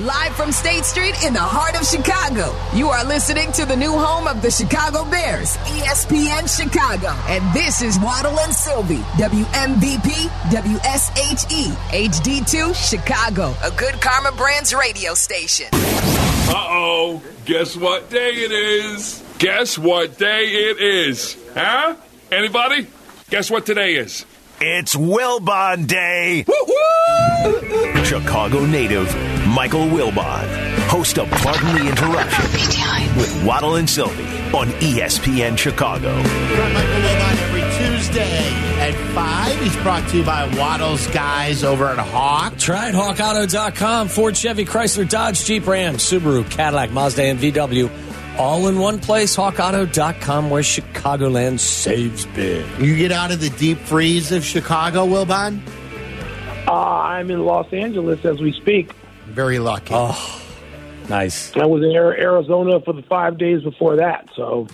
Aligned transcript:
Live 0.00 0.34
from 0.34 0.50
State 0.50 0.86
Street 0.86 1.14
in 1.26 1.34
the 1.34 1.40
heart 1.42 1.78
of 1.78 1.86
Chicago, 1.86 2.56
you 2.74 2.88
are 2.88 3.04
listening 3.04 3.52
to 3.52 3.66
the 3.66 3.76
new 3.76 3.92
home 3.92 4.26
of 4.26 4.40
the 4.40 4.50
Chicago 4.50 5.04
Bears, 5.04 5.58
ESPN 5.58 6.48
Chicago. 6.48 7.08
And 7.28 7.44
this 7.54 7.82
is 7.82 7.98
Waddle 7.98 8.40
and 8.40 8.50
Sylvie, 8.50 9.04
WMVP, 9.20 10.08
WSHE, 10.48 11.66
HD2, 11.92 12.74
Chicago, 12.74 13.54
a 13.62 13.70
good 13.72 14.00
Karma 14.00 14.32
Brands 14.38 14.72
radio 14.74 15.12
station. 15.12 15.66
Uh 15.74 16.54
oh, 16.56 17.22
guess 17.44 17.76
what 17.76 18.08
day 18.08 18.30
it 18.30 18.52
is? 18.52 19.22
Guess 19.36 19.76
what 19.76 20.16
day 20.16 20.46
it 20.70 20.80
is? 20.80 21.36
Huh? 21.52 21.94
Anybody? 22.32 22.86
Guess 23.28 23.50
what 23.50 23.66
today 23.66 23.96
is? 23.96 24.24
It's 24.62 24.96
Wilbon 24.96 25.86
Day. 25.86 26.46
Chicago 28.04 28.64
native 28.64 29.14
Michael 29.50 29.86
Wilbon, 29.86 30.78
host 30.86 31.18
of 31.18 31.28
Pardon 31.28 31.74
the 31.74 31.88
Interruption 31.88 33.16
with 33.16 33.44
Waddle 33.44 33.74
and 33.74 33.90
Sylvie 33.90 34.22
on 34.56 34.68
ESPN 34.78 35.58
Chicago. 35.58 36.14
Right, 36.14 36.72
Michael 36.72 37.00
Wilbon 37.00 37.36
every 37.42 37.60
Tuesday 37.76 38.48
at 38.78 38.94
5. 39.12 39.60
He's 39.60 39.76
brought 39.78 40.08
to 40.10 40.18
you 40.18 40.24
by 40.24 40.46
Waddle's 40.56 41.04
guys 41.08 41.64
over 41.64 41.86
at 41.86 41.98
Hawk. 41.98 42.58
Try 42.58 42.90
it, 42.90 42.94
hawkauto.com. 42.94 44.06
Ford, 44.06 44.36
Chevy, 44.36 44.64
Chrysler, 44.64 45.08
Dodge, 45.08 45.44
Jeep, 45.44 45.66
Ram, 45.66 45.96
Subaru, 45.96 46.48
Cadillac, 46.48 46.92
Mazda, 46.92 47.24
and 47.24 47.40
VW. 47.40 47.90
All 48.38 48.68
in 48.68 48.78
one 48.78 49.00
place, 49.00 49.34
hawkauto.com, 49.34 50.48
where 50.48 50.62
Chicagoland 50.62 51.58
saves 51.58 52.24
big. 52.26 52.64
You 52.78 52.96
get 52.96 53.10
out 53.10 53.32
of 53.32 53.40
the 53.40 53.50
deep 53.50 53.78
freeze 53.78 54.30
of 54.30 54.44
Chicago, 54.44 55.06
Wilbon? 55.06 55.60
Uh, 56.68 56.72
I'm 56.72 57.32
in 57.32 57.44
Los 57.44 57.72
Angeles 57.72 58.24
as 58.24 58.40
we 58.40 58.52
speak. 58.52 58.92
Very 59.30 59.58
lucky. 59.58 59.92
Oh, 59.94 60.42
nice. 61.08 61.54
I 61.56 61.66
was 61.66 61.82
in 61.82 61.90
Arizona 61.92 62.80
for 62.80 62.92
the 62.92 63.02
five 63.02 63.38
days 63.38 63.62
before 63.62 63.96
that. 63.96 64.28
So 64.36 64.66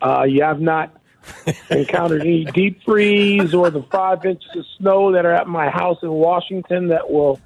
uh, 0.00 0.24
you 0.24 0.42
have 0.42 0.60
not 0.60 0.94
encountered 1.70 2.22
any 2.22 2.44
deep 2.44 2.82
freeze 2.84 3.52
or 3.54 3.70
the 3.70 3.82
five 3.90 4.24
inches 4.24 4.48
of 4.56 4.64
snow 4.78 5.12
that 5.12 5.26
are 5.26 5.32
at 5.34 5.46
my 5.46 5.68
house 5.68 5.98
in 6.02 6.10
Washington 6.10 6.88
that 6.88 7.10
will 7.10 7.40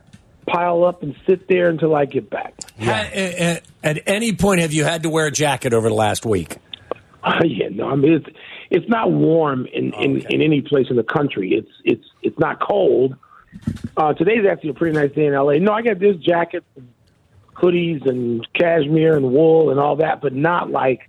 pile 0.47 0.84
up 0.84 1.03
and 1.03 1.14
sit 1.27 1.48
there 1.48 1.69
until 1.69 1.94
I 1.94 2.05
get 2.05 2.28
back. 2.28 2.55
Ha- 2.81 2.91
at, 2.91 3.14
at- 3.14 3.62
at 3.84 3.98
any 4.06 4.33
point, 4.33 4.61
have 4.61 4.72
you 4.72 4.84
had 4.84 5.03
to 5.03 5.11
wear 5.11 5.27
a 5.27 5.31
jacket 5.33 5.72
over 5.75 5.89
the 5.89 5.94
last 5.94 6.25
week? 6.25 6.56
Uh, 7.25 7.41
yeah, 7.44 7.66
no, 7.69 7.89
I 7.91 7.97
mean 7.97 8.12
it's 8.12 8.27
it's 8.70 8.89
not 8.89 9.11
warm 9.11 9.66
in, 9.66 9.92
in, 9.94 10.19
in 10.31 10.41
any 10.41 10.61
place 10.61 10.87
in 10.89 10.94
the 10.97 11.03
country. 11.03 11.53
It's 11.55 11.70
it's 11.84 12.05
it's 12.22 12.39
not 12.39 12.61
cold. 12.61 13.16
Uh, 13.97 14.14
today's 14.14 14.45
actually 14.50 14.70
a 14.70 14.75
pretty 14.75 14.97
nice 14.98 15.12
day 15.12 15.27
in 15.27 15.34
LA. 15.34 15.55
No, 15.55 15.72
I 15.72 15.83
got 15.83 15.98
this 15.98 16.17
jacket, 16.17 16.64
hoodies, 17.55 18.06
and 18.09 18.47
cashmere 18.55 19.17
and 19.17 19.33
wool 19.33 19.70
and 19.70 19.78
all 19.78 19.97
that, 19.97 20.20
but 20.20 20.33
not 20.34 20.70
like 20.70 21.09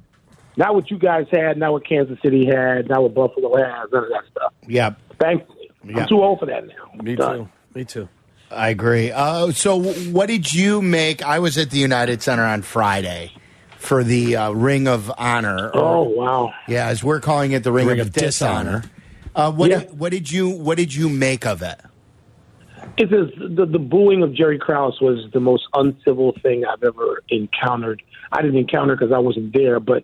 not 0.58 0.75
what 0.75 0.91
you 0.91 0.97
guys 1.00 1.25
had, 1.31 1.58
not 1.58 1.72
what 1.72 1.88
Kansas 1.88 2.17
City 2.22 2.45
had, 2.45 2.89
not 2.89 3.02
what 3.02 3.13
Buffalo 3.13 3.55
has, 3.58 3.89
none 3.91 4.03
of 4.03 4.09
that 4.09 4.23
stuff. 4.31 4.53
yeah, 4.67 4.91
Thankfully, 5.19 5.72
Yeah. 5.83 6.02
I'm 6.02 6.08
too 6.08 6.22
old 6.22 6.39
for 6.39 6.45
that 6.47 6.67
now. 6.67 7.02
Me 7.03 7.16
Done. 7.16 7.38
too. 7.45 7.50
Me 7.73 7.85
too. 7.85 8.09
I 8.52 8.69
agree. 8.69 9.09
Uh, 9.11 9.52
so, 9.52 9.81
what 10.11 10.28
did 10.28 10.53
you 10.53 10.81
make? 10.81 11.23
I 11.23 11.39
was 11.39 11.57
at 11.57 11.72
the 11.72 11.80
United 11.80 12.22
Center 12.22 12.44
on 12.44 12.61
Friday 12.61 13.31
for 13.80 14.03
the 14.03 14.35
uh, 14.35 14.52
Ring 14.52 14.88
of 14.88 15.11
Honor. 15.17 15.69
or- 15.69 15.75
Oh 15.83 16.03
wow! 16.03 16.53
yeah, 16.67 16.88
as 16.88 17.03
we're 17.03 17.19
calling 17.19 17.53
it, 17.53 17.63
the 17.63 17.72
Ring, 17.72 17.88
Ring 17.88 18.00
of, 18.00 18.07
of 18.07 18.13
Dishonor. 18.13 18.81
Dishonor. 18.81 18.91
Uh, 19.35 19.52
what, 19.52 19.72
Yeah. 19.72 19.80
did, 19.80 19.97
what 19.97 20.11
did 20.11 20.31
you 20.31 20.50
What 20.50 20.78
did 20.78 20.94
you 20.94 21.09
make 21.09 21.47
of 21.47 21.63
it? 21.63 21.80
It 22.95 23.09
says 23.09 23.31
the, 23.38 23.66
the 23.66 23.80
booing 23.80 24.22
of 24.22 24.33
Jerry 24.33 24.59
Krause 24.59 25.02
was 25.02 25.27
the 25.33 25.39
most 25.39 25.67
uncivil 25.73 26.33
thing 26.44 26.63
I've 26.66 26.83
ever 26.83 27.23
encountered. 27.30 28.03
I 28.31 28.41
didn't 28.41 28.58
encounter 28.58 28.95
because 28.95 29.11
I 29.11 29.17
wasn't 29.17 29.53
there, 29.53 29.80
but 29.80 30.03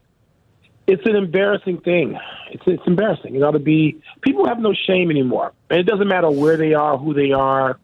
it's 0.87 1.05
an 1.05 1.15
embarrassing 1.15 1.81
thing. 1.81 2.17
It's 2.51 2.63
it's 2.65 2.81
embarrassing. 2.87 3.35
It 3.35 3.43
ought 3.43 3.51
to 3.51 3.59
be. 3.59 4.01
People 4.21 4.47
have 4.47 4.59
no 4.59 4.73
shame 4.73 5.11
anymore, 5.11 5.53
and 5.69 5.79
it 5.79 5.83
doesn't 5.83 6.07
matter 6.07 6.31
where 6.31 6.57
they 6.57 6.73
are, 6.73 6.97
who 6.97 7.13
they 7.13 7.31
are. 7.31 7.79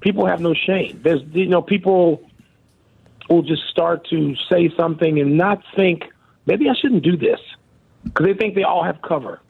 People 0.00 0.26
have 0.26 0.40
no 0.40 0.54
shame. 0.54 1.00
There's 1.02 1.22
you 1.32 1.46
know 1.46 1.60
people 1.60 2.22
will 3.28 3.42
just 3.42 3.68
start 3.68 4.06
to 4.10 4.36
say 4.48 4.72
something 4.76 5.18
and 5.18 5.36
not 5.36 5.62
think 5.74 6.04
maybe 6.46 6.68
I 6.68 6.74
shouldn't 6.80 7.02
do 7.02 7.16
this 7.16 7.40
because 8.04 8.26
they 8.26 8.34
think 8.34 8.54
they 8.54 8.62
all 8.62 8.84
have 8.84 9.02
cover. 9.02 9.40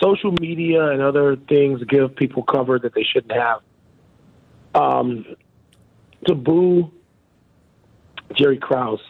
Social 0.00 0.32
media 0.40 0.88
and 0.88 1.02
other 1.02 1.36
things 1.36 1.82
give 1.84 2.14
people 2.16 2.42
cover 2.42 2.80
that 2.80 2.94
they 2.94 3.04
shouldn't 3.04 3.32
have 3.32 3.60
um, 4.78 5.24
to 6.26 6.34
boo 6.34 6.90
Jerry 8.34 8.58
Krause, 8.58 9.00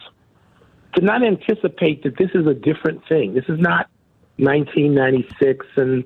to 0.94 1.02
not 1.02 1.22
anticipate 1.22 2.02
that 2.04 2.16
this 2.16 2.30
is 2.34 2.46
a 2.46 2.54
different 2.54 3.06
thing. 3.08 3.34
This 3.34 3.44
is 3.48 3.58
not 3.58 3.88
1996 4.36 5.66
and 5.76 6.04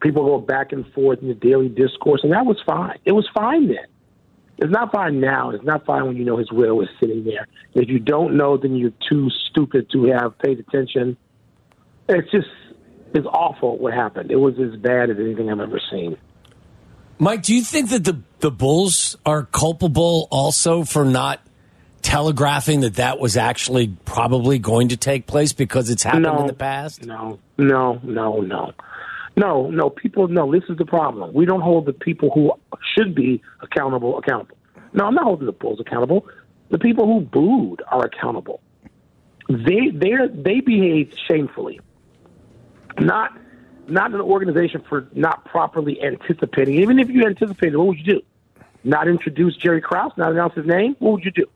people 0.00 0.24
go 0.24 0.38
back 0.38 0.72
and 0.72 0.90
forth 0.92 1.20
in 1.22 1.28
the 1.28 1.34
daily 1.34 1.68
discourse, 1.68 2.20
and 2.22 2.32
that 2.32 2.46
was 2.46 2.58
fine. 2.66 2.98
It 3.04 3.12
was 3.12 3.28
fine 3.34 3.68
then. 3.68 3.86
It's 4.58 4.72
not 4.72 4.90
fine 4.90 5.20
now. 5.20 5.50
It's 5.50 5.64
not 5.64 5.84
fine 5.84 6.06
when 6.06 6.16
you 6.16 6.24
know 6.24 6.38
his 6.38 6.50
widow 6.50 6.80
is 6.80 6.88
sitting 6.98 7.24
there. 7.24 7.46
If 7.74 7.88
you 7.88 7.98
don't 7.98 8.36
know, 8.36 8.56
then 8.56 8.74
you're 8.74 8.92
too 9.08 9.28
stupid 9.50 9.90
to 9.90 10.04
have 10.04 10.38
paid 10.38 10.58
attention. 10.58 11.16
It's 12.08 12.30
just, 12.30 12.48
it's 13.14 13.26
awful 13.26 13.76
what 13.78 13.92
happened. 13.92 14.30
It 14.30 14.36
was 14.36 14.54
as 14.58 14.78
bad 14.80 15.10
as 15.10 15.18
anything 15.18 15.50
I've 15.50 15.60
ever 15.60 15.80
seen. 15.90 16.16
Mike, 17.18 17.42
do 17.42 17.54
you 17.54 17.62
think 17.62 17.90
that 17.90 18.04
the 18.04 18.20
the 18.40 18.50
Bulls 18.50 19.16
are 19.24 19.44
culpable 19.44 20.28
also 20.30 20.84
for 20.84 21.04
not 21.04 21.40
telegraphing 22.02 22.80
that 22.82 22.96
that 22.96 23.18
was 23.18 23.36
actually 23.36 23.88
probably 24.04 24.58
going 24.58 24.88
to 24.88 24.96
take 24.96 25.26
place 25.26 25.52
because 25.52 25.90
it's 25.90 26.02
happened 26.02 26.24
no, 26.24 26.40
in 26.40 26.46
the 26.46 26.52
past? 26.52 27.04
No, 27.04 27.38
no, 27.58 27.98
no, 28.02 28.40
no. 28.40 28.72
No, 29.38 29.68
no, 29.68 29.90
people, 29.90 30.28
no, 30.28 30.50
this 30.50 30.62
is 30.70 30.78
the 30.78 30.86
problem. 30.86 31.34
We 31.34 31.44
don't 31.44 31.60
hold 31.60 31.84
the 31.84 31.92
people 31.92 32.30
who 32.30 32.52
should 32.94 33.14
be 33.14 33.42
accountable 33.60 34.18
accountable. 34.18 34.56
No, 34.94 35.06
I'm 35.06 35.14
not 35.14 35.24
holding 35.24 35.46
the 35.46 35.52
Bulls 35.52 35.80
accountable. 35.80 36.26
The 36.70 36.78
people 36.78 37.06
who 37.06 37.20
booed 37.20 37.82
are 37.88 38.04
accountable. 38.04 38.60
They 39.48 39.90
they 39.92 40.12
they 40.32 40.60
behaved 40.60 41.18
shamefully. 41.28 41.80
Not 42.98 43.36
not 43.88 44.12
an 44.14 44.20
organization 44.20 44.82
for 44.88 45.08
not 45.14 45.44
properly 45.44 46.00
anticipating. 46.02 46.74
Even 46.82 46.98
if 46.98 47.08
you 47.08 47.24
anticipated, 47.26 47.76
what 47.76 47.88
would 47.88 47.98
you 47.98 48.04
do? 48.04 48.22
Not 48.84 49.08
introduce 49.08 49.56
Jerry 49.56 49.80
Krause, 49.80 50.12
not 50.16 50.30
announce 50.32 50.54
his 50.54 50.66
name? 50.66 50.96
What 50.98 51.12
would 51.12 51.24
you 51.24 51.32
do? 51.32 51.46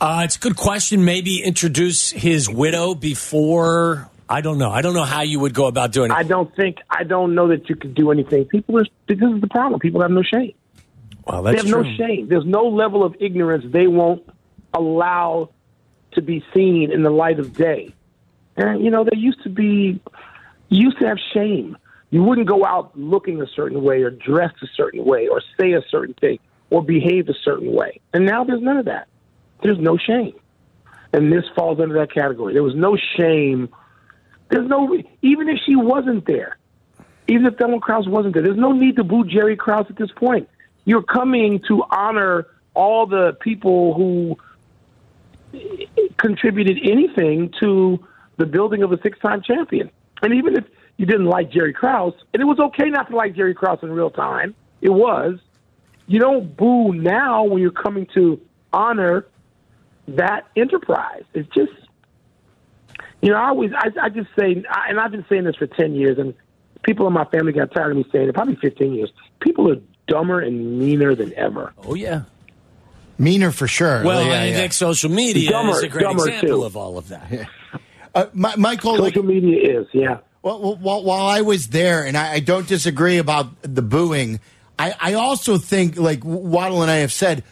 Uh, 0.00 0.22
it's 0.24 0.36
a 0.36 0.40
good 0.40 0.56
question. 0.56 1.04
Maybe 1.04 1.42
introduce 1.42 2.10
his 2.10 2.48
widow 2.50 2.94
before. 2.94 4.10
I 4.28 4.40
don't 4.40 4.58
know. 4.58 4.70
I 4.70 4.82
don't 4.82 4.94
know 4.94 5.04
how 5.04 5.22
you 5.22 5.40
would 5.40 5.54
go 5.54 5.66
about 5.66 5.92
doing 5.92 6.10
it. 6.10 6.14
I 6.14 6.22
don't 6.24 6.54
think 6.56 6.78
I 6.90 7.04
don't 7.04 7.34
know 7.34 7.48
that 7.48 7.68
you 7.68 7.76
could 7.76 7.94
do 7.94 8.10
anything. 8.10 8.44
People 8.46 8.78
are 8.78 8.84
this 9.06 9.18
is 9.18 9.40
the 9.40 9.48
problem. 9.48 9.80
People 9.80 10.02
have 10.02 10.10
no 10.10 10.22
shame. 10.22 10.52
well, 11.26 11.42
that's 11.42 11.62
They 11.62 11.68
have 11.68 11.72
true. 11.72 11.90
no 11.90 11.96
shame. 11.96 12.28
There's 12.28 12.44
no 12.46 12.64
level 12.64 13.04
of 13.04 13.14
ignorance 13.20 13.64
they 13.68 13.86
won't 13.86 14.28
allow 14.72 15.50
to 16.12 16.22
be 16.22 16.44
seen 16.54 16.90
in 16.90 17.02
the 17.02 17.10
light 17.10 17.38
of 17.38 17.54
day. 17.56 17.94
And 18.56 18.84
you 18.84 18.90
know, 18.90 19.04
there 19.04 19.18
used 19.18 19.42
to 19.44 19.48
be 19.50 20.00
you 20.74 20.84
used 20.84 20.98
to 20.98 21.06
have 21.06 21.18
shame. 21.32 21.76
You 22.10 22.22
wouldn't 22.22 22.46
go 22.46 22.64
out 22.64 22.96
looking 22.98 23.42
a 23.42 23.46
certain 23.46 23.82
way 23.82 24.02
or 24.02 24.10
dressed 24.10 24.62
a 24.62 24.66
certain 24.74 25.04
way 25.04 25.28
or 25.28 25.42
say 25.58 25.72
a 25.72 25.82
certain 25.88 26.14
thing 26.14 26.38
or 26.70 26.82
behave 26.82 27.28
a 27.28 27.34
certain 27.34 27.72
way. 27.72 28.00
And 28.12 28.24
now 28.24 28.44
there's 28.44 28.62
none 28.62 28.76
of 28.76 28.84
that. 28.86 29.08
There's 29.62 29.78
no 29.78 29.96
shame. 29.96 30.34
And 31.12 31.32
this 31.32 31.44
falls 31.54 31.80
under 31.80 31.94
that 31.96 32.12
category. 32.12 32.52
There 32.52 32.62
was 32.62 32.74
no 32.74 32.96
shame. 32.96 33.68
There's 34.48 34.68
no 34.68 34.96
even 35.22 35.48
if 35.48 35.58
she 35.64 35.76
wasn't 35.76 36.26
there, 36.26 36.58
even 37.28 37.46
if 37.46 37.56
Thelma 37.56 37.80
Krause 37.80 38.08
wasn't 38.08 38.34
there, 38.34 38.42
there's 38.42 38.56
no 38.56 38.72
need 38.72 38.96
to 38.96 39.04
boo 39.04 39.24
Jerry 39.24 39.56
Krause 39.56 39.86
at 39.88 39.96
this 39.96 40.10
point. 40.10 40.48
You're 40.84 41.02
coming 41.02 41.60
to 41.68 41.82
honor 41.90 42.46
all 42.74 43.06
the 43.06 43.36
people 43.40 43.94
who 43.94 44.36
contributed 46.16 46.78
anything 46.82 47.52
to 47.60 48.04
the 48.36 48.46
building 48.46 48.82
of 48.82 48.92
a 48.92 49.00
six-time 49.00 49.42
champion. 49.42 49.90
And 50.22 50.34
even 50.34 50.56
if 50.56 50.64
you 50.96 51.06
didn't 51.06 51.26
like 51.26 51.50
Jerry 51.50 51.72
Krause, 51.72 52.14
and 52.32 52.40
it 52.40 52.46
was 52.46 52.58
okay 52.60 52.88
not 52.88 53.10
to 53.10 53.16
like 53.16 53.34
Jerry 53.34 53.54
Krause 53.54 53.78
in 53.82 53.90
real 53.90 54.10
time, 54.10 54.54
it 54.80 54.90
was. 54.90 55.38
You 56.06 56.20
don't 56.20 56.54
boo 56.56 56.92
now 56.92 57.44
when 57.44 57.60
you're 57.62 57.70
coming 57.70 58.06
to 58.14 58.40
honor 58.72 59.26
that 60.08 60.46
enterprise. 60.56 61.22
It's 61.32 61.48
just, 61.54 61.72
you 63.22 63.30
know, 63.30 63.36
I 63.36 63.48
always, 63.48 63.70
I, 63.76 63.88
I 64.02 64.08
just 64.10 64.28
say, 64.38 64.62
I, 64.68 64.90
and 64.90 65.00
I've 65.00 65.10
been 65.10 65.24
saying 65.28 65.44
this 65.44 65.56
for 65.56 65.66
10 65.66 65.94
years, 65.94 66.18
and 66.18 66.34
people 66.82 67.06
in 67.06 67.12
my 67.14 67.24
family 67.24 67.52
got 67.52 67.72
tired 67.72 67.92
of 67.92 67.96
me 67.96 68.04
saying 68.12 68.28
it, 68.28 68.34
probably 68.34 68.56
15 68.56 68.92
years. 68.94 69.10
People 69.40 69.70
are 69.72 69.76
dumber 70.06 70.40
and 70.40 70.78
meaner 70.78 71.14
than 71.14 71.32
ever. 71.34 71.72
Oh 71.84 71.94
yeah. 71.94 72.24
Meaner 73.16 73.50
for 73.52 73.66
sure. 73.66 74.02
Well, 74.04 74.18
oh, 74.18 74.26
Yeah, 74.28 74.42
I 74.42 74.44
yeah. 74.46 74.56
think 74.56 74.72
social 74.74 75.10
media 75.10 75.50
Dumber- 75.50 75.72
is 75.72 75.82
a 75.84 75.88
great 75.88 76.10
example 76.10 76.48
too. 76.48 76.64
of 76.64 76.76
all 76.76 76.98
of 76.98 77.08
that. 77.08 77.48
Uh, 78.14 78.26
Mi- 78.32 78.56
Michael, 78.56 78.98
like, 78.98 79.14
Social 79.14 79.24
media 79.24 79.80
is, 79.80 79.86
yeah. 79.92 80.18
Well, 80.42 80.60
well, 80.60 80.76
while, 80.76 81.02
while 81.02 81.26
I 81.26 81.40
was 81.40 81.68
there, 81.68 82.04
and 82.04 82.16
I, 82.16 82.34
I 82.34 82.40
don't 82.40 82.68
disagree 82.68 83.18
about 83.18 83.48
the 83.62 83.82
booing, 83.82 84.40
I, 84.78 84.94
I 85.00 85.14
also 85.14 85.58
think, 85.58 85.96
like 85.96 86.20
Waddle 86.24 86.82
and 86.82 86.90
I 86.90 86.96
have 86.96 87.12
said, 87.12 87.44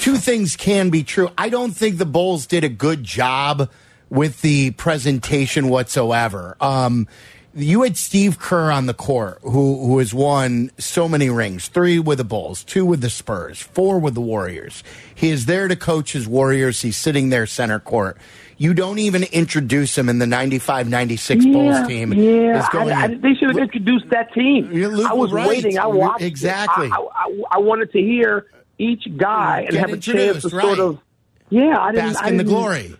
two 0.00 0.16
things 0.16 0.56
can 0.56 0.90
be 0.90 1.04
true. 1.04 1.30
I 1.36 1.48
don't 1.48 1.72
think 1.72 1.98
the 1.98 2.06
Bulls 2.06 2.46
did 2.46 2.64
a 2.64 2.68
good 2.68 3.04
job 3.04 3.70
with 4.10 4.40
the 4.40 4.70
presentation 4.72 5.68
whatsoever. 5.68 6.56
Um, 6.60 7.06
you 7.54 7.82
had 7.82 7.96
Steve 7.96 8.38
Kerr 8.38 8.70
on 8.70 8.86
the 8.86 8.94
court, 8.94 9.40
who 9.42 9.86
who 9.86 9.98
has 9.98 10.14
won 10.14 10.70
so 10.78 11.08
many 11.08 11.28
rings: 11.28 11.68
three 11.68 11.98
with 11.98 12.18
the 12.18 12.24
Bulls, 12.24 12.62
two 12.62 12.86
with 12.86 13.00
the 13.00 13.10
Spurs, 13.10 13.60
four 13.60 13.98
with 13.98 14.14
the 14.14 14.20
Warriors. 14.20 14.84
He 15.14 15.30
is 15.30 15.46
there 15.46 15.66
to 15.66 15.74
coach 15.74 16.12
his 16.12 16.28
Warriors. 16.28 16.82
He's 16.82 16.96
sitting 16.96 17.30
there 17.30 17.46
center 17.46 17.80
court. 17.80 18.16
You 18.58 18.74
don't 18.74 18.98
even 18.98 19.22
introduce 19.22 19.96
him 19.96 20.08
in 20.08 20.18
the 20.18 20.26
95-96 20.26 21.52
Bulls 21.52 21.86
team. 21.86 22.12
Yeah, 22.12 22.68
I, 22.72 23.04
I, 23.04 23.06
they 23.06 23.34
should 23.34 23.50
have 23.50 23.58
introduced 23.58 24.08
that 24.10 24.34
team. 24.34 24.70
Luke- 24.72 25.08
I 25.08 25.14
was 25.14 25.32
right. 25.32 25.46
waiting. 25.48 25.78
I 25.78 25.86
watched. 25.86 26.22
Exactly. 26.22 26.90
I, 26.92 26.96
I, 26.96 27.42
I 27.52 27.58
wanted 27.58 27.92
to 27.92 27.98
hear 27.98 28.46
each 28.76 29.06
guy 29.16 29.60
and 29.68 29.76
have 29.76 29.90
a 29.90 29.96
chance 29.96 30.06
to 30.06 30.12
introduced, 30.12 30.50
sort 30.50 30.64
right. 30.64 30.78
of. 30.78 30.98
Yeah, 31.50 31.78
I 31.78 31.92
didn't. 31.92 32.14
bask 32.14 32.26
in 32.26 32.36
the 32.36 32.44
glory. 32.44 32.94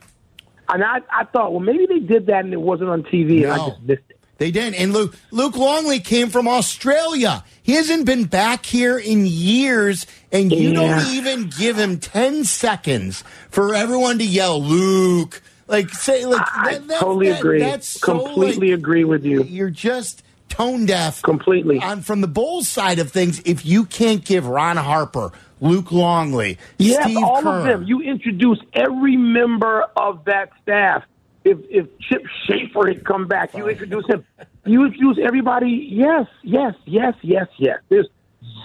And 0.69 0.85
I, 0.85 1.01
I 1.11 1.25
thought, 1.25 1.51
well, 1.51 1.61
maybe 1.61 1.87
they 1.87 1.99
did 1.99 2.27
that 2.27 2.45
and 2.45 2.53
it 2.53 2.61
wasn't 2.61 2.91
on 2.91 3.03
TV, 3.03 3.43
and 3.43 3.53
I 3.53 3.69
just 3.69 3.83
missed 3.83 4.03
it. 4.11 4.19
They 4.39 4.53
didn't. 4.53 4.75
And 4.77 4.93
Luke, 4.93 5.17
Luke 5.33 5.57
Longley 5.57 5.99
came 5.99 6.29
from 6.29 6.47
Australia. 6.47 7.45
He 7.63 7.73
hasn't 7.73 8.07
been 8.07 8.25
back 8.25 8.65
here 8.65 8.97
in 8.97 9.27
years, 9.27 10.07
and 10.31 10.53
you 10.53 10.71
Yeah. 10.71 10.75
don't 10.75 11.15
even 11.15 11.51
give 11.59 11.77
him 11.77 11.99
10 11.99 12.45
seconds 12.45 13.25
for 13.51 13.75
everyone 13.75 14.19
to 14.19 14.25
yell, 14.25 14.63
Luke. 14.63 15.43
Like, 15.69 15.91
say, 15.91 16.25
like, 16.25 16.41
I 16.57 16.73
that- 16.75 16.89
that- 16.89 17.01
totally 17.01 17.29
that- 17.29 17.41
agree. 17.41 17.61
That's 17.61 17.87
so, 18.01 18.01
Completely 18.25 18.71
like, 18.71 18.79
agree 18.79 19.05
with 19.05 19.25
you. 19.25 19.43
You're 19.45 19.71
just 19.71 20.23
tone 20.49 20.87
deaf. 20.87 21.23
Completely. 21.23 21.79
On 21.81 22.01
from 22.01 22.21
the 22.23 22.27
Bulls 22.27 22.69
side 22.69 22.99
of 22.99 23.11
things, 23.13 23.41
if 23.45 23.65
you 23.67 23.85
can't 23.85 24.25
give 24.25 24.47
Ron 24.47 24.79
Harper, 24.79 25.31
Luke 25.61 25.93
Longley, 25.93 26.57
Yes, 26.79 27.05
Steve 27.05 27.19
all 27.23 27.43
Kerr, 27.43 27.59
of 27.59 27.65
them. 27.65 27.83
You 27.85 28.01
introduce 28.01 28.59
every 28.73 29.17
member 29.17 29.85
of 29.97 30.25
that 30.25 30.51
staff. 30.63 31.05
If 31.45 31.59
if 31.71 31.87
Chip 31.99 32.25
Schaefer 32.47 32.89
had 32.89 33.05
come 33.05 33.27
back, 33.27 33.55
you 33.55 33.69
introduce 33.69 34.07
him. 34.07 34.25
You 34.65 34.85
introduce 34.87 35.19
everybody. 35.19 35.89
Yes, 35.91 36.27
yes, 36.43 36.75
yes, 36.87 37.15
yes, 37.23 37.47
yes. 37.59 37.79
There's 37.89 38.07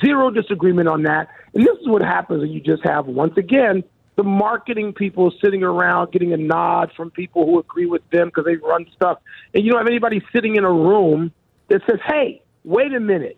zero 0.03 0.29
disagreement 0.31 0.87
on 0.87 1.03
that. 1.03 1.29
And 1.53 1.65
this 1.65 1.77
is 1.79 1.87
what 1.87 2.01
happens 2.01 2.41
when 2.41 2.51
you 2.51 2.59
just 2.59 2.83
have 2.83 3.07
once 3.07 3.37
again 3.37 3.83
the 4.15 4.23
marketing 4.23 4.93
people 4.93 5.31
sitting 5.43 5.63
around 5.63 6.11
getting 6.11 6.33
a 6.33 6.37
nod 6.37 6.91
from 6.95 7.09
people 7.11 7.45
who 7.45 7.59
agree 7.59 7.85
with 7.87 8.07
them 8.11 8.27
because 8.27 8.45
they 8.45 8.55
run 8.57 8.85
stuff, 8.95 9.17
and 9.53 9.63
you 9.63 9.71
don't 9.71 9.79
have 9.79 9.87
anybody 9.87 10.21
sitting 10.33 10.55
in 10.55 10.63
a 10.63 10.71
room 10.71 11.31
that 11.69 11.81
says, 11.89 11.99
"Hey, 12.05 12.41
wait 12.63 12.93
a 12.93 12.99
minute." 12.99 13.37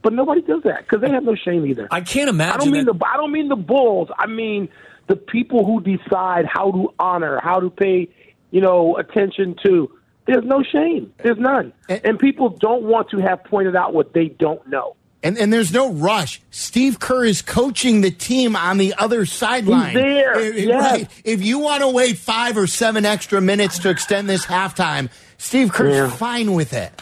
But 0.00 0.12
nobody 0.12 0.42
does 0.42 0.62
that 0.62 0.82
because 0.86 1.00
they 1.00 1.10
have 1.10 1.24
no 1.24 1.34
shame 1.34 1.66
either. 1.66 1.88
I 1.90 2.00
can't 2.02 2.30
imagine. 2.30 2.54
I 2.54 2.64
don't 2.64 2.72
mean 2.72 2.84
that- 2.86 2.98
the 2.98 3.04
I 3.06 3.16
don't 3.16 3.32
mean 3.32 3.48
the 3.48 3.56
bulls. 3.56 4.08
I 4.16 4.26
mean 4.26 4.68
the 5.08 5.16
people 5.16 5.64
who 5.64 5.80
decide 5.80 6.44
how 6.46 6.70
to 6.70 6.92
honor, 7.00 7.40
how 7.42 7.58
to 7.60 7.70
pay, 7.70 8.08
you 8.50 8.60
know, 8.60 8.96
attention 8.96 9.56
to. 9.64 9.90
There's 10.26 10.44
no 10.44 10.62
shame. 10.62 11.12
There's 11.22 11.38
none. 11.38 11.72
And- 11.88 12.00
And 12.04 12.18
people 12.18 12.50
don't 12.50 12.82
want 12.84 13.08
to 13.10 13.18
have 13.18 13.42
pointed 13.44 13.74
out 13.74 13.92
what 13.94 14.12
they 14.12 14.28
don't 14.28 14.64
know. 14.68 14.94
And, 15.22 15.36
and 15.36 15.52
there's 15.52 15.72
no 15.72 15.92
rush. 15.92 16.40
Steve 16.50 17.00
Kerr 17.00 17.24
is 17.24 17.42
coaching 17.42 18.02
the 18.02 18.10
team 18.12 18.54
on 18.54 18.78
the 18.78 18.94
other 18.98 19.26
sideline. 19.26 19.86
He's 19.90 19.94
there, 20.02 20.38
If- 20.38 20.54
yes. 20.64 20.80
right. 20.92 21.22
If 21.24 21.42
you 21.42 21.58
want 21.58 21.82
to 21.82 21.88
wait 21.88 22.18
five 22.18 22.56
or 22.56 22.68
seven 22.68 23.04
extra 23.04 23.40
minutes 23.40 23.80
to 23.80 23.90
extend 23.90 24.28
this 24.28 24.46
halftime, 24.46 25.10
Steve 25.36 25.72
Kerr's 25.72 25.94
Yeah. 25.96 26.08
fine 26.10 26.52
with 26.52 26.72
it. 26.72 26.92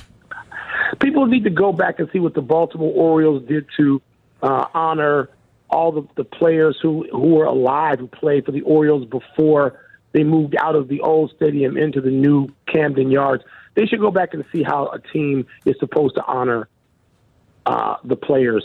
People 1.00 1.26
need 1.26 1.44
to 1.44 1.50
go 1.50 1.72
back 1.72 1.98
and 1.98 2.08
see 2.12 2.18
what 2.18 2.32
the 2.34 2.40
Baltimore 2.40 2.92
Orioles 2.94 3.42
did 3.46 3.66
to 3.76 4.00
uh, 4.42 4.66
honor 4.72 5.28
all 5.68 5.92
the, 5.92 6.02
the 6.16 6.24
players 6.24 6.78
who 6.80 7.06
who 7.10 7.34
were 7.34 7.44
alive 7.44 7.98
who 7.98 8.06
played 8.06 8.44
for 8.46 8.52
the 8.52 8.62
Orioles 8.62 9.04
before 9.06 9.78
they 10.12 10.24
moved 10.24 10.54
out 10.58 10.74
of 10.74 10.88
the 10.88 11.00
old 11.00 11.32
stadium 11.36 11.76
into 11.76 12.00
the 12.00 12.10
new 12.10 12.48
Camden 12.72 13.10
Yards. 13.10 13.42
They 13.74 13.84
should 13.84 14.00
go 14.00 14.10
back 14.10 14.32
and 14.32 14.44
see 14.52 14.62
how 14.62 14.86
a 14.86 15.00
team 15.12 15.46
is 15.66 15.74
supposed 15.78 16.14
to 16.14 16.24
honor 16.24 16.68
uh, 17.66 17.96
the 18.04 18.16
players 18.16 18.64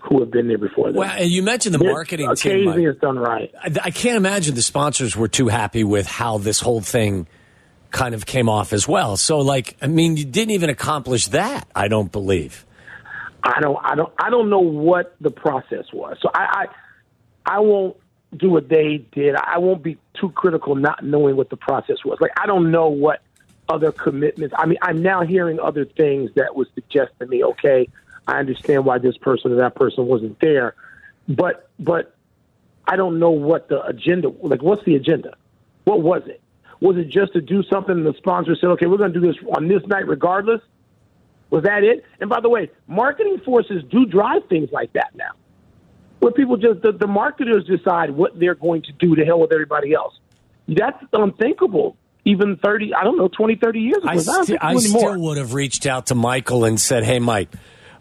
who 0.00 0.20
have 0.20 0.30
been 0.30 0.48
there 0.48 0.58
before 0.58 0.88
them. 0.88 0.96
well, 0.96 1.10
and 1.10 1.30
you 1.30 1.42
mentioned 1.42 1.74
the 1.74 1.82
marketing 1.82 2.32
team. 2.36 2.66
Mike. 2.66 2.78
it's 2.78 3.00
done 3.00 3.18
right. 3.18 3.52
I, 3.58 3.70
I 3.84 3.90
can't 3.90 4.16
imagine 4.16 4.54
the 4.54 4.62
sponsors 4.62 5.16
were 5.16 5.28
too 5.28 5.48
happy 5.48 5.82
with 5.82 6.06
how 6.06 6.38
this 6.38 6.60
whole 6.60 6.82
thing 6.82 7.26
kind 7.90 8.14
of 8.14 8.26
came 8.26 8.48
off 8.48 8.72
as 8.72 8.86
well. 8.86 9.16
So, 9.16 9.38
like, 9.38 9.76
I 9.80 9.86
mean, 9.86 10.16
you 10.16 10.24
didn't 10.24 10.50
even 10.50 10.68
accomplish 10.68 11.28
that. 11.28 11.66
I 11.74 11.88
don't 11.88 12.12
believe. 12.12 12.66
I 13.42 13.60
don't, 13.60 13.78
I 13.82 13.94
don't, 13.94 14.12
I 14.18 14.30
don't 14.30 14.50
know 14.50 14.60
what 14.60 15.16
the 15.20 15.30
process 15.30 15.86
was. 15.92 16.18
So 16.20 16.30
I, 16.34 16.66
I, 17.46 17.56
I 17.56 17.58
won't 17.60 17.96
do 18.36 18.50
what 18.50 18.68
they 18.68 19.06
did. 19.12 19.36
I 19.36 19.58
won't 19.58 19.82
be 19.82 19.96
too 20.20 20.30
critical, 20.30 20.74
not 20.74 21.04
knowing 21.04 21.36
what 21.36 21.50
the 21.50 21.56
process 21.56 22.04
was. 22.04 22.18
Like 22.20 22.32
I 22.36 22.46
don't 22.46 22.70
know 22.70 22.88
what 22.88 23.22
other 23.68 23.92
commitments. 23.92 24.54
I 24.58 24.66
mean, 24.66 24.78
I'm 24.82 25.02
now 25.02 25.22
hearing 25.22 25.58
other 25.60 25.84
things 25.84 26.30
that 26.34 26.54
would 26.54 26.68
suggest 26.74 27.12
to 27.20 27.26
me, 27.26 27.44
okay, 27.44 27.88
I 28.26 28.38
understand 28.38 28.84
why 28.84 28.98
this 28.98 29.16
person 29.18 29.52
or 29.52 29.56
that 29.56 29.74
person 29.74 30.06
wasn't 30.06 30.40
there, 30.40 30.74
but, 31.28 31.68
but 31.78 32.14
I 32.86 32.96
don't 32.96 33.18
know 33.18 33.30
what 33.30 33.68
the 33.68 33.82
agenda. 33.84 34.30
Like, 34.42 34.62
what's 34.62 34.84
the 34.84 34.94
agenda? 34.94 35.36
What 35.84 36.02
was 36.02 36.22
it? 36.26 36.40
Was 36.80 36.96
it 36.96 37.08
just 37.08 37.32
to 37.34 37.40
do 37.40 37.62
something? 37.64 37.96
And 37.96 38.06
the 38.06 38.14
sponsor 38.16 38.56
said, 38.60 38.68
okay, 38.70 38.86
we're 38.86 38.98
going 38.98 39.12
to 39.12 39.20
do 39.20 39.26
this 39.26 39.36
on 39.56 39.68
this 39.68 39.82
night, 39.86 40.06
regardless. 40.06 40.60
Was 41.50 41.64
that 41.64 41.84
it? 41.84 42.04
And 42.20 42.28
by 42.28 42.40
the 42.40 42.48
way, 42.48 42.70
marketing 42.86 43.40
forces 43.44 43.82
do 43.90 44.06
drive 44.06 44.42
things 44.48 44.70
like 44.72 44.92
that 44.94 45.14
now. 45.14 45.30
Where 46.18 46.32
people 46.32 46.56
just, 46.56 46.82
the, 46.82 46.92
the 46.92 47.06
marketers 47.06 47.64
decide 47.64 48.10
what 48.10 48.38
they're 48.38 48.54
going 48.54 48.82
to 48.82 48.92
do 48.92 49.14
to 49.14 49.24
hell 49.24 49.40
with 49.40 49.52
everybody 49.52 49.92
else. 49.92 50.18
That's 50.66 51.02
unthinkable. 51.12 51.96
Even 52.24 52.56
30, 52.56 52.94
I 52.94 53.04
don't 53.04 53.18
know, 53.18 53.28
20, 53.28 53.56
30 53.56 53.80
years 53.80 53.98
ago. 53.98 54.08
I, 54.08 54.16
sti- 54.16 54.56
I 54.58 54.74
still 54.76 55.20
would 55.20 55.36
have 55.36 55.52
reached 55.52 55.84
out 55.84 56.06
to 56.06 56.14
Michael 56.14 56.64
and 56.64 56.80
said, 56.80 57.04
"Hey, 57.04 57.18
Mike, 57.18 57.50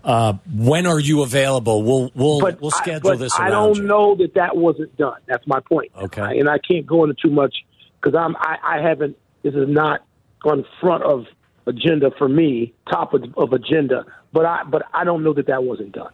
uh, 0.04 0.34
when 0.54 0.86
are 0.86 1.00
you 1.00 1.22
available? 1.24 1.84
We'll 1.84 2.12
we'll 2.16 2.40
but 2.42 2.62
we'll 2.62 2.72
I- 2.74 2.78
schedule 2.78 3.12
but 3.12 3.20
this 3.20 3.38
I 3.40 3.50
don't 3.50 3.78
you." 3.78 3.84
know 3.84 4.16
that 4.16 4.34
that 4.36 4.56
wasn't 4.58 4.96
done. 4.98 5.18
That's 5.28 5.46
my 5.48 5.60
point. 5.62 5.92
Okay. 5.98 6.40
and 6.40 6.50
I 6.50 6.58
can't 6.58 6.86
go 6.86 7.04
into 7.04 7.16
too 7.22 7.30
much 7.32 7.56
because 8.02 8.16
I'm 8.18 8.36
I, 8.38 8.58
I 8.64 8.82
haven't. 8.82 9.18
This 9.44 9.54
is 9.54 9.68
not 9.68 10.06
on 10.46 10.66
front 10.82 11.04
of 11.04 11.26
agenda 11.66 12.12
for 12.18 12.28
me, 12.28 12.74
top 12.92 13.14
of, 13.14 13.24
of 13.38 13.54
agenda. 13.54 14.06
But 14.34 14.46
I 14.46 14.64
but 14.70 14.84
I 14.94 15.04
don't 15.04 15.24
know 15.24 15.34
that 15.34 15.48
that 15.48 15.64
wasn't 15.64 15.94
done. 15.94 16.14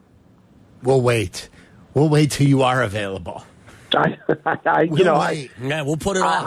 We'll 0.84 1.02
wait. 1.02 1.50
We'll 1.94 2.10
wait 2.10 2.32
till 2.32 2.48
you 2.48 2.62
are 2.62 2.84
available. 2.84 3.44
I, 3.96 4.18
I 4.66 4.82
you 4.84 4.92
We'll 4.92 5.06
know 5.06 5.16
I, 5.16 5.30
wait. 5.32 5.52
Yeah, 5.62 5.82
we'll 5.82 5.98
put 5.98 6.16
it 6.18 6.22
off. 6.22 6.46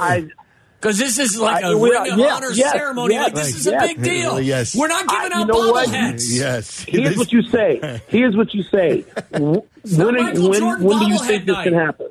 I, 0.82 0.88
Because 0.88 0.98
this 0.98 1.18
is 1.18 1.38
like 1.38 1.64
I- 1.64 1.70
a 1.72 1.76
we 1.78 1.90
ring 1.90 2.12
of 2.12 2.18
yeah, 2.18 2.34
honor 2.34 2.50
yes, 2.50 2.72
ceremony. 2.72 3.14
yes, 3.14 3.24
like 3.24 3.34
this 3.34 3.54
is 3.56 3.66
a 3.66 3.70
yes. 3.70 3.86
big 3.88 4.02
deal. 4.02 4.40
Yes. 4.40 4.74
We're 4.74 4.88
not 4.88 5.06
giving 5.06 5.32
I- 5.32 5.36
you 5.36 5.42
out 5.42 5.48
bobbleheads. 5.48 6.24
Yes. 6.38 6.80
Here's 6.88 7.16
what 7.16 7.32
you 7.32 7.42
say. 7.42 8.00
Here's 8.08 8.36
what 8.36 8.52
you 8.54 8.62
say. 8.64 9.04
W- 9.32 9.62
When, 9.96 10.14
when, 10.50 10.82
when 10.82 10.98
do 10.98 11.06
you 11.08 11.18
think 11.18 11.46
this 11.46 11.54
night. 11.54 11.64
can 11.64 11.74
happen? 11.74 12.08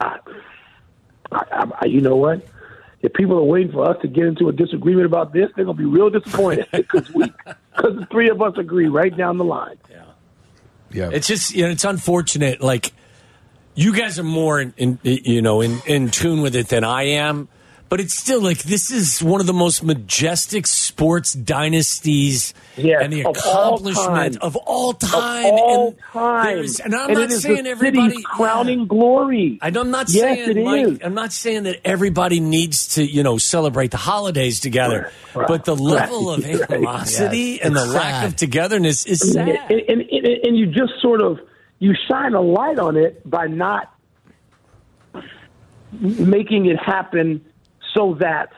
I, 0.00 0.18
I, 1.32 1.66
I, 1.80 1.84
you 1.86 2.00
know 2.00 2.16
what? 2.16 2.46
If 3.02 3.12
people 3.12 3.36
are 3.38 3.42
waiting 3.44 3.70
for 3.72 3.88
us 3.88 3.96
to 4.02 4.08
get 4.08 4.24
into 4.26 4.48
a 4.48 4.52
disagreement 4.52 5.06
about 5.06 5.32
this, 5.32 5.50
they're 5.54 5.64
going 5.64 5.76
to 5.76 5.82
be 5.82 5.88
real 5.88 6.10
disappointed 6.10 6.66
because 6.72 7.12
we, 7.12 7.24
because 7.76 7.96
the 7.96 8.06
three 8.10 8.28
of 8.30 8.40
us 8.42 8.56
agree 8.58 8.88
right 8.88 9.16
down 9.16 9.38
the 9.38 9.44
line. 9.44 9.78
Yeah. 10.90 11.10
It's 11.12 11.26
just 11.28 11.54
you 11.54 11.64
know 11.64 11.70
it's 11.70 11.84
unfortunate. 11.84 12.62
Like 12.62 12.92
you 13.74 13.94
guys 13.94 14.18
are 14.18 14.22
more 14.24 14.58
in, 14.60 14.72
in 14.78 14.98
you 15.02 15.42
know 15.42 15.60
in 15.60 15.80
in 15.86 16.10
tune 16.10 16.40
with 16.40 16.56
it 16.56 16.68
than 16.68 16.82
I 16.82 17.02
am, 17.20 17.48
but 17.88 18.00
it's 18.00 18.14
still 18.14 18.42
like 18.42 18.58
this 18.64 18.90
is 18.90 19.22
one 19.22 19.40
of 19.40 19.46
the 19.46 19.52
most 19.52 19.82
majestic 19.82 20.66
sports 20.66 21.32
dynasties 21.32 22.54
Yes, 22.76 23.00
and 23.02 23.12
the 23.12 23.24
of 23.24 23.36
accomplishment 23.36 24.34
time. 24.34 24.42
of 24.42 24.56
all 24.56 24.90
Of 24.90 24.98
time. 25.00 25.44
all 25.46 25.88
and 25.88 25.98
time, 26.12 26.58
and 26.84 26.94
I'm 26.94 27.08
And 27.10 27.14
not 27.18 27.24
it 27.24 27.30
is 27.32 27.42
saying 27.42 27.64
the 27.64 27.70
everybody 27.70 28.22
crowning 28.22 28.80
yeah. 28.80 28.84
glory. 28.86 29.58
And 29.62 29.76
I'm 29.76 29.90
not 29.90 30.08
yes, 30.10 30.36
saying, 30.36 30.56
it 30.58 30.64
Mike, 30.64 30.86
is. 30.86 30.98
I'm 31.02 31.14
not 31.14 31.32
saying 31.32 31.64
that 31.64 31.80
everybody 31.84 32.40
needs 32.40 32.94
to, 32.94 33.02
you 33.04 33.22
know, 33.22 33.36
celebrate 33.38 33.90
the 33.90 33.96
holidays 33.96 34.60
together. 34.60 35.10
Right. 35.34 35.48
But 35.48 35.64
the 35.64 35.74
level 35.76 36.30
of 36.30 36.44
Right. 36.44 36.70
animosity 36.70 37.38
Yes. 37.38 37.60
and 37.64 37.74
the 37.76 37.82
It's 37.84 37.92
lack 37.94 38.26
of 38.26 38.36
togetherness 38.36 39.06
is 39.06 39.22
and, 39.34 39.48
sad. 39.48 39.70
and, 39.70 39.80
and, 40.02 40.26
and 40.26 40.56
you 40.56 40.66
just 40.66 40.92
sort 41.02 41.20
of 41.20 41.38
you 41.80 41.94
shine 42.08 42.34
a 42.34 42.40
light 42.40 42.78
on 42.78 42.96
it 42.96 43.28
by 43.28 43.46
not 43.46 43.92
making 46.00 46.66
it 46.66 46.76
happen 46.78 47.44
so 47.98 48.14
that 48.20 48.50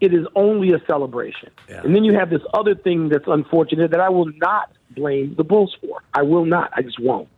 it 0.00 0.12
is 0.12 0.26
only 0.34 0.72
a 0.74 0.78
celebration. 0.86 1.50
Yeah. 1.68 1.80
And 1.82 1.94
then 1.94 2.04
you 2.04 2.12
have 2.14 2.28
this 2.28 2.42
other 2.52 2.74
thing 2.74 3.08
that's 3.08 3.24
unfortunate 3.26 3.90
that 3.92 4.00
I 4.00 4.10
will 4.10 4.30
not 4.36 4.70
blame 4.90 5.34
the 5.36 5.44
Bulls 5.44 5.74
for. 5.80 6.02
I 6.12 6.22
will 6.22 6.44
not. 6.44 6.70
I 6.74 6.82
just 6.82 7.00
won't. 7.00 7.28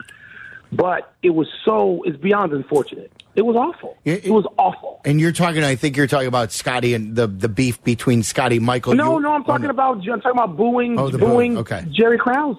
But 0.73 1.15
it 1.23 1.31
was 1.31 1.47
so 1.65 2.03
it's 2.05 2.17
beyond 2.17 2.53
unfortunate. 2.53 3.11
It 3.37 3.43
was 3.43 3.55
awful. 3.57 3.97
It- 4.05 4.25
It, 4.27 4.31
was 4.33 4.45
awful. 4.59 5.01
And 5.05 5.21
you're 5.21 5.33
talking, 5.33 5.63
I 5.63 5.77
think 5.77 5.97
you're 5.97 6.09
talking 6.09 6.27
about 6.29 6.51
Scottie 6.51 6.93
and 6.95 7.15
the, 7.15 7.29
the 7.29 7.49
beef 7.49 7.83
between 7.85 8.23
Scottie 8.25 8.59
Michael. 8.59 8.95
No, 8.95 9.15
You- 9.15 9.21
no, 9.23 9.33
I'm 9.35 9.45
talking 9.45 9.71
about 9.71 9.99
I'm 9.99 10.21
talking 10.21 10.33
about 10.33 10.57
booing 10.57 10.99
Oh, 10.99 11.11
booing, 11.11 11.21
booing 11.21 11.59
okay. 11.59 11.85
Jerry 11.91 12.19
Krause. 12.19 12.57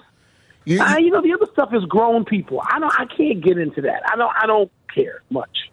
You, 0.65 0.81
Uh, 0.81 0.97
you 0.97 1.11
know, 1.11 1.21
the 1.21 1.33
other 1.33 1.47
stuff 1.51 1.73
is 1.73 1.83
grown 1.85 2.23
people. 2.25 2.61
I 2.65 2.79
don't. 2.79 2.93
I 2.99 3.05
can't 3.05 3.41
get 3.43 3.57
into 3.57 3.81
that. 3.81 4.01
I 4.11 4.15
don't. 4.15 4.31
I 4.41 4.45
don't 4.47 4.71
care 4.93 5.21
much. 5.29 5.69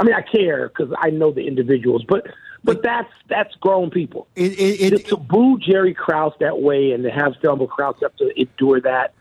I 0.00 0.02
mean, 0.02 0.14
I 0.14 0.22
care 0.22 0.68
because 0.68 0.94
I 0.98 1.10
know 1.10 1.30
the 1.30 1.46
individuals, 1.46 2.02
but 2.08 2.26
but 2.64 2.82
that's 2.82 3.12
that's 3.28 3.54
grown 3.56 3.90
people. 3.90 4.28
it, 4.34 4.52
it, 4.52 4.92
it, 4.94 5.06
to 5.08 5.18
boo 5.18 5.58
Jerry 5.58 5.92
Krause 5.92 6.32
that 6.40 6.62
way 6.62 6.92
and 6.92 7.04
to 7.04 7.10
have 7.10 7.34
Thelma 7.42 7.66
Krause 7.66 7.96
have 8.00 8.16
to 8.16 8.40
endure 8.40 8.80
that 8.80 9.12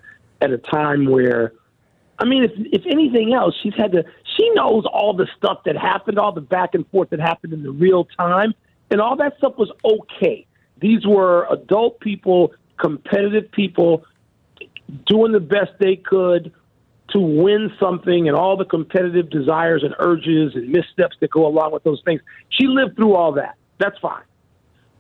at 0.42 0.52
a 0.52 0.58
time 0.58 1.06
where, 1.12 1.52
I 2.18 2.24
mean, 2.24 2.46
if 2.46 2.52
if 2.56 2.86
anything 2.86 3.34
else, 3.34 3.56
she's 3.62 3.76
had 3.76 3.92
to. 3.92 4.06
She 4.38 4.50
knows 4.52 4.86
all 4.86 5.14
the 5.14 5.28
stuff 5.36 5.64
that 5.66 5.76
happened, 5.76 6.18
all 6.18 6.32
the 6.32 6.40
back 6.40 6.74
and 6.74 6.88
forth 6.92 7.10
that 7.10 7.20
happened 7.20 7.52
in 7.52 7.62
the 7.62 7.72
real 7.72 8.06
time, 8.06 8.54
and 8.90 9.02
all 9.02 9.18
that 9.18 9.38
stuff 9.38 9.58
was 9.58 9.70
okay. 9.84 10.46
These 10.80 11.06
were 11.06 11.46
adult 11.52 12.00
people, 12.00 12.54
competitive 12.78 13.52
people, 13.52 14.06
doing 15.08 15.34
the 15.34 15.42
best 15.42 15.72
they 15.78 15.98
could 15.98 16.54
to 17.14 17.20
win 17.20 17.72
something 17.80 18.28
and 18.28 18.36
all 18.36 18.58
the 18.58 18.66
competitive 18.66 19.30
desires 19.30 19.84
and 19.84 19.96
urges 20.00 20.56
and 20.56 20.70
missteps 20.70 21.16
that 21.20 21.32
go 21.32 21.46
along 21.46 21.72
with 21.72 21.84
those 21.84 22.02
things. 22.04 22.22
She 22.50 22.68
lived 22.68 22.96
through 22.96 23.16
all 23.16 23.34
that. 23.34 23.56
That's 23.78 23.98
fine. 24.00 24.24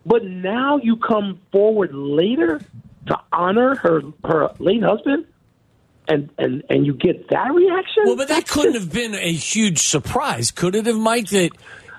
But 0.05 0.23
now 0.23 0.77
you 0.77 0.95
come 0.97 1.39
forward 1.51 1.93
later 1.93 2.61
to 3.07 3.19
honor 3.31 3.75
her 3.75 4.01
her 4.23 4.49
late 4.59 4.83
husband 4.83 5.25
and 6.07 6.29
and 6.37 6.63
and 6.69 6.85
you 6.85 6.93
get 6.93 7.29
that 7.29 7.53
reaction? 7.53 8.03
Well, 8.05 8.15
but 8.15 8.27
that 8.27 8.47
couldn't 8.47 8.73
have 8.73 8.91
been 8.91 9.13
a 9.13 9.31
huge 9.31 9.79
surprise, 9.79 10.51
could 10.51 10.75
it 10.75 10.85
have, 10.85 10.97
Mike? 10.97 11.29
That 11.29 11.51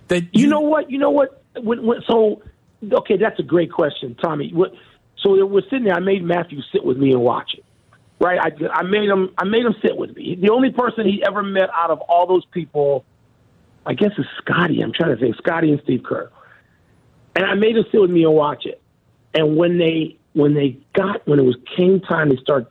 that 0.08 0.24
You 0.32 0.48
know 0.48 0.60
what? 0.60 0.90
You 0.90 0.98
know 0.98 1.10
what? 1.10 1.42
When, 1.60 1.84
when, 1.86 2.02
so, 2.06 2.42
okay, 2.92 3.16
that's 3.16 3.38
a 3.38 3.42
great 3.42 3.72
question, 3.72 4.16
Tommy. 4.20 4.50
What, 4.52 4.72
so 5.18 5.44
we're 5.46 5.62
sitting 5.62 5.84
there. 5.84 5.94
I 5.94 6.00
made 6.00 6.22
Matthew 6.22 6.60
sit 6.72 6.84
with 6.84 6.96
me 6.96 7.12
and 7.12 7.20
watch 7.22 7.52
it. 7.54 7.64
Right? 8.20 8.38
I, 8.38 8.66
I 8.72 8.82
made 8.82 9.08
him. 9.08 9.30
I 9.38 9.44
made 9.44 9.64
him 9.64 9.74
sit 9.82 9.96
with 9.96 10.14
me. 10.14 10.36
The 10.40 10.50
only 10.50 10.70
person 10.70 11.06
he 11.06 11.24
ever 11.26 11.42
met 11.42 11.70
out 11.74 11.90
of 11.90 12.00
all 12.02 12.26
those 12.26 12.44
people, 12.46 13.04
I 13.86 13.94
guess, 13.94 14.10
is 14.18 14.26
Scottie. 14.38 14.82
I'm 14.82 14.92
trying 14.92 15.16
to 15.16 15.20
think. 15.20 15.36
Scottie 15.36 15.72
and 15.72 15.80
Steve 15.84 16.02
Kerr. 16.04 16.30
And 17.34 17.46
I 17.46 17.54
made 17.54 17.76
him 17.76 17.84
sit 17.90 18.00
with 18.00 18.10
me 18.10 18.24
and 18.24 18.34
watch 18.34 18.66
it. 18.66 18.82
And 19.32 19.56
when 19.56 19.78
they 19.78 20.18
when 20.34 20.54
they 20.54 20.78
got 20.92 21.26
when 21.26 21.38
it 21.38 21.44
was 21.44 21.56
came 21.76 22.00
time 22.00 22.30
to 22.30 22.36
start 22.36 22.70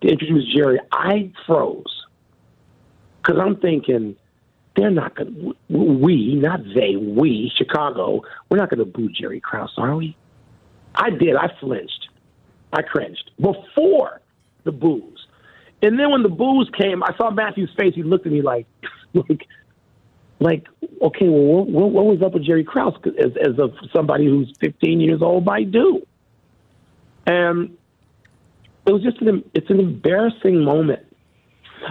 to 0.00 0.08
introduce 0.08 0.50
Jerry, 0.54 0.80
I 0.90 1.30
froze 1.46 2.06
because 3.22 3.40
I'm 3.40 3.56
thinking 3.56 4.16
they're 4.76 4.90
not 4.90 5.14
going. 5.14 5.34
to 5.34 5.56
We, 5.68 6.34
not 6.36 6.60
they, 6.74 6.96
we, 6.96 7.52
Chicago, 7.56 8.22
we're 8.48 8.58
not 8.58 8.70
going 8.70 8.78
to 8.78 8.84
boo 8.84 9.10
Jerry 9.10 9.40
Krause, 9.40 9.74
are 9.76 9.96
we? 9.96 10.16
I 10.94 11.10
did. 11.10 11.36
I 11.36 11.52
flinched. 11.60 12.08
I 12.72 12.82
cringed 12.82 13.30
before 13.40 14.20
the 14.64 14.72
boos. 14.72 15.26
and 15.82 15.98
then 15.98 16.10
when 16.10 16.22
the 16.22 16.28
boos 16.28 16.70
came, 16.78 17.02
I 17.02 17.16
saw 17.16 17.30
Matthew's 17.30 17.70
face. 17.76 17.94
He 17.94 18.02
looked 18.02 18.26
at 18.26 18.32
me 18.32 18.42
like, 18.42 18.66
like, 19.14 19.46
like, 20.38 20.66
okay, 21.02 21.28
well, 21.28 21.64
what, 21.64 21.90
what 21.90 22.06
was 22.06 22.22
up 22.22 22.32
with 22.32 22.44
Jerry 22.44 22.64
Krause? 22.64 22.94
As 23.18 23.32
as 23.36 23.58
of 23.58 23.74
somebody 23.94 24.26
who's 24.26 24.52
15 24.60 25.00
years 25.00 25.20
old 25.22 25.44
might 25.44 25.70
do, 25.70 26.06
and 27.26 27.76
it 28.86 28.92
was 28.92 29.02
just 29.02 29.20
an 29.20 29.44
it's 29.54 29.70
an 29.70 29.80
embarrassing 29.80 30.64
moment. 30.64 31.06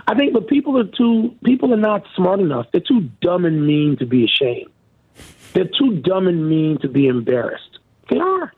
I 0.07 0.15
think, 0.15 0.33
but 0.33 0.47
people 0.47 0.77
are 0.77 0.85
too 0.85 1.35
people 1.43 1.73
are 1.73 1.77
not 1.77 2.03
smart 2.15 2.39
enough. 2.39 2.67
They're 2.71 2.81
too 2.81 3.09
dumb 3.21 3.45
and 3.45 3.65
mean 3.65 3.97
to 3.97 4.05
be 4.05 4.25
ashamed. 4.25 4.71
They're 5.53 5.69
too 5.79 6.01
dumb 6.03 6.27
and 6.27 6.49
mean 6.49 6.79
to 6.81 6.87
be 6.87 7.07
embarrassed. 7.07 7.79
They 8.09 8.17
are. 8.17 8.53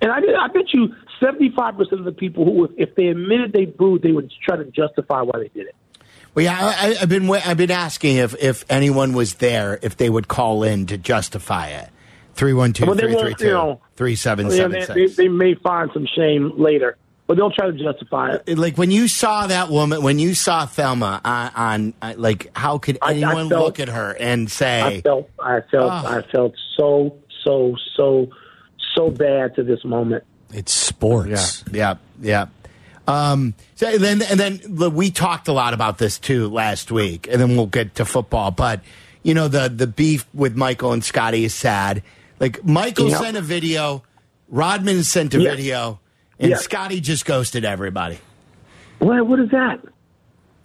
And 0.00 0.10
I, 0.12 0.18
I 0.40 0.48
bet 0.48 0.72
you 0.72 0.94
seventy 1.20 1.50
five 1.56 1.76
percent 1.76 2.00
of 2.00 2.04
the 2.04 2.12
people 2.12 2.44
who, 2.44 2.72
if 2.76 2.94
they 2.94 3.08
admitted 3.08 3.52
they 3.52 3.66
booed, 3.66 4.02
they 4.02 4.12
would 4.12 4.30
try 4.44 4.56
to 4.56 4.64
justify 4.64 5.22
why 5.22 5.38
they 5.38 5.48
did 5.48 5.66
it. 5.68 5.76
Well, 6.34 6.44
yeah, 6.44 6.58
I, 6.60 6.96
I've 7.02 7.08
been 7.08 7.28
I've 7.30 7.56
been 7.56 7.70
asking 7.70 8.16
if 8.16 8.34
if 8.42 8.64
anyone 8.68 9.12
was 9.12 9.34
there, 9.34 9.78
if 9.82 9.96
they 9.96 10.08
would 10.10 10.28
call 10.28 10.62
in 10.62 10.86
to 10.86 10.98
justify 10.98 11.68
it. 11.68 11.88
Three 12.34 12.52
one 12.52 12.72
two 12.72 12.84
three 12.94 13.14
three 13.18 13.34
two 13.34 13.78
three 13.96 14.14
seven 14.14 14.50
seven 14.50 14.82
six. 14.82 15.16
they, 15.16 15.26
may 15.28 15.54
find 15.56 15.90
some 15.92 16.06
shame 16.06 16.52
later, 16.56 16.96
but 17.26 17.36
they'll 17.36 17.50
try 17.50 17.66
to 17.66 17.72
justify 17.72 18.34
it. 18.46 18.56
Like 18.56 18.78
when 18.78 18.92
you 18.92 19.08
saw 19.08 19.48
that 19.48 19.70
woman, 19.70 20.02
when 20.04 20.20
you 20.20 20.34
saw 20.34 20.64
Thelma 20.64 21.20
on, 21.24 21.50
on 21.56 21.94
uh, 22.00 22.14
like, 22.16 22.56
how 22.56 22.78
could 22.78 22.98
I- 23.02 23.08
I 23.08 23.14
anyone 23.14 23.48
felt- 23.48 23.64
look 23.64 23.80
at 23.80 23.88
her 23.88 24.12
and 24.20 24.48
say? 24.48 24.80
I 24.82 25.00
felt, 25.00 25.28
I 25.40 25.62
felt, 25.62 25.90
Oh. 25.92 26.06
I 26.06 26.22
felt 26.30 26.54
so, 26.76 27.16
so, 27.44 27.74
so, 27.96 28.28
so 28.94 29.10
bad 29.10 29.56
to 29.56 29.64
this 29.64 29.84
moment. 29.84 30.22
It's 30.52 30.72
sports. 30.72 31.64
Yeah, 31.70 31.96
yeah. 32.20 32.46
Um, 33.06 33.54
so 33.74 33.96
then, 33.98 34.20
and 34.22 34.38
then 34.38 34.94
we 34.94 35.10
talked 35.10 35.48
a 35.48 35.52
lot 35.52 35.72
about 35.74 35.98
this 35.98 36.18
too 36.18 36.48
last 36.48 36.90
week, 36.90 37.26
and 37.30 37.40
then 37.40 37.56
we'll 37.56 37.66
get 37.66 37.94
to 37.96 38.04
football. 38.04 38.50
But 38.50 38.80
you 39.22 39.34
know, 39.34 39.48
the 39.48 39.68
the 39.68 39.86
beef 39.86 40.26
with 40.34 40.56
Michael 40.56 40.92
and 40.92 41.02
Scottie 41.04 41.44
is 41.44 41.54
sad. 41.54 42.02
Like 42.40 42.64
Michael 42.64 43.08
Yep. 43.08 43.20
sent 43.20 43.36
a 43.36 43.40
video, 43.40 44.02
Rodman 44.48 45.04
sent 45.04 45.34
a 45.34 45.40
Yes. 45.40 45.56
video, 45.56 46.00
and 46.38 46.50
Yes. 46.50 46.62
Scotty 46.64 47.00
just 47.00 47.24
ghosted 47.26 47.64
everybody. 47.64 48.18
What, 49.00 49.26
what 49.26 49.40
is 49.40 49.50
that? 49.50 49.80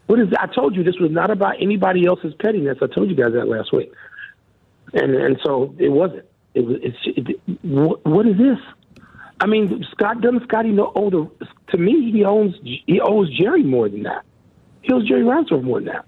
What 0.07 0.19
is 0.19 0.29
that? 0.31 0.41
I 0.41 0.53
told 0.53 0.75
you 0.75 0.83
this 0.83 0.99
was 0.99 1.11
not 1.11 1.31
about 1.31 1.55
anybody 1.61 2.05
else's 2.05 2.33
pettiness. 2.39 2.77
I 2.81 2.87
told 2.87 3.09
you 3.09 3.15
guys 3.15 3.33
that 3.33 3.47
last 3.47 3.71
week, 3.73 3.91
and 4.93 5.15
and 5.15 5.39
so 5.43 5.73
it 5.77 5.89
wasn't. 5.89 6.25
It 6.53 6.65
was. 6.65 6.77
It's. 6.83 6.97
It, 7.05 7.39
what, 7.63 8.05
what 8.05 8.27
is 8.27 8.37
this? 8.37 8.57
I 9.43 9.45
mean, 9.45 9.85
Scott 9.91 10.21
doesn't 10.21 10.43
Scottie 10.43 10.69
know? 10.69 10.93
Oh, 10.95 11.09
the, 11.09 11.47
to 11.71 11.77
me, 11.77 12.13
he 12.13 12.23
owns 12.23 12.55
he 12.63 13.01
owes 13.01 13.29
Jerry 13.37 13.61
more 13.61 13.89
than 13.89 14.03
that. 14.03 14.23
He 14.83 14.93
owes 14.93 15.05
Jerry 15.05 15.23
Reinsdorf 15.23 15.63
more 15.63 15.81
than 15.81 15.87
that. 15.89 16.05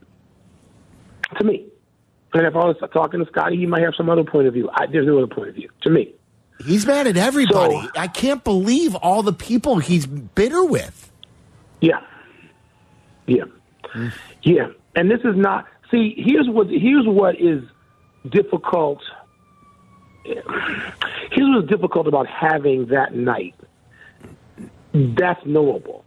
To 1.40 1.44
me, 1.44 1.66
and 2.34 2.48
if 2.48 2.56
I 2.56 2.60
was 2.60 2.78
talking 2.94 3.20
to 3.20 3.30
Scottie, 3.30 3.58
he 3.58 3.66
might 3.66 3.82
have 3.82 3.94
some 3.98 4.10
other 4.10 4.24
point 4.24 4.48
of 4.48 4.54
view. 4.54 4.70
I, 4.74 4.86
there's 4.86 5.06
no 5.06 5.18
other 5.18 5.28
point 5.28 5.50
of 5.50 5.56
view 5.56 5.70
to 5.82 5.90
me. 5.90 6.14
He's 6.66 6.86
mad 6.88 7.08
at 7.08 7.18
everybody. 7.18 7.76
So- 7.76 7.90
I 7.98 8.08
can't 8.08 8.42
believe 8.42 8.96
all 8.96 9.22
the 9.22 9.34
people 9.34 9.80
he's 9.80 10.06
bitter 10.06 10.64
with. 10.64 11.12
Yeah. 11.82 12.00
Yeah. 13.28 13.44
Mm. 13.94 14.14
Yeah. 14.44 14.68
And 14.96 15.12
this 15.12 15.20
is 15.26 15.36
not 15.36 15.66
see, 15.92 16.14
here's 16.18 16.48
what 16.48 16.68
here's 16.70 17.06
what 17.06 17.36
is 17.36 17.64
difficult 18.30 19.02
here's 20.26 21.56
what's 21.56 21.68
difficult 21.68 22.08
about 22.08 22.28
having 22.28 22.88
that 22.88 23.14
night. 23.14 23.56
That's 24.94 25.46
knowable. 25.46 26.06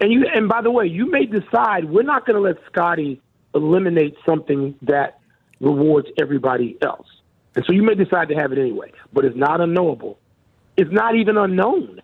And 0.00 0.12
you 0.12 0.26
and 0.32 0.48
by 0.48 0.62
the 0.62 0.70
way, 0.70 0.86
you 0.86 1.10
may 1.10 1.26
decide 1.26 1.84
we're 1.86 2.02
not 2.02 2.26
gonna 2.26 2.40
let 2.40 2.56
Scottie 2.70 3.20
eliminate 3.54 4.16
something 4.24 4.74
that 4.82 5.20
rewards 5.60 6.08
everybody 6.20 6.76
else. 6.82 7.06
And 7.56 7.64
so 7.64 7.72
you 7.72 7.82
may 7.82 7.94
decide 7.94 8.28
to 8.28 8.34
have 8.34 8.52
it 8.52 8.58
anyway. 8.58 8.92
But 9.12 9.24
it's 9.24 9.36
not 9.36 9.60
unknowable. 9.60 10.18
It's 10.76 10.92
not 10.92 11.16
even 11.16 11.36
unknown 11.36 12.00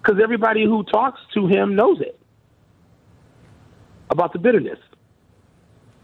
because 0.00 0.20
everybody 0.22 0.64
who 0.64 0.84
talks 0.84 1.20
to 1.34 1.46
him 1.46 1.74
knows 1.74 2.00
it 2.00 2.18
about 4.10 4.32
the 4.32 4.38
bitterness. 4.38 4.78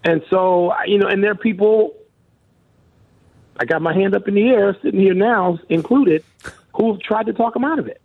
And 0.04 0.22
so, 0.30 0.72
you 0.86 0.98
know, 0.98 1.08
and 1.08 1.22
there 1.22 1.32
are 1.32 1.36
people, 1.36 1.94
I 3.58 3.64
got 3.64 3.82
my 3.82 3.92
hand 3.92 4.14
up 4.14 4.28
in 4.28 4.34
the 4.34 4.48
air, 4.48 4.76
sitting 4.82 5.00
here 5.00 5.14
now, 5.14 5.58
included, 5.68 6.24
who 6.74 6.92
have 6.92 7.00
tried 7.00 7.26
to 7.26 7.32
talk 7.32 7.56
him 7.56 7.64
out 7.64 7.78
of 7.78 7.88
it. 7.88 8.00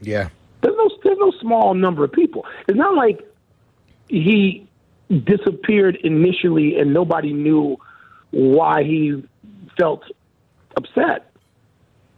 Yeah. 0.00 0.28
There's 0.62 0.76
no, 0.76 0.90
there's 1.04 1.18
no 1.18 1.32
small 1.40 1.74
number 1.74 2.04
of 2.04 2.12
people. 2.12 2.44
It's 2.68 2.76
not 2.76 2.94
like 2.94 3.26
he 4.08 4.68
disappeared 5.24 5.96
initially 5.96 6.78
and 6.78 6.92
nobody 6.92 7.32
knew 7.32 7.78
why 8.30 8.82
he 8.82 9.22
felt 9.78 10.04
upset. 10.76 11.30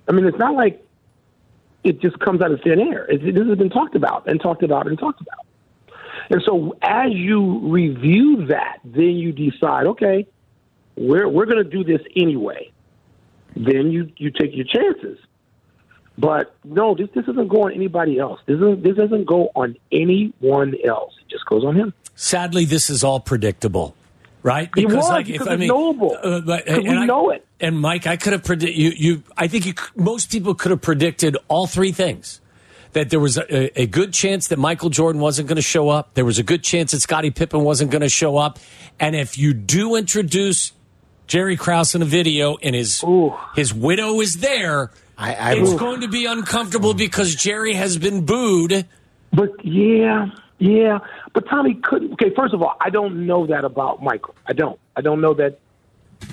I 0.09 0.13
mean, 0.13 0.27
it's 0.27 0.39
not 0.39 0.55
like 0.55 0.85
it 1.85 2.01
just 2.01 2.19
comes 2.19 2.41
out 2.41 2.51
of 2.51 2.61
thin 2.63 2.81
air. 2.81 3.05
It, 3.05 3.35
this 3.35 3.47
has 3.47 3.59
been 3.59 3.71
talked 3.71 3.95
about 3.95 4.27
and 4.27 4.41
talked 4.41 4.63
about 4.63 4.87
and 4.87 4.99
talked 4.99 5.21
about. 5.21 5.47
And 6.31 6.43
so, 6.47 6.77
as 6.83 7.13
you 7.13 7.59
review 7.59 8.47
that, 8.47 8.79
then 8.85 9.17
you 9.17 9.33
decide, 9.33 9.87
okay, 9.87 10.27
we're 10.97 11.29
we're 11.29 11.47
going 11.47 11.63
to 11.65 11.71
do 11.71 11.85
this 11.85 12.01
anyway. 12.17 12.71
Then 13.57 13.91
you 13.91 14.11
you 14.17 14.31
take 14.31 14.55
your 14.55 14.67
chances. 14.67 15.19
But 16.19 16.55
no, 16.65 16.95
this 16.95 17.09
this 17.15 17.25
doesn't 17.27 17.49
go 17.49 17.63
on 17.65 17.73
anybody 17.73 18.19
else. 18.19 18.41
This 18.47 18.59
doesn't 18.59 18.83
this 18.83 18.97
doesn't 18.97 19.25
go 19.25 19.51
on 19.55 19.77
anyone 19.91 20.75
else. 20.85 21.15
It 21.21 21.29
just 21.31 21.47
goes 21.47 21.65
on 21.65 21.75
him. 21.77 21.95
Sadly, 22.15 22.65
this 22.67 22.91
is 22.91 23.03
all 23.03 23.21
predictable, 23.21 23.95
right? 24.43 24.69
It 24.77 24.87
was, 24.87 25.25
because 25.25 25.47
it's 25.47 25.67
knowable. 25.67 26.17
Uh, 26.23 26.41
but- 26.43 26.65
Because 26.67 26.83
we 26.83 26.89
and 26.91 26.99
I- 27.01 27.07
know 27.07 27.31
it. 27.31 27.47
And 27.59 27.81
Mike, 27.81 28.07
I 28.07 28.17
could 28.17 28.33
have 28.35 28.45
predicted 28.45 28.77
you. 28.77 28.91
You, 28.91 29.23
I 29.37 29.47
think 29.49 29.67
you, 29.67 29.75
most 29.97 30.31
people 30.31 30.55
could 30.55 30.71
have 30.73 30.83
predicted 30.83 31.37
all 31.49 31.67
three 31.67 31.93
things. 31.93 32.41
That 32.93 33.09
there 33.09 33.21
was 33.21 33.39
a, 33.39 33.81
a 33.81 33.87
good 33.87 34.13
chance 34.13 34.49
that 34.49 34.59
Michael 34.59 34.91
Jordan 34.91 35.23
wasn't 35.23 35.49
going 35.49 35.57
to 35.57 35.63
show 35.63 35.89
up. 35.89 36.13
There 36.13 36.27
was 36.27 36.39
a 36.39 36.43
good 36.43 36.63
chance 36.63 36.91
that 36.91 37.01
Scottie 37.01 37.31
Pippen 37.31 37.65
wasn't 37.65 37.91
going 37.91 38.03
to 38.03 38.09
show 38.11 38.37
up. 38.37 38.59
And 39.01 39.17
if 39.17 39.39
you 39.39 39.55
do 39.55 39.95
introduce 39.97 40.73
Jerry 41.27 41.57
Krause 41.57 41.95
in 41.95 42.03
a 42.03 42.07
video 42.07 42.57
and 42.63 42.75
his 42.75 43.03
Ooh. 43.05 43.35
his 43.55 43.73
widow 43.73 44.21
is 44.21 44.39
there, 44.39 44.91
I- 45.17 45.35
I- 45.35 45.55
it's 45.55 45.73
Ooh. 45.73 45.79
going 45.79 46.01
to 46.03 46.09
be 46.09 46.27
uncomfortable 46.27 46.95
because 46.95 47.35
Jerry 47.35 47.75
has 47.75 47.97
been 47.97 48.25
booed 48.27 48.87
But 49.33 49.65
yeah, 49.65 50.27
yeah. 50.59 50.99
But 51.33 51.49
Tommy 51.49 51.75
couldn't. 51.75 52.13
Okay, 52.15 52.31
first 52.37 52.53
of 52.53 52.63
all, 52.63 52.77
I 52.81 52.91
don't 52.91 53.27
know 53.27 53.47
that 53.47 53.65
about 53.65 54.03
Michael. 54.03 54.35
I 54.47 54.53
don't. 54.53 54.79
I 54.97 55.01
don't 55.01 55.21
know 55.23 55.33
that. 55.35 55.59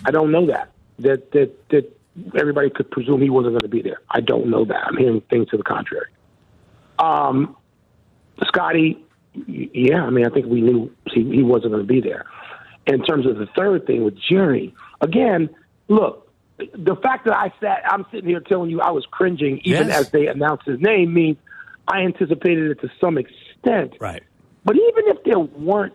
I 0.05 0.11
don't 0.11 0.31
know 0.31 0.47
that 0.47 0.71
that 0.99 1.31
that 1.31 1.69
that 1.69 1.97
everybody 2.37 2.69
could 2.69 2.91
presume 2.91 3.21
he 3.21 3.29
wasn't 3.29 3.53
going 3.53 3.61
to 3.61 3.69
be 3.69 3.81
there. 3.81 4.01
I 4.09 4.19
don't 4.19 4.47
know 4.47 4.65
that. 4.65 4.85
I'm 4.87 4.97
hearing 4.97 5.21
things 5.29 5.47
to 5.49 5.57
the 5.57 5.63
contrary. 5.63 6.07
Um, 6.99 7.55
Scottie, 8.47 8.97
yeah. 9.47 10.03
I 10.03 10.09
mean, 10.09 10.25
I 10.25 10.29
think 10.29 10.47
we 10.47 10.59
knew 10.61 10.91
he, 11.05 11.23
he 11.23 11.43
wasn't 11.43 11.71
going 11.71 11.87
to 11.87 11.87
be 11.87 12.01
there. 12.01 12.25
In 12.87 13.03
terms 13.03 13.25
of 13.27 13.37
the 13.37 13.45
third 13.57 13.85
thing 13.85 14.03
with 14.03 14.17
Jerry, 14.19 14.73
again, 15.01 15.49
look. 15.87 16.25
The 16.73 16.97
fact 16.97 17.23
that 17.23 17.37
I 17.37 17.53
sat, 17.61 17.83
I'm 17.89 18.05
sitting 18.11 18.27
here 18.29 18.41
telling 18.41 18.69
you 18.69 18.81
I 18.81 18.91
was 18.91 19.05
cringing 19.09 19.61
even 19.63 19.87
Yes. 19.87 19.97
as 20.01 20.11
they 20.11 20.27
announced 20.27 20.65
his 20.65 20.77
name 20.81 21.13
means 21.13 21.37
I 21.87 22.01
anticipated 22.01 22.69
it 22.71 22.81
to 22.81 22.89
some 22.99 23.17
extent. 23.17 23.93
Right. 24.01 24.21
But 24.65 24.75
even 24.75 25.07
if 25.07 25.23
there 25.23 25.39
weren't 25.39 25.93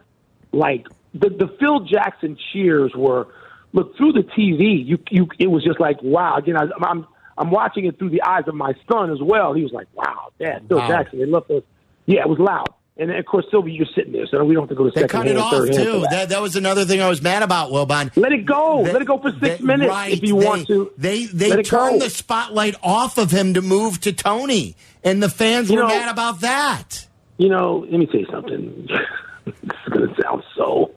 like 0.53 0.87
the 1.13 1.29
the 1.29 1.49
Phil 1.61 1.81
Jackson 1.81 2.39
cheers 2.53 2.93
were 2.97 3.27
look 3.75 3.95
through 3.99 4.13
the 4.15 4.23
TV, 4.23 4.87
you 4.87 4.99
you 5.11 5.29
it 5.39 5.49
was 5.49 5.63
just 5.63 5.81
like 5.81 5.99
wow. 6.03 6.37
Again, 6.39 6.57
I, 6.57 6.65
I'm 6.83 7.07
I'm 7.37 7.51
watching 7.51 7.85
it 7.85 7.99
through 7.99 8.11
the 8.11 8.23
eyes 8.23 8.45
of 8.47 8.55
my 8.55 8.73
son 8.91 9.11
as 9.13 9.19
well. 9.21 9.53
He 9.53 9.63
was 9.65 9.73
like, 9.73 9.89
wow, 9.93 10.31
Dad, 10.39 10.65
Phil 10.67 10.79
Wow. 10.79 10.89
Jackson, 10.89 11.19
they 11.19 11.27
love 11.27 11.51
us. 11.51 11.63
Yeah, 12.07 12.21
it 12.21 12.29
was 12.29 12.39
loud. 12.39 12.69
And 12.97 13.11
then, 13.11 13.17
of 13.17 13.27
course, 13.27 13.45
Sylvie, 13.51 13.73
you're 13.73 13.87
sitting 13.93 14.13
there, 14.13 14.25
so 14.29 14.45
we 14.45 14.55
don't 14.55 14.63
have 14.63 14.69
to 14.69 14.75
go 14.77 14.85
to 14.85 14.91
They 14.91 15.01
second 15.01 15.09
cut 15.09 15.27
it 15.27 15.31
hand, 15.37 15.39
off 15.41 15.53
hand 15.53 15.75
too. 15.75 16.07
that. 16.11 16.29
That. 16.29 16.41
was 16.41 16.55
another 16.55 16.85
thing 16.85 17.01
I 17.01 17.09
was 17.09 17.21
mad 17.21 17.43
about, 17.43 17.73
Wilbon. 17.73 18.17
Let 18.17 18.31
it 18.31 18.47
go. 18.47 18.85
They- 18.85 18.93
Let 18.93 19.03
it 19.03 19.09
go 19.09 19.19
for 19.19 19.33
six 19.33 19.59
they- 19.59 19.65
minutes 19.65 19.89
right, 19.91 20.13
if 20.13 20.23
you 20.23 20.39
they, 20.39 20.47
want 20.47 20.69
to. 20.69 20.93
They 20.97 21.25
they 21.25 21.63
turned 21.65 22.01
the 22.01 22.09
spotlight 22.09 22.77
off 22.85 23.19
of 23.19 23.33
him 23.33 23.55
to 23.55 23.63
move 23.63 24.01
to 24.03 24.13
Toni, 24.13 24.77
and 25.03 25.21
the 25.21 25.29
fans 25.29 25.71
You 25.71 25.77
were 25.79 25.83
know- 25.83 25.89
mad 25.89 26.09
about 26.09 26.41
that. 26.43 27.09
You 27.37 27.49
know, 27.49 27.85
let 27.91 27.99
me 27.99 28.07
tell 28.07 28.21
you 28.21 28.29
something. 28.31 28.87
this 29.45 29.55
is 29.65 29.93
going 29.93 30.09
to 30.15 30.23
sound 30.23 30.45
so 30.57 30.93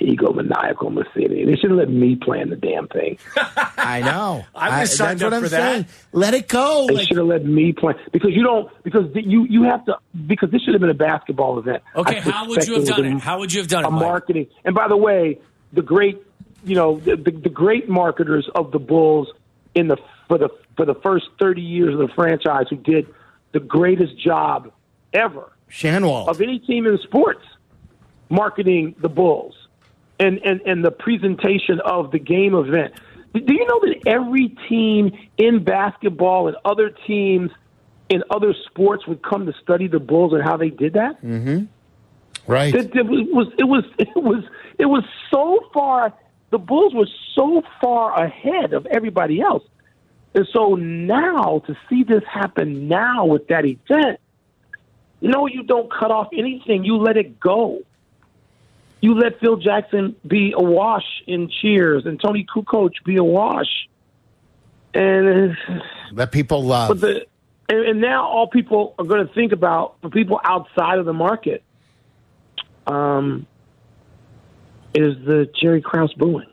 egomaniacal, 0.00 0.92
Mercedes. 0.92 1.46
They 1.46 1.56
should 1.56 1.70
have 1.70 1.78
let 1.78 1.90
me 1.90 2.16
plan 2.16 2.50
the 2.50 2.56
damn 2.56 2.88
thing. 2.88 3.18
I 3.76 4.00
know. 4.00 4.44
I 4.54 4.78
would've 4.80 4.88
signed 4.90 5.20
that's 5.20 5.24
what 5.24 5.32
up 5.32 5.36
I'm 5.38 5.42
for 5.44 5.48
that. 5.50 5.72
saying. 5.72 5.86
Let 6.12 6.34
it 6.34 6.48
go. 6.48 6.86
They 6.88 6.94
Like, 6.94 7.08
should 7.08 7.16
have 7.16 7.26
let 7.26 7.44
me 7.44 7.72
plan 7.72 7.94
because 8.12 8.30
you 8.32 8.42
don't 8.42 8.70
because 8.82 9.12
the- 9.12 9.22
you 9.22 9.44
you 9.48 9.62
have 9.64 9.84
to 9.86 9.96
because 10.26 10.50
this 10.50 10.62
should 10.62 10.74
have 10.74 10.80
been 10.80 10.90
a 10.90 10.94
basketball 10.94 11.58
event. 11.58 11.82
Okay, 11.96 12.20
how 12.20 12.48
would 12.48 12.66
you 12.66 12.74
have 12.74 12.86
done 12.86 13.04
a- 13.04 13.16
it? 13.16 13.20
How 13.20 13.38
would 13.38 13.52
you 13.52 13.60
have 13.60 13.68
done 13.68 13.84
it? 13.84 13.88
A 13.88 13.90
marketing, 13.90 14.46
and 14.64 14.74
by 14.74 14.88
the 14.88 14.96
way, 14.96 15.38
the 15.72 15.82
great 15.82 16.22
you 16.64 16.74
know 16.74 16.98
the, 16.98 17.16
the, 17.16 17.30
the 17.30 17.48
great 17.48 17.88
marketers 17.88 18.48
of 18.54 18.72
the 18.72 18.78
Bulls 18.78 19.28
in 19.74 19.88
the 19.88 19.96
for 20.28 20.38
the 20.38 20.48
for 20.76 20.84
the 20.86 20.94
first 20.96 21.26
thirty 21.38 21.62
years 21.62 21.94
of 21.94 22.00
the 22.00 22.08
franchise 22.14 22.66
who 22.70 22.76
did 22.76 23.06
the 23.52 23.60
greatest 23.60 24.18
job 24.18 24.70
ever 25.12 25.52
Schanwald. 25.70 26.28
of 26.28 26.40
any 26.40 26.58
team 26.58 26.86
in 26.86 26.98
sports 26.98 27.40
marketing 28.30 28.94
the 29.00 29.08
Bulls 29.08 29.54
and, 30.18 30.38
and, 30.44 30.60
and 30.62 30.84
the 30.84 30.90
presentation 30.90 31.80
of 31.80 32.10
the 32.10 32.18
game 32.18 32.54
event. 32.54 32.94
Do 33.34 33.52
you 33.52 33.66
know 33.66 33.80
that 33.80 34.02
every 34.06 34.56
team 34.68 35.16
in 35.36 35.62
basketball 35.62 36.48
and 36.48 36.56
other 36.64 36.90
teams 37.06 37.50
in 38.08 38.22
other 38.30 38.54
sports 38.66 39.06
would 39.06 39.22
come 39.22 39.46
to 39.46 39.52
study 39.62 39.86
the 39.86 40.00
Bulls 40.00 40.32
and 40.32 40.42
how 40.42 40.56
they 40.56 40.70
did 40.70 40.94
that? 40.94 41.22
mhm 41.22 41.68
right. 42.48 42.74
It, 42.74 42.96
it 42.96 43.06
was 43.06 43.52
it 43.58 43.64
was 43.64 43.84
it 43.98 44.16
was 44.16 44.42
it 44.78 44.86
was 44.86 45.04
so 45.30 45.60
far. 45.72 46.12
The 46.50 46.58
Bulls 46.58 46.94
were 46.94 47.08
so 47.34 47.62
far 47.80 48.18
ahead 48.24 48.72
of 48.72 48.86
everybody 48.86 49.40
else, 49.40 49.62
and 50.34 50.48
so 50.50 50.74
now 50.74 51.62
to 51.66 51.76
see 51.88 52.02
this 52.04 52.24
happen 52.24 52.88
now 52.88 53.26
with 53.26 53.48
that 53.48 53.66
event, 53.66 54.18
no, 55.20 55.46
you 55.46 55.62
don't 55.62 55.92
cut 55.92 56.10
off 56.10 56.28
anything. 56.32 56.84
You 56.84 56.96
let 56.96 57.18
it 57.18 57.38
go. 57.38 57.80
You 59.00 59.14
let 59.14 59.38
Phil 59.40 59.56
Jackson 59.56 60.16
be 60.26 60.52
awash 60.56 61.04
in 61.26 61.48
cheers 61.48 62.04
and 62.04 62.20
Toni 62.20 62.44
Kukoc 62.44 62.90
be 63.04 63.16
awash, 63.16 63.88
and 64.92 65.56
Let 66.12 66.32
people 66.32 66.64
love. 66.64 66.88
but 66.88 67.00
the 67.00 67.26
and, 67.68 67.80
and 67.84 68.00
now 68.00 68.26
all 68.26 68.48
people 68.48 68.94
are 68.98 69.04
going 69.04 69.26
to 69.26 69.32
think 69.34 69.52
about 69.52 69.96
for 70.00 70.10
people 70.10 70.40
outside 70.42 70.98
of 70.98 71.04
the 71.04 71.12
market 71.12 71.62
um, 72.86 73.46
is 74.94 75.14
the 75.24 75.48
Jerry 75.60 75.82
Krause 75.82 76.12
booing. 76.14 76.46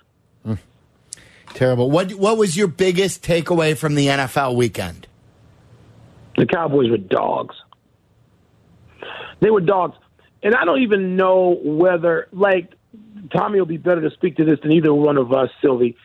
Terrible. 1.53 1.89
What 1.89 2.11
What 2.15 2.37
was 2.37 2.57
your 2.57 2.67
biggest 2.67 3.23
takeaway 3.23 3.77
from 3.77 3.95
the 3.95 4.07
NFL 4.07 4.55
weekend? 4.55 5.07
The 6.37 6.45
Cowboys 6.45 6.89
were 6.89 6.97
dogs. 6.97 7.55
They 9.39 9.49
were 9.49 9.61
dogs, 9.61 9.95
and 10.45 10.55
I 10.55 10.63
don't 10.63 10.83
even 10.83 11.17
know 11.17 11.59
whether 11.61 12.27
like 12.31 12.71
Tommy 13.35 13.59
will 13.59 13.65
be 13.65 13.77
better 13.77 14.01
to 14.01 14.11
speak 14.11 14.37
to 14.37 14.45
this 14.45 14.59
than 14.61 14.71
either 14.71 14.93
one 14.93 15.17
of 15.17 15.33
us, 15.33 15.49
Sylvie. 15.61 15.97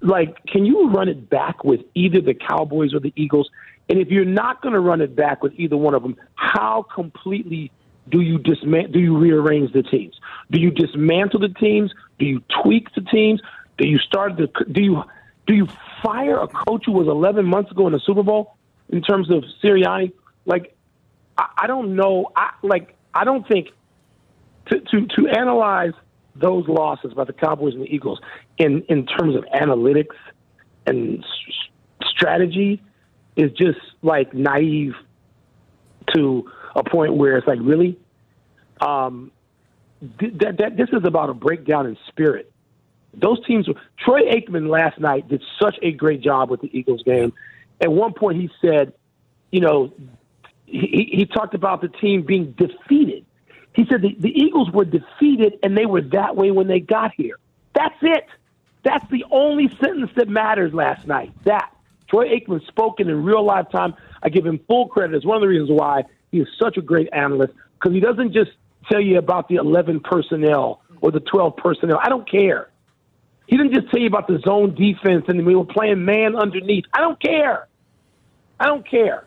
Like, 0.00 0.44
can 0.46 0.64
you 0.64 0.88
run 0.90 1.08
it 1.08 1.28
back 1.28 1.64
with 1.64 1.80
either 1.94 2.20
the 2.20 2.34
Cowboys 2.34 2.94
or 2.94 3.00
the 3.00 3.12
Eagles? 3.16 3.50
And 3.88 3.98
if 3.98 4.08
you're 4.08 4.24
not 4.24 4.62
going 4.62 4.72
to 4.72 4.80
run 4.80 5.00
it 5.00 5.14
back 5.14 5.42
with 5.42 5.52
either 5.56 5.76
one 5.76 5.94
of 5.94 6.02
them, 6.02 6.16
how 6.34 6.86
completely 6.94 7.70
do 8.08 8.20
you 8.20 8.38
dismantle? 8.38 8.92
Do 8.92 9.00
you 9.00 9.16
rearrange 9.18 9.72
the 9.72 9.82
teams? 9.82 10.14
Do 10.50 10.60
you 10.60 10.70
dismantle 10.70 11.40
the 11.40 11.48
teams? 11.48 11.92
Do 12.18 12.24
you 12.26 12.42
tweak 12.62 12.94
the 12.94 13.02
teams? 13.02 13.40
Do 13.78 13.88
you 13.88 13.98
start 13.98 14.36
the? 14.36 14.48
Do 14.70 14.80
you 14.80 15.02
do 15.46 15.54
you 15.54 15.66
fire 16.02 16.38
a 16.38 16.46
coach 16.48 16.84
who 16.86 16.92
was 16.92 17.08
11 17.08 17.44
months 17.44 17.70
ago 17.72 17.86
in 17.86 17.92
the 17.92 18.00
Super 18.00 18.22
Bowl 18.22 18.56
in 18.88 19.02
terms 19.02 19.30
of 19.30 19.44
Sirianni? 19.62 20.12
Like, 20.46 20.76
I, 21.36 21.46
I 21.62 21.66
don't 21.66 21.96
know. 21.96 22.30
I 22.36 22.50
like. 22.62 22.96
I 23.14 23.24
don't 23.24 23.46
think 23.46 23.68
to 24.66 24.80
to 24.80 25.06
to 25.06 25.28
analyze 25.28 25.92
those 26.34 26.66
losses 26.66 27.12
by 27.14 27.24
the 27.24 27.32
Cowboys 27.32 27.74
and 27.74 27.82
the 27.82 27.94
Eagles 27.94 28.20
in 28.58 28.82
in 28.88 29.06
terms 29.06 29.36
of 29.36 29.44
analytics 29.54 30.16
and 30.86 31.24
strategy 32.04 32.82
is 33.36 33.50
just 33.52 33.78
like 34.02 34.32
naive 34.34 34.94
to 36.14 36.50
a 36.74 36.82
point 36.82 37.14
where 37.14 37.36
it's 37.36 37.46
like 37.46 37.58
really? 37.60 37.98
Um 38.80 39.30
th- 40.18 40.34
that 40.40 40.58
that 40.58 40.76
this 40.76 40.88
is 40.92 41.04
about 41.04 41.30
a 41.30 41.34
breakdown 41.34 41.86
in 41.86 41.96
spirit. 42.08 42.50
Those 43.14 43.44
teams 43.46 43.66
Troy 43.98 44.22
Aikman 44.22 44.68
last 44.68 44.98
night 44.98 45.28
did 45.28 45.42
such 45.60 45.76
a 45.82 45.92
great 45.92 46.22
job 46.22 46.50
with 46.50 46.62
the 46.62 46.76
Eagles 46.76 47.02
game. 47.02 47.32
At 47.80 47.92
one 47.92 48.14
point 48.14 48.40
he 48.40 48.50
said 48.60 48.94
you 49.50 49.60
know 49.60 49.92
he, 50.72 51.10
he 51.12 51.26
talked 51.26 51.54
about 51.54 51.80
the 51.80 51.88
team 51.88 52.22
being 52.22 52.52
defeated 52.52 53.24
he 53.74 53.86
said 53.86 54.02
the, 54.02 54.14
the 54.18 54.30
Eagles 54.30 54.70
were 54.70 54.84
defeated 54.84 55.58
and 55.62 55.76
they 55.76 55.86
were 55.86 56.02
that 56.02 56.36
way 56.36 56.50
when 56.50 56.68
they 56.68 56.80
got 56.80 57.12
here. 57.16 57.36
That's 57.74 57.96
it. 58.02 58.26
That's 58.82 59.08
the 59.10 59.24
only 59.30 59.68
sentence 59.82 60.10
that 60.16 60.28
matters 60.28 60.74
last 60.74 61.06
night. 61.06 61.32
That. 61.44 61.70
Troy 62.08 62.28
Aikman 62.28 62.66
spoken 62.66 63.08
in 63.08 63.24
real 63.24 63.42
life 63.42 63.70
time. 63.70 63.94
I 64.22 64.28
give 64.28 64.44
him 64.44 64.60
full 64.68 64.88
credit. 64.88 65.16
It's 65.16 65.24
one 65.24 65.36
of 65.36 65.40
the 65.40 65.48
reasons 65.48 65.70
why 65.70 66.04
he 66.30 66.40
is 66.40 66.48
such 66.62 66.76
a 66.76 66.82
great 66.82 67.08
analyst 67.10 67.54
because 67.74 67.94
he 67.94 68.00
doesn't 68.00 68.34
just 68.34 68.50
tell 68.90 69.00
you 69.00 69.16
about 69.16 69.48
the 69.48 69.54
11 69.54 70.00
personnel 70.00 70.82
or 71.00 71.10
the 71.10 71.20
12 71.20 71.56
personnel. 71.56 71.98
I 72.02 72.10
don't 72.10 72.30
care. 72.30 72.68
He 73.46 73.56
didn't 73.56 73.72
just 73.72 73.90
tell 73.90 74.00
you 74.00 74.08
about 74.08 74.28
the 74.28 74.40
zone 74.46 74.74
defense 74.74 75.24
and 75.28 75.46
we 75.46 75.54
were 75.54 75.64
playing 75.64 76.04
man 76.04 76.36
underneath. 76.36 76.84
I 76.92 77.00
don't 77.00 77.20
care. 77.20 77.66
I 78.60 78.66
don't 78.66 78.86
care. 78.86 79.24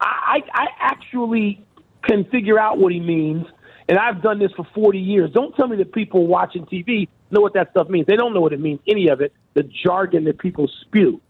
I, 0.00 0.42
I, 0.54 0.62
I 0.62 0.66
actually 0.80 1.64
can 2.02 2.24
figure 2.26 2.58
out 2.58 2.78
what 2.78 2.92
he 2.92 3.00
means, 3.00 3.46
and 3.88 3.98
I've 3.98 4.22
done 4.22 4.38
this 4.38 4.52
for 4.52 4.66
40 4.74 4.98
years. 4.98 5.30
Don't 5.32 5.54
tell 5.54 5.68
me 5.68 5.76
that 5.78 5.92
people 5.92 6.26
watching 6.26 6.66
TV 6.66 7.08
know 7.30 7.40
what 7.40 7.54
that 7.54 7.70
stuff 7.70 7.88
means. 7.88 8.06
They 8.06 8.16
don't 8.16 8.34
know 8.34 8.40
what 8.40 8.52
it 8.52 8.60
means, 8.60 8.80
any 8.86 9.08
of 9.08 9.20
it, 9.20 9.32
the 9.54 9.62
jargon 9.62 10.24
that 10.24 10.38
people 10.38 10.68
spew. 10.82 11.20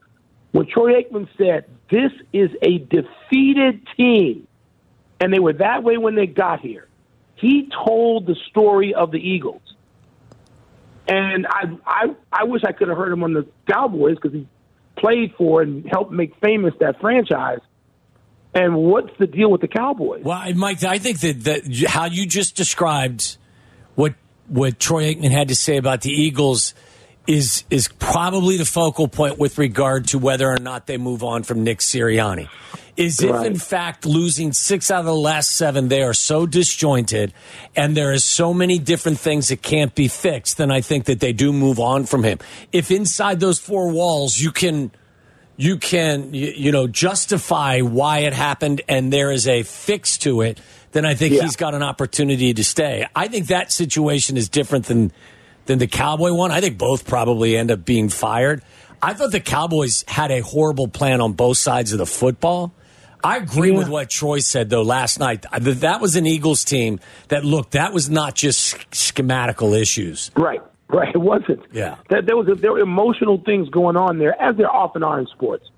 When 0.52 0.66
Troy 0.66 1.02
Aikman 1.02 1.28
said, 1.38 1.64
This 1.90 2.12
is 2.32 2.50
a 2.62 2.78
defeated 2.78 3.86
team, 3.96 4.46
and 5.20 5.32
they 5.32 5.38
were 5.38 5.52
that 5.54 5.82
way 5.82 5.96
when 5.96 6.14
they 6.14 6.26
got 6.26 6.60
here, 6.60 6.88
he 7.36 7.70
told 7.86 8.26
the 8.26 8.36
story 8.50 8.94
of 8.94 9.10
the 9.10 9.18
Eagles. 9.18 9.62
And 11.08 11.46
I, 11.48 11.64
I, 11.86 12.14
I 12.32 12.44
wish 12.44 12.62
I 12.64 12.72
could 12.72 12.88
have 12.88 12.96
heard 12.96 13.12
him 13.12 13.24
on 13.24 13.32
the 13.32 13.46
Cowboys 13.68 14.16
because 14.16 14.32
he 14.32 14.46
played 14.96 15.34
for 15.36 15.62
and 15.62 15.84
helped 15.90 16.12
make 16.12 16.36
famous 16.40 16.74
that 16.80 17.00
franchise. 17.00 17.60
And 18.54 18.76
what's 18.76 19.16
the 19.18 19.26
deal 19.26 19.50
with 19.50 19.60
the 19.60 19.68
Cowboys? 19.68 20.24
Well, 20.24 20.52
Mike, 20.54 20.82
I 20.82 20.98
think 20.98 21.20
that, 21.20 21.44
that 21.44 21.86
how 21.88 22.06
you 22.06 22.26
just 22.26 22.56
described 22.56 23.36
what 23.94 24.14
what 24.48 24.80
Troy 24.80 25.14
Aikman 25.14 25.30
had 25.30 25.48
to 25.48 25.54
say 25.54 25.76
about 25.76 26.00
the 26.00 26.10
Eagles 26.10 26.74
is 27.26 27.64
is 27.70 27.86
probably 27.86 28.56
the 28.56 28.64
focal 28.64 29.06
point 29.06 29.38
with 29.38 29.58
regard 29.58 30.08
to 30.08 30.18
whether 30.18 30.48
or 30.48 30.58
not 30.58 30.86
they 30.86 30.96
move 30.96 31.22
on 31.22 31.44
from 31.44 31.62
Nick 31.62 31.78
Sirianni. 31.78 32.48
Is 32.96 33.22
if 33.22 33.30
Right. 33.30 33.46
in 33.46 33.56
fact 33.56 34.04
losing 34.04 34.52
six 34.52 34.90
out 34.90 35.00
of 35.00 35.06
the 35.06 35.14
last 35.14 35.52
seven, 35.52 35.88
they 35.88 36.02
are 36.02 36.12
so 36.12 36.44
disjointed 36.44 37.32
and 37.76 37.96
there 37.96 38.12
is 38.12 38.24
so 38.24 38.52
many 38.52 38.78
different 38.78 39.20
things 39.20 39.48
that 39.48 39.62
can't 39.62 39.94
be 39.94 40.08
fixed, 40.08 40.58
then 40.58 40.72
I 40.72 40.80
think 40.80 41.04
that 41.04 41.20
they 41.20 41.32
do 41.32 41.52
move 41.52 41.78
on 41.78 42.04
from 42.04 42.24
him. 42.24 42.38
If 42.72 42.90
inside 42.90 43.38
those 43.38 43.60
four 43.60 43.90
walls 43.90 44.38
you 44.40 44.50
can 44.50 44.90
you 45.60 45.76
can 45.76 46.32
you, 46.32 46.52
you 46.56 46.72
know 46.72 46.86
justify 46.86 47.80
why 47.80 48.20
it 48.20 48.32
happened 48.32 48.80
and 48.88 49.12
there 49.12 49.30
is 49.30 49.46
a 49.46 49.62
fix 49.62 50.16
to 50.18 50.40
it 50.40 50.58
then 50.92 51.04
I 51.04 51.14
think 51.14 51.34
Yeah. 51.34 51.42
he's 51.42 51.54
got 51.56 51.74
an 51.74 51.82
opportunity 51.84 52.52
to 52.54 52.64
stay. 52.64 53.06
I 53.14 53.28
think 53.28 53.46
that 53.46 53.70
situation 53.70 54.36
is 54.36 54.48
different 54.48 54.86
than 54.86 55.12
than 55.66 55.78
the 55.78 55.86
Cowboy 55.86 56.32
one. 56.32 56.50
I 56.50 56.60
think 56.60 56.78
both 56.78 57.06
probably 57.06 57.56
end 57.56 57.70
up 57.70 57.84
being 57.84 58.08
fired. 58.08 58.62
I 59.00 59.12
thought 59.14 59.30
the 59.30 59.38
Cowboys 59.40 60.04
had 60.08 60.30
a 60.32 60.40
horrible 60.40 60.88
plan 60.88 61.20
on 61.20 61.34
both 61.34 61.58
sides 61.58 61.92
of 61.92 61.98
the 61.98 62.06
football. 62.06 62.72
I 63.22 63.36
agree 63.36 63.70
Yeah. 63.70 63.78
with 63.78 63.88
what 63.88 64.10
Troy 64.10 64.40
said 64.40 64.68
though 64.70 64.82
last 64.82 65.20
night. 65.20 65.44
That 65.60 66.00
was 66.00 66.16
an 66.16 66.26
Eagles 66.26 66.64
team 66.64 66.98
that 67.28 67.44
looked. 67.44 67.72
That 67.72 67.92
was 67.92 68.08
not 68.10 68.34
just 68.34 68.74
schematical 68.90 69.78
issues. 69.78 70.30
Right, 70.34 70.62
right. 70.94 71.14
It 71.14 71.18
wasn't. 71.18 71.62
Yeah. 71.72 71.96
That 72.08 72.26
there 72.26 72.36
was 72.36 72.48
a, 72.48 72.54
there 72.54 72.72
were 72.72 72.80
emotional 72.80 73.38
things 73.38 73.68
going 73.68 73.96
on 73.96 74.18
there, 74.18 74.40
as 74.40 74.56
there 74.56 74.70
often 74.70 75.02
are 75.02 75.18
in 75.18 75.26
sports. 75.26 75.68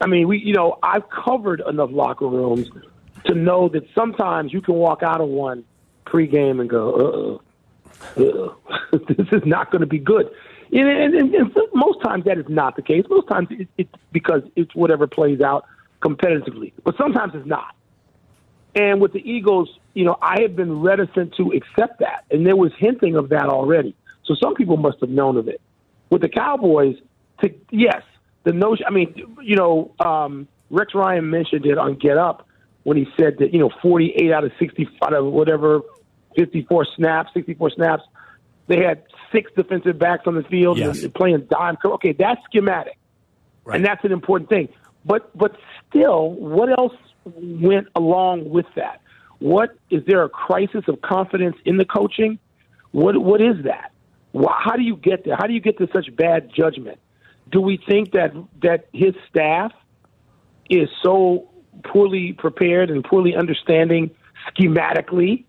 I 0.00 0.06
mean, 0.06 0.28
we 0.28 0.38
you 0.38 0.54
know 0.54 0.78
I've 0.82 1.08
covered 1.10 1.62
enough 1.68 1.90
locker 1.92 2.26
rooms 2.26 2.68
to 3.24 3.34
know 3.34 3.68
that 3.68 3.86
sometimes 3.94 4.52
you 4.52 4.60
can 4.60 4.74
walk 4.74 5.02
out 5.02 5.20
of 5.20 5.28
one 5.28 5.64
pregame 6.06 6.60
and 6.60 6.68
go, 6.68 7.40
uh, 8.16 8.20
uh, 8.20 8.54
this 9.08 9.28
is 9.32 9.42
not 9.44 9.70
going 9.70 9.80
to 9.80 9.86
be 9.86 9.98
good. 9.98 10.30
And, 10.72 10.88
and, 10.88 11.14
and, 11.14 11.34
and 11.34 11.56
most 11.74 12.00
times 12.02 12.24
that 12.24 12.38
is 12.38 12.46
not 12.48 12.76
the 12.76 12.82
case. 12.82 13.04
Most 13.08 13.28
times 13.28 13.48
it, 13.50 13.68
it's 13.76 13.92
because 14.12 14.42
it's 14.56 14.74
whatever 14.74 15.06
plays 15.06 15.40
out 15.40 15.66
competitively, 16.00 16.72
but 16.84 16.96
sometimes 16.96 17.34
it's 17.34 17.46
not. 17.46 17.74
And 18.74 19.00
with 19.00 19.12
the 19.12 19.28
Eagles, 19.28 19.68
you 19.94 20.04
know, 20.04 20.16
I 20.22 20.42
have 20.42 20.54
been 20.54 20.80
reticent 20.80 21.34
to 21.36 21.50
accept 21.52 21.98
that. 22.00 22.24
And 22.30 22.46
there 22.46 22.56
was 22.56 22.72
hinting 22.78 23.16
of 23.16 23.30
that 23.30 23.46
already. 23.46 23.96
So 24.24 24.34
some 24.42 24.54
people 24.54 24.76
must 24.76 24.98
have 25.00 25.10
known 25.10 25.36
of 25.36 25.48
it. 25.48 25.60
With 26.10 26.22
the 26.22 26.28
Cowboys, 26.28 26.96
to 27.42 27.50
yes, 27.70 28.02
the 28.44 28.52
notion 28.52 28.84
I 28.86 28.90
mean, 28.90 29.14
you 29.42 29.56
know, 29.56 29.92
um, 30.04 30.48
Rex 30.70 30.94
Ryan 30.94 31.30
mentioned 31.30 31.66
it 31.66 31.78
on 31.78 31.96
Get 31.96 32.16
Up 32.18 32.46
when 32.84 32.96
he 32.96 33.06
said 33.18 33.36
that, 33.38 33.52
you 33.52 33.58
know, 33.58 33.70
48 33.82 34.32
out 34.32 34.44
of 34.44 34.52
60 34.58 34.88
out 35.04 35.12
of 35.14 35.26
whatever 35.26 35.80
54 36.36 36.86
snaps, 36.96 37.30
64 37.34 37.70
snaps, 37.70 38.02
they 38.68 38.78
had 38.82 39.02
six 39.32 39.50
defensive 39.56 39.98
backs 39.98 40.24
on 40.26 40.34
the 40.34 40.42
field 40.44 40.78
Yes. 40.78 41.02
and 41.02 41.14
playing 41.14 41.46
dime. 41.50 41.76
Okay, 41.84 42.12
that's 42.12 42.40
schematic. 42.44 42.96
And 43.66 43.84
that's 43.84 44.04
an 44.04 44.12
important 44.12 44.48
thing. 44.48 44.68
But 45.04 45.36
but 45.36 45.56
still, 45.88 46.30
what 46.30 46.68
else 46.78 46.94
went 47.24 47.88
along 47.94 48.50
with 48.50 48.66
that? 48.76 49.00
What 49.38 49.76
is 49.90 50.02
there 50.06 50.22
a 50.22 50.28
crisis 50.28 50.84
of 50.88 51.00
confidence 51.02 51.56
in 51.64 51.76
the 51.76 51.84
coaching? 51.84 52.38
What 52.92 53.16
what 53.18 53.40
is 53.40 53.64
that? 53.64 53.92
How 54.34 54.76
do 54.76 54.82
you 54.82 54.96
get 54.96 55.24
there? 55.24 55.36
How 55.36 55.46
do 55.46 55.52
you 55.52 55.60
get 55.60 55.78
to 55.78 55.88
such 55.92 56.14
bad 56.14 56.50
judgment? 56.54 56.98
Do 57.50 57.60
we 57.60 57.76
think 57.88 58.12
that 58.12 58.32
that 58.62 58.86
his 58.92 59.14
staff 59.28 59.72
is 60.68 60.88
so 61.02 61.48
poorly 61.84 62.32
prepared 62.32 62.90
and 62.90 63.02
poorly 63.04 63.34
understanding 63.34 64.10
schematically? 64.56 65.44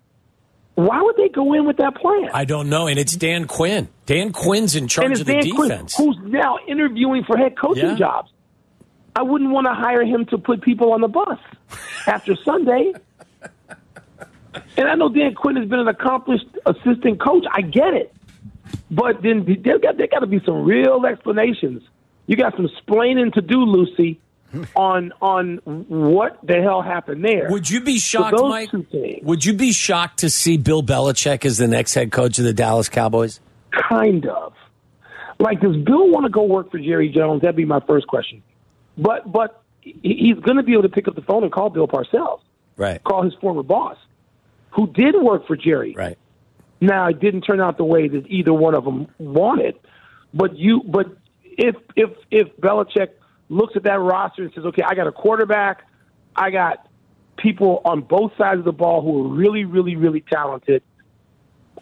Why 0.75 1.01
would 1.01 1.15
they 1.17 1.29
go 1.29 1.53
in 1.53 1.65
with 1.65 1.77
that 1.77 1.95
plan? 1.95 2.29
I 2.33 2.45
don't 2.45 2.69
know, 2.69 2.87
and 2.87 2.97
it's 2.97 3.15
Dan 3.15 3.45
Quinn. 3.45 3.87
Dan 4.07 4.31
Quinn's 4.31 4.75
in 4.75 4.87
charge 4.87 5.19
of 5.19 5.25
the 5.27 5.33
Dan 5.33 5.51
Quinn, 5.51 5.69
defense. 5.69 5.95
who's 5.95 6.17
now 6.23 6.57
interviewing 6.67 7.23
for 7.25 7.37
head 7.37 7.55
coaching 7.57 7.85
Yeah. 7.89 7.95
jobs. 7.95 8.31
I 9.15 9.21
wouldn't 9.23 9.51
want 9.51 9.67
to 9.67 9.73
hire 9.73 10.03
him 10.05 10.25
to 10.27 10.37
put 10.37 10.61
people 10.61 10.93
on 10.93 11.01
the 11.01 11.09
bus 11.09 11.37
after 12.07 12.35
Sunday. 12.45 12.93
And 14.77 14.87
I 14.87 14.95
know 14.95 15.09
Dan 15.09 15.33
Quinn 15.35 15.55
has 15.57 15.67
been 15.67 15.79
an 15.79 15.87
accomplished 15.89 16.45
assistant 16.65 17.19
coach. 17.21 17.43
I 17.51 17.61
get 17.61 17.93
it, 17.93 18.13
but 18.89 19.21
then 19.21 19.45
there 19.63 19.79
got 19.79 19.97
there 19.97 20.07
got 20.07 20.19
to 20.19 20.27
be 20.27 20.41
some 20.45 20.63
real 20.63 21.05
explanations. 21.05 21.83
You 22.27 22.35
got 22.37 22.55
some 22.55 22.69
splaining 22.85 23.33
to 23.33 23.41
do, 23.41 23.59
Lucy, 23.59 24.19
on 24.75 25.11
on 25.21 25.57
what 25.65 26.39
the 26.45 26.61
hell 26.61 26.81
happened 26.81 27.23
there. 27.25 27.47
Would 27.49 27.69
you 27.69 27.81
be 27.81 27.97
shocked, 27.99 28.37
those 28.37 28.49
Mike? 28.49 28.69
Would 29.23 29.45
you 29.45 29.53
be 29.53 29.71
shocked 29.71 30.19
to 30.19 30.29
see 30.29 30.57
Bill 30.57 30.83
Belichick 30.83 31.45
as 31.45 31.57
the 31.57 31.67
next 31.67 31.93
head 31.93 32.11
coach 32.11 32.37
of 32.39 32.45
the 32.45 32.53
Dallas 32.53 32.89
Cowboys? 32.89 33.39
kind 33.89 34.25
of. 34.27 34.53
Like, 35.39 35.61
does 35.61 35.75
Bill 35.77 36.09
want 36.09 36.25
to 36.25 36.29
go 36.29 36.43
work 36.43 36.69
for 36.69 36.77
Jerry 36.77 37.09
Jones? 37.09 37.41
That'd 37.41 37.55
be 37.55 37.65
my 37.65 37.79
first 37.87 38.05
question. 38.07 38.43
But 38.97 39.31
but 39.31 39.63
he's 39.81 40.35
going 40.35 40.57
to 40.57 40.63
be 40.63 40.73
able 40.73 40.83
to 40.83 40.89
pick 40.89 41.07
up 41.07 41.15
the 41.15 41.21
phone 41.21 41.43
and 41.43 41.51
call 41.51 41.69
Bill 41.69 41.87
Parcells, 41.87 42.41
Right. 42.77 43.03
call 43.03 43.23
his 43.23 43.33
former 43.41 43.63
boss, 43.63 43.97
who 44.71 44.87
did 44.87 45.15
work 45.19 45.47
for 45.47 45.55
Jerry. 45.55 45.93
Right. 45.97 46.17
Now 46.81 47.07
it 47.07 47.19
didn't 47.19 47.41
turn 47.41 47.61
out 47.61 47.77
the 47.77 47.85
way 47.85 48.07
that 48.07 48.25
either 48.27 48.53
one 48.53 48.75
of 48.75 48.83
them 48.83 49.07
wanted. 49.19 49.75
But 50.33 50.57
you, 50.57 50.81
but 50.85 51.15
if 51.43 51.75
if 51.95 52.09
if 52.31 52.55
Belichick 52.57 53.09
looks 53.49 53.75
at 53.75 53.83
that 53.83 53.99
roster 53.99 54.43
and 54.43 54.51
says, 54.53 54.65
okay, 54.65 54.81
I 54.85 54.95
got 54.95 55.07
a 55.07 55.11
quarterback, 55.11 55.85
I 56.35 56.49
got 56.49 56.87
people 57.37 57.81
on 57.85 58.01
both 58.01 58.31
sides 58.37 58.59
of 58.59 58.65
the 58.65 58.71
ball 58.71 59.01
who 59.01 59.25
are 59.25 59.35
really, 59.35 59.65
really, 59.65 59.95
really 59.95 60.21
talented. 60.21 60.81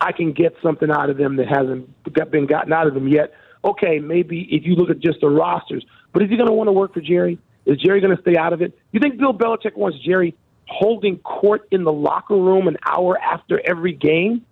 I 0.01 0.11
can 0.11 0.33
get 0.33 0.55
something 0.63 0.89
out 0.89 1.09
of 1.09 1.17
them 1.17 1.35
that 1.37 1.47
hasn't 1.47 1.89
been 2.31 2.45
gotten 2.45 2.73
out 2.73 2.87
of 2.87 2.93
them 2.93 3.07
yet. 3.07 3.33
Okay, 3.63 3.99
maybe 3.99 4.47
if 4.49 4.65
you 4.65 4.75
look 4.75 4.89
at 4.89 4.99
just 4.99 5.19
the 5.21 5.29
rosters, 5.29 5.85
but 6.13 6.23
is 6.23 6.29
he 6.29 6.37
going 6.37 6.47
to 6.47 6.53
want 6.53 6.69
to 6.69 6.71
work 6.71 6.93
for 6.93 7.01
Jerry? 7.01 7.37
Is 7.65 7.77
Jerry 7.77 7.99
going 7.99 8.15
to 8.15 8.21
stay 8.21 8.37
out 8.37 8.53
of 8.53 8.61
it? 8.61 8.77
You 8.91 8.99
think 8.99 9.17
Bill 9.17 9.33
Belichick 9.33 9.75
wants 9.75 9.99
Jerry 9.99 10.35
holding 10.67 11.17
court 11.19 11.67
in 11.71 11.83
the 11.83 11.91
locker 11.91 12.35
room 12.35 12.67
an 12.67 12.77
hour 12.85 13.17
after 13.19 13.61
every 13.63 13.93
game? 13.93 14.45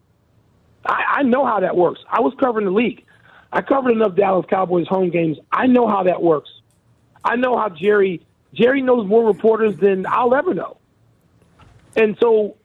I, 0.85 1.03
I 1.17 1.23
know 1.23 1.45
how 1.45 1.59
that 1.59 1.75
works. 1.75 2.01
I 2.09 2.21
was 2.21 2.33
covering 2.39 2.65
the 2.65 2.71
league. 2.71 3.03
I 3.51 3.61
covered 3.61 3.91
enough 3.91 4.15
Dallas 4.15 4.45
Cowboys 4.49 4.87
home 4.87 5.09
games. 5.09 5.37
I 5.51 5.67
know 5.67 5.87
how 5.87 6.03
that 6.03 6.21
works. 6.21 6.49
I 7.23 7.35
know 7.35 7.57
how 7.57 7.69
Jerry 7.69 8.21
Jerry 8.53 8.81
knows 8.81 9.07
more 9.07 9.25
reporters 9.25 9.77
than 9.77 10.05
I'll 10.07 10.33
ever 10.33 10.53
know. 10.53 10.77
And 11.95 12.17
so, 12.21 12.55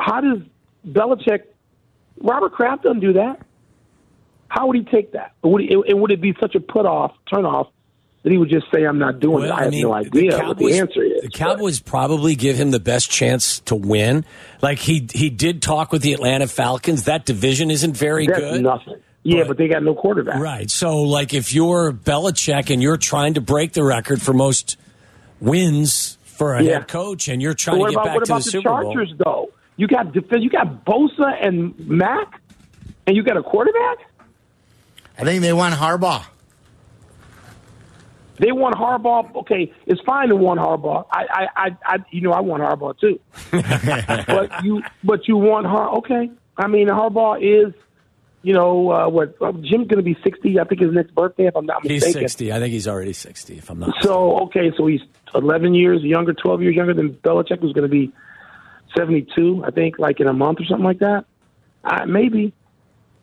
how 0.00 0.20
does 0.20 0.38
Belichick? 0.86 1.42
Robert 2.20 2.52
Kraft 2.52 2.82
doesn't 2.82 3.00
do 3.00 3.12
that. 3.14 3.40
How 4.48 4.66
would 4.66 4.76
he 4.76 4.82
take 4.82 5.12
that? 5.12 5.32
Would 5.42 5.62
he, 5.62 5.72
and 5.72 6.00
would 6.00 6.10
it 6.10 6.20
be 6.20 6.34
such 6.40 6.54
a 6.54 6.60
put 6.60 6.86
off, 6.86 7.12
turn 7.32 7.44
off, 7.44 7.68
that 8.28 8.32
he 8.32 8.38
would 8.38 8.50
just 8.50 8.66
say, 8.70 8.84
"I'm 8.84 8.98
not 8.98 9.20
doing 9.20 9.44
it"? 9.44 9.50
I 9.50 9.64
have 9.64 9.72
no 9.72 9.94
idea 9.94 10.36
what 10.46 10.58
the 10.58 10.78
answer 10.78 11.02
is. 11.02 11.22
The 11.22 11.30
Cowboys 11.30 11.80
probably 11.80 12.34
give 12.36 12.56
him 12.56 12.70
the 12.70 12.78
best 12.80 13.10
chance 13.10 13.60
to 13.60 13.74
win. 13.74 14.26
Like 14.60 14.78
he 14.78 15.08
he 15.12 15.30
did 15.30 15.62
talk 15.62 15.92
with 15.92 16.02
the 16.02 16.12
Atlanta 16.12 16.46
Falcons. 16.46 17.04
That 17.04 17.24
division 17.24 17.70
isn't 17.70 17.96
very 17.96 18.26
That's 18.26 18.38
good. 18.38 18.62
nothing. 18.62 18.96
Yeah, 19.22 19.38
But- 19.40 19.48
but, 19.48 19.56
they 19.58 19.68
got 19.68 19.82
no 19.82 19.94
quarterback. 19.94 20.40
Right. 20.40 20.70
So, 20.70 20.98
like, 20.98 21.34
if 21.34 21.52
you're 21.52 21.92
Belichick 21.92 22.70
and 22.72 22.82
you're 22.82 22.96
trying 22.96 23.34
to 23.34 23.40
break 23.40 23.72
the 23.72 23.82
record 23.82 24.22
for 24.22 24.32
most 24.32 24.76
wins 25.40 26.16
for 26.24 26.54
a 26.54 26.62
Yeah. 26.62 26.74
head 26.74 26.88
coach, 26.88 27.28
and 27.28 27.42
you're 27.42 27.54
trying 27.54 27.78
what 27.78 27.88
to 27.88 27.94
get 27.94 28.00
about 28.02 28.14
back 28.18 28.24
to 28.24 28.32
the 28.32 28.38
the, 28.38 28.42
Super 28.42 28.68
Bowl, 28.70 28.92
Chargers 28.94 29.14
though? 29.18 29.50
You 29.76 29.86
got 29.86 30.12
defense. 30.12 30.42
You 30.42 30.50
got 30.50 30.84
Bosa 30.84 31.34
and 31.46 31.74
Mack, 31.88 32.40
and 33.06 33.16
you 33.16 33.22
got 33.22 33.36
a 33.36 33.42
quarterback. 33.42 33.98
I 35.18 35.24
think 35.24 35.42
they 35.42 35.52
want 35.52 35.74
Harbaugh. 35.74 36.22
They 38.38 38.52
want 38.52 38.76
Harbaugh. 38.76 39.34
Okay, 39.36 39.72
it's 39.86 40.00
fine 40.02 40.28
to 40.28 40.36
want 40.36 40.60
Harbaugh. 40.60 41.06
I, 41.10 41.26
I, 41.30 41.46
I, 41.56 41.76
I 41.84 41.96
you 42.10 42.20
know, 42.20 42.32
I 42.32 42.40
want 42.40 42.62
Harbaugh 42.62 42.98
too. 42.98 43.18
but 44.26 44.64
you, 44.64 44.82
but 45.02 45.26
you 45.26 45.36
want 45.36 45.66
Har. 45.66 45.96
Okay, 45.98 46.30
I 46.56 46.66
mean, 46.68 46.88
Harbaugh 46.88 47.38
is, 47.40 47.74
you 48.42 48.54
know, 48.54 48.92
uh, 48.92 49.08
what 49.08 49.34
uh, 49.40 49.52
Jim's 49.52 49.88
going 49.88 49.96
to 49.96 50.02
be 50.02 50.16
sixty. 50.22 50.60
I 50.60 50.64
think 50.64 50.80
his 50.80 50.92
next 50.92 51.14
birthday, 51.14 51.46
if 51.46 51.56
I'm 51.56 51.66
not 51.66 51.82
mistaken. 51.82 52.06
he's 52.06 52.12
sixty. 52.12 52.52
I 52.52 52.60
think 52.60 52.72
he's 52.72 52.86
already 52.86 53.12
sixty. 53.12 53.58
If 53.58 53.70
I'm 53.70 53.80
not. 53.80 53.94
So 54.02 54.38
okay, 54.44 54.72
so 54.76 54.86
he's 54.86 55.00
eleven 55.34 55.74
years 55.74 56.02
younger, 56.02 56.32
twelve 56.32 56.62
years 56.62 56.76
younger 56.76 56.94
than 56.94 57.14
Belichick, 57.14 57.60
who's 57.60 57.72
going 57.72 57.88
to 57.88 57.94
be 57.94 58.12
seventy-two. 58.96 59.64
I 59.66 59.70
think, 59.72 59.98
like 59.98 60.20
in 60.20 60.28
a 60.28 60.32
month 60.32 60.60
or 60.60 60.64
something 60.64 60.84
like 60.84 61.00
that. 61.00 61.24
Uh, 61.84 62.06
maybe 62.06 62.52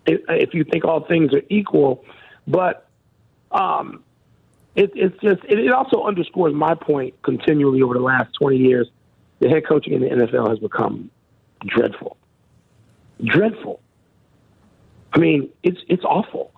if, 0.06 0.22
if 0.30 0.54
you 0.54 0.64
think 0.64 0.86
all 0.86 1.06
things 1.06 1.34
are 1.34 1.42
equal, 1.50 2.04
but 2.48 2.88
um, 3.52 4.04
it, 4.76 4.92
it's 4.94 5.20
just 5.22 5.44
it, 5.46 5.60
it 5.60 5.72
also 5.72 6.04
underscores 6.04 6.54
my 6.54 6.76
point 6.76 7.20
continually 7.22 7.82
over 7.82 7.94
the 7.94 8.02
last 8.02 8.34
twenty 8.34 8.58
years. 8.58 8.90
The 9.40 9.50
head 9.50 9.66
coaching 9.66 9.94
in 9.94 10.02
the 10.02 10.08
NFL 10.08 10.50
has 10.50 10.60
become 10.60 11.10
dreadful, 11.66 12.18
dreadful. 13.24 13.82
I 15.14 15.20
mean, 15.20 15.50
it's 15.64 15.80
it's 15.88 16.04
awful. 16.04 16.52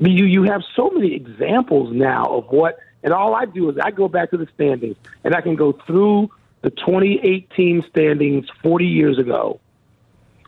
I 0.00 0.04
mean, 0.04 0.16
you 0.16 0.24
you 0.24 0.44
have 0.44 0.62
so 0.74 0.90
many 0.90 1.14
examples 1.14 1.92
now 1.92 2.26
of 2.26 2.46
what, 2.50 2.78
and 3.02 3.12
all 3.12 3.34
I 3.34 3.44
do 3.44 3.70
is 3.70 3.76
I 3.82 3.90
go 3.90 4.08
back 4.08 4.30
to 4.30 4.36
the 4.36 4.48
standings 4.54 4.96
and 5.24 5.34
I 5.34 5.40
can 5.40 5.56
go 5.56 5.72
through 5.72 6.30
the 6.62 6.70
2018 6.70 7.84
standings 7.88 8.46
40 8.62 8.86
years 8.86 9.18
ago 9.18 9.60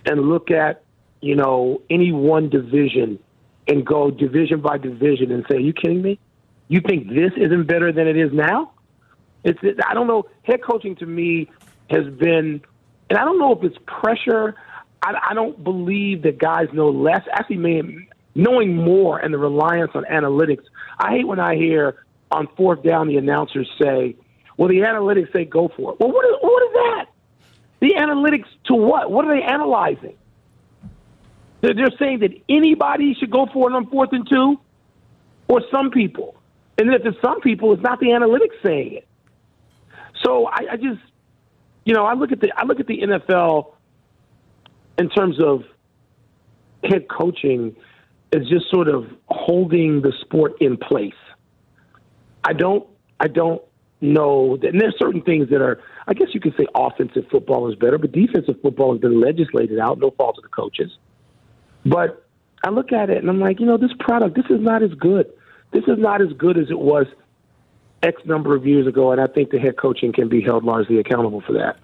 and 0.07 0.28
look 0.28 0.50
at 0.52 0.83
you 1.20 1.35
know 1.35 1.83
any 1.90 2.12
one 2.12 2.48
division 2.50 3.18
and 3.66 3.85
go 3.85 4.11
division 4.11 4.61
by 4.61 4.78
division 4.78 5.33
and 5.33 5.44
say, 5.48 5.57
"Are 5.57 5.61
you 5.61 5.72
kidding 5.72 6.02
me? 6.02 6.18
You 6.68 6.81
think 6.81 7.09
this 7.09 7.33
isn't 7.37 7.66
better 7.66 7.92
than 7.92 8.07
it 8.07 8.16
is 8.16 8.33
now?" 8.33 8.72
It's 9.44 9.59
it, 9.62 9.79
I 9.87 9.94
don't 9.94 10.07
know. 10.07 10.24
Head 10.42 10.62
coaching 10.62 10.96
to 10.96 11.07
me 11.07 11.50
has 11.90 12.07
been, 12.07 12.62
and 13.11 13.18
I 13.18 13.24
don't 13.24 13.38
know 13.38 13.53
if 13.53 13.62
it's 13.62 13.77
pressure. 13.87 14.55
I, 15.03 15.14
I 15.31 15.35
don't 15.35 15.62
believe 15.62 16.22
that 16.22 16.38
guys 16.38 16.68
know 16.72 16.88
less. 16.88 17.22
Actually, 17.31 17.59
man, 17.59 18.07
knowing 18.35 18.77
more 18.77 19.18
and 19.18 19.35
the 19.35 19.38
reliance 19.38 19.90
on 19.94 20.05
analytics. 20.05 20.64
I 20.98 21.11
hate 21.11 21.27
when 21.27 21.40
I 21.40 21.57
hear 21.57 22.05
on 22.31 22.48
fourth 22.57 22.83
down 22.83 23.09
the 23.09 23.18
announcers 23.18 23.70
say, 23.81 24.16
"Well, 24.57 24.68
the 24.68 24.81
analytics 24.81 25.33
say 25.33 25.44
go 25.44 25.68
for 25.77 25.92
it." 25.92 26.00
Well, 26.00 26.11
what 26.11 26.24
is, 26.24 26.37
what 26.40 26.62
is 26.62 26.72
that? 26.72 27.07
The 27.81 27.94
analytics 27.98 28.46
to 28.66 28.74
what? 28.74 29.11
What 29.11 29.27
are 29.27 29.37
they 29.37 29.42
analyzing? 29.42 30.16
They're 31.61 31.90
saying 31.98 32.20
that 32.20 32.31
anybody 32.48 33.14
should 33.14 33.31
go 33.31 33.46
for 33.53 33.70
it 33.70 33.74
on 33.74 33.87
fourth 33.88 34.12
and 34.12 34.29
two, 34.29 34.61
or 35.48 35.62
some 35.70 35.90
people. 35.90 36.37
And 36.78 36.88
then 36.88 36.94
if 36.94 37.06
it's 37.06 37.20
some 37.22 37.40
people, 37.40 37.72
it's 37.72 37.82
not 37.82 38.00
the 38.00 38.06
analytics 38.06 38.62
saying 38.62 38.94
it. 38.94 39.08
So 40.24 40.46
I, 40.46 40.72
I 40.72 40.76
just, 40.76 41.00
you 41.84 41.94
know, 41.94 42.04
I 42.04 42.14
look 42.14 42.32
at 42.32 42.40
the 42.40 42.52
I 42.56 42.64
look 42.64 42.80
at 42.80 42.87
the 42.87 43.00
NFL 43.00 43.74
in 44.98 45.08
terms 45.10 45.40
of 45.40 45.62
head 46.82 47.08
coaching 47.08 47.76
as 48.32 48.48
just 48.48 48.70
sort 48.70 48.88
of 48.88 49.06
holding 49.26 50.02
the 50.02 50.12
sport 50.20 50.54
in 50.60 50.76
place. 50.76 51.12
I 52.42 52.52
don't 52.52 52.87
I 53.20 53.28
don't 53.28 53.62
know 54.00 54.56
that 54.58 54.68
and 54.68 54.80
there's 54.80 54.96
certain 54.98 55.22
things 55.22 55.48
that 55.50 55.62
are 55.62 55.80
I 56.06 56.14
guess 56.14 56.28
you 56.32 56.40
could 56.40 56.54
say 56.56 56.66
offensive 56.74 57.24
football 57.30 57.70
is 57.70 57.76
better, 57.76 57.98
but 57.98 58.12
defensive 58.12 58.56
football 58.62 58.92
has 58.92 59.00
been 59.00 59.20
legislated 59.20 59.78
out, 59.78 59.98
no 59.98 60.10
fault 60.10 60.38
of 60.38 60.42
the 60.42 60.50
coaches. 60.50 60.90
But 61.87 62.26
I 62.64 62.70
look 62.70 62.92
at 62.92 63.10
it 63.10 63.18
and 63.18 63.28
I'm 63.28 63.40
like, 63.40 63.60
you 63.60 63.66
know, 63.66 63.76
this 63.76 63.92
product, 64.00 64.37
this 64.37 64.46
is 64.50 64.60
not 64.60 64.82
as 64.82 64.92
good. 64.94 65.30
This 65.74 65.84
is 65.88 65.98
not 65.98 66.22
as 66.22 66.32
good 66.38 66.56
as 66.56 66.70
it 66.70 66.78
was 66.78 67.06
X 68.02 68.22
number 68.24 68.54
of 68.54 68.66
years 68.66 68.87
ago, 68.87 69.12
and 69.12 69.20
I 69.20 69.26
think 69.26 69.50
the 69.50 69.58
head 69.58 69.76
coaching 69.76 70.12
can 70.12 70.28
be 70.28 70.40
held 70.40 70.64
largely 70.64 70.98
accountable 70.98 71.40
for 71.42 71.52
that. 71.54 71.76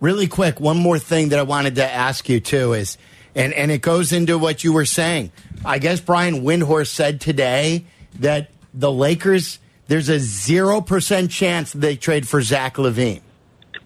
Really 0.00 0.28
quick, 0.28 0.60
one 0.60 0.78
more 0.78 0.98
thing 0.98 1.28
that 1.30 1.38
I 1.38 1.42
wanted 1.42 1.74
to 1.74 1.84
ask 1.84 2.28
you 2.28 2.40
too 2.40 2.72
is, 2.72 2.96
and 3.34 3.52
and 3.52 3.70
it 3.70 3.82
goes 3.82 4.12
into 4.12 4.38
what 4.38 4.64
you 4.64 4.72
were 4.72 4.84
saying. 4.86 5.32
I 5.64 5.78
guess 5.78 6.00
Brian 6.00 6.42
Windhorst 6.42 6.88
said 6.88 7.20
today 7.20 7.84
that 8.20 8.50
the 8.72 8.90
Lakers 8.90 9.58
there's 9.88 10.08
a 10.08 10.18
zero 10.20 10.80
percent 10.80 11.30
chance 11.30 11.72
they 11.72 11.96
trade 11.96 12.26
for 12.28 12.40
Zach 12.42 12.76
LaVine. 12.76 13.20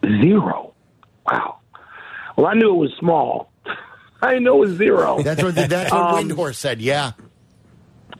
Zero. 0.05 0.75
Wow. 1.27 1.59
Well, 2.37 2.47
I 2.47 2.55
knew 2.55 2.71
it 2.71 2.79
was 2.79 2.93
small. 2.99 3.51
I 4.23 4.39
know 4.39 4.57
it 4.63 4.69
was 4.69 4.77
zero. 4.79 5.23
That's 5.23 5.43
what 5.43 5.55
that's 5.55 5.91
what 5.93 6.01
Um, 6.01 6.29
Windhorst 6.29 6.57
said. 6.57 6.81
Yeah. 6.81 7.13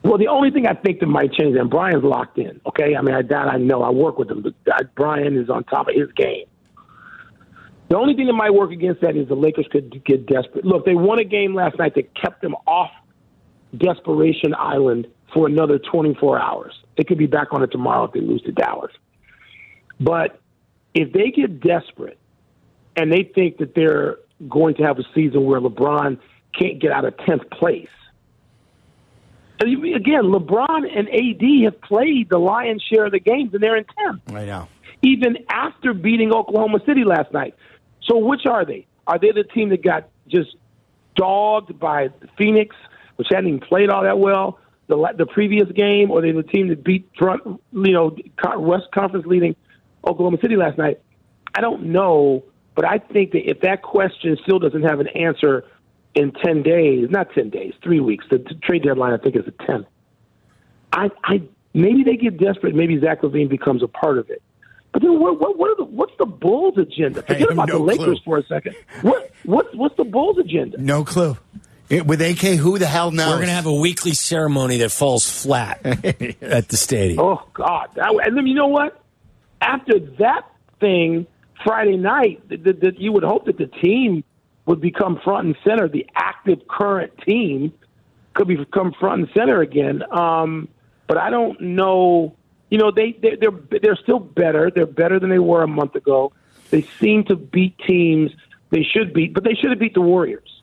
Well, 0.03 0.17
the 0.17 0.27
only 0.27 0.51
thing 0.51 0.67
I 0.67 0.73
think 0.73 0.99
that 0.99 1.07
might 1.07 1.33
change, 1.33 1.57
and 1.57 1.69
Brian's 1.69 2.03
locked 2.03 2.37
in. 2.37 2.61
Okay, 2.65 2.95
I 2.95 3.01
mean 3.01 3.15
I, 3.15 3.21
that 3.23 3.47
I 3.47 3.57
know. 3.57 3.83
I 3.83 3.89
work 3.89 4.17
with 4.17 4.29
him, 4.29 4.41
but 4.41 4.53
that- 4.65 4.95
Brian 4.95 5.37
is 5.37 5.49
on 5.49 5.63
top 5.65 5.87
of 5.89 5.95
his 5.95 6.11
game. 6.13 6.45
The 7.89 7.97
only 7.97 8.15
thing 8.15 8.27
that 8.27 8.33
might 8.33 8.53
work 8.53 8.71
against 8.71 9.01
that 9.01 9.15
is 9.15 9.27
the 9.29 9.35
Lakers 9.35 9.67
could 9.71 10.03
get 10.03 10.25
desperate. 10.25 10.65
Look, 10.65 10.85
they 10.85 10.95
won 10.95 11.19
a 11.19 11.23
game 11.23 11.53
last 11.53 11.77
night 11.79 11.95
that 11.95 12.13
kept 12.15 12.41
them 12.41 12.53
off 12.67 12.91
desperation 13.77 14.53
island 14.55 15.07
for 15.33 15.47
another 15.47 15.79
24 15.79 16.39
hours. 16.39 16.73
They 16.97 17.03
could 17.03 17.17
be 17.17 17.27
back 17.27 17.47
on 17.51 17.63
it 17.63 17.71
tomorrow 17.71 18.05
if 18.05 18.11
they 18.11 18.19
lose 18.19 18.41
to 18.43 18.51
Dallas. 18.51 18.91
But 19.99 20.41
if 20.93 21.13
they 21.13 21.31
get 21.31 21.61
desperate 21.61 22.19
and 22.95 23.11
they 23.11 23.23
think 23.35 23.57
that 23.57 23.73
they're 23.75 24.17
going 24.49 24.75
to 24.75 24.83
have 24.83 24.99
a 24.99 25.03
season 25.15 25.45
where 25.45 25.59
LeBron 25.61 26.19
can't 26.57 26.79
get 26.79 26.91
out 26.91 27.05
of 27.05 27.15
10th 27.17 27.49
place, 27.51 27.87
again, 29.59 30.23
LeBron 30.23 30.85
and 30.95 31.07
AD 31.09 31.63
have 31.65 31.81
played 31.81 32.29
the 32.29 32.37
lion's 32.37 32.83
share 32.83 33.05
of 33.05 33.11
the 33.11 33.19
games, 33.19 33.53
and 33.53 33.61
they're 33.61 33.75
in 33.77 33.85
10th 33.85 34.35
I 34.35 34.45
know. 34.45 34.67
even 35.01 35.37
after 35.49 35.93
beating 35.93 36.31
Oklahoma 36.33 36.79
City 36.85 37.03
last 37.03 37.31
night. 37.33 37.55
So 38.03 38.17
which 38.17 38.45
are 38.45 38.65
they? 38.65 38.85
Are 39.07 39.19
they 39.19 39.31
the 39.31 39.43
team 39.43 39.69
that 39.69 39.83
got 39.83 40.09
just 40.27 40.55
dogged 41.15 41.79
by 41.79 42.09
Phoenix, 42.37 42.75
which 43.15 43.27
hadn't 43.29 43.47
even 43.47 43.59
played 43.59 43.89
all 43.89 44.03
that 44.03 44.19
well 44.19 44.59
the 44.87 45.13
the 45.17 45.25
previous 45.25 45.69
game, 45.71 46.11
or 46.11 46.19
are 46.19 46.21
they 46.21 46.31
the 46.31 46.43
team 46.43 46.69
that 46.69 46.83
beat 46.83 47.09
front, 47.17 47.43
you 47.45 47.91
know, 47.91 48.15
West 48.57 48.85
Conference 48.93 49.25
leading 49.25 49.55
Oklahoma 50.05 50.37
City 50.41 50.55
last 50.55 50.77
night? 50.77 51.01
I 51.53 51.61
don't 51.61 51.87
know, 51.87 52.43
but 52.75 52.85
I 52.85 52.99
think 52.99 53.31
that 53.31 53.49
if 53.49 53.61
that 53.61 53.81
question 53.81 54.37
still 54.43 54.59
doesn't 54.59 54.83
have 54.83 54.99
an 54.99 55.07
answer 55.09 55.65
in 56.17 56.31
ten 56.31 56.63
days, 56.63 57.07
not 57.09 57.31
ten 57.33 57.49
days, 57.49 57.73
three 57.83 57.99
weeks, 57.99 58.25
the, 58.29 58.37
the 58.39 58.55
trade 58.63 58.83
deadline 58.83 59.13
I 59.13 59.17
think 59.17 59.35
is 59.35 59.45
the 59.45 59.53
tenth. 59.65 59.85
I, 60.91 61.09
I 61.23 61.41
maybe 61.73 62.03
they 62.03 62.15
get 62.15 62.37
desperate. 62.37 62.75
Maybe 62.75 62.99
Zach 62.99 63.21
LaVine 63.21 63.49
becomes 63.49 63.83
a 63.83 63.87
part 63.87 64.17
of 64.17 64.29
it. 64.29 64.41
But 64.93 65.01
then 65.01 65.19
what? 65.19 65.39
What? 65.39 65.57
what 65.57 65.69
are 65.71 65.75
the, 65.77 65.83
what's 65.85 66.13
the 66.17 66.25
Bulls' 66.25 66.77
agenda? 66.77 67.21
Forget 67.21 67.51
about 67.51 67.67
no 67.67 67.77
the 67.77 67.83
Lakers 67.83 68.05
clue. 68.05 68.17
for 68.25 68.37
a 68.37 68.43
second. 68.47 68.75
What? 69.01 69.31
What's 69.43 69.75
what's 69.75 69.95
the 69.97 70.05
Bulls' 70.05 70.37
agenda? 70.39 70.77
No 70.81 71.03
clue. 71.03 71.37
It- 71.89 72.05
with 72.05 72.21
AK, 72.21 72.57
who 72.57 72.77
the 72.79 72.85
hell 72.87 73.11
knows? 73.11 73.27
We're 73.29 73.35
going 73.35 73.47
to 73.47 73.53
have 73.53 73.65
a 73.65 73.73
weekly 73.73 74.13
ceremony 74.13 74.77
that 74.79 74.91
falls 74.91 75.29
flat 75.29 75.79
at 76.41 76.67
the 76.69 76.77
stadium. 76.77 77.19
Oh 77.19 77.43
God! 77.53 77.89
That, 77.95 78.09
and 78.25 78.35
then 78.35 78.47
you 78.47 78.55
know 78.55 78.67
what? 78.67 79.01
After 79.61 79.99
that 80.19 80.41
thing 80.79 81.27
Friday 81.63 81.97
night, 81.97 82.47
that 82.49 82.63
that- 82.63 82.79
that 82.81 82.99
you 82.99 83.11
would 83.11 83.23
hope 83.23 83.45
that 83.45 83.57
the 83.57 83.67
team 83.67 84.23
would 84.67 84.79
become 84.79 85.19
front 85.23 85.47
and 85.47 85.57
center. 85.63 85.87
The 85.87 86.05
active 86.15 86.67
current 86.67 87.17
team 87.25 87.73
could 88.35 88.47
become 88.47 88.93
front 88.99 89.21
and 89.21 89.29
center 89.33 89.61
again. 89.61 90.03
Um, 90.11 90.67
but 91.07 91.17
I 91.17 91.31
don't 91.31 91.59
know. 91.59 92.35
You 92.69 92.77
know, 92.77 92.91
they 92.91 93.17
they're, 93.19 93.37
they're 93.37 93.79
they're 93.81 93.95
still 93.95 94.19
better. 94.19 94.69
They're 94.69 94.85
better 94.85 95.19
than 95.19 95.29
they 95.29 95.39
were 95.39 95.63
a 95.63 95.67
month 95.67 95.95
ago. 95.95 96.33
They 96.69 96.83
seem 96.99 97.23
to 97.25 97.35
beat 97.35 97.77
teams 97.79 98.31
they 98.69 98.83
should 98.83 99.13
beat, 99.13 99.33
but 99.33 99.43
they 99.43 99.53
should 99.53 99.69
have 99.69 99.79
beat 99.79 99.93
the 99.93 100.01
Warriors. 100.01 100.61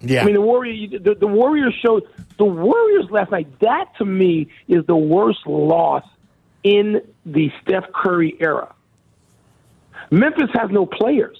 yeah. 0.00 0.20
I 0.20 0.24
mean, 0.24 0.34
the 0.34 0.42
Warrior, 0.42 0.98
the, 0.98 1.14
the 1.14 1.26
Warriors 1.26 1.74
showed 1.82 2.06
the 2.36 2.44
Warriors 2.44 3.06
last 3.10 3.30
night. 3.30 3.58
That 3.60 3.86
to 3.98 4.04
me 4.04 4.48
is 4.68 4.84
the 4.86 4.96
worst 4.96 5.46
loss 5.46 6.04
in 6.62 7.00
the 7.24 7.50
Steph 7.62 7.90
Curry 7.92 8.36
era. 8.38 8.74
Memphis 10.10 10.50
has 10.52 10.70
no 10.70 10.84
players. 10.84 11.38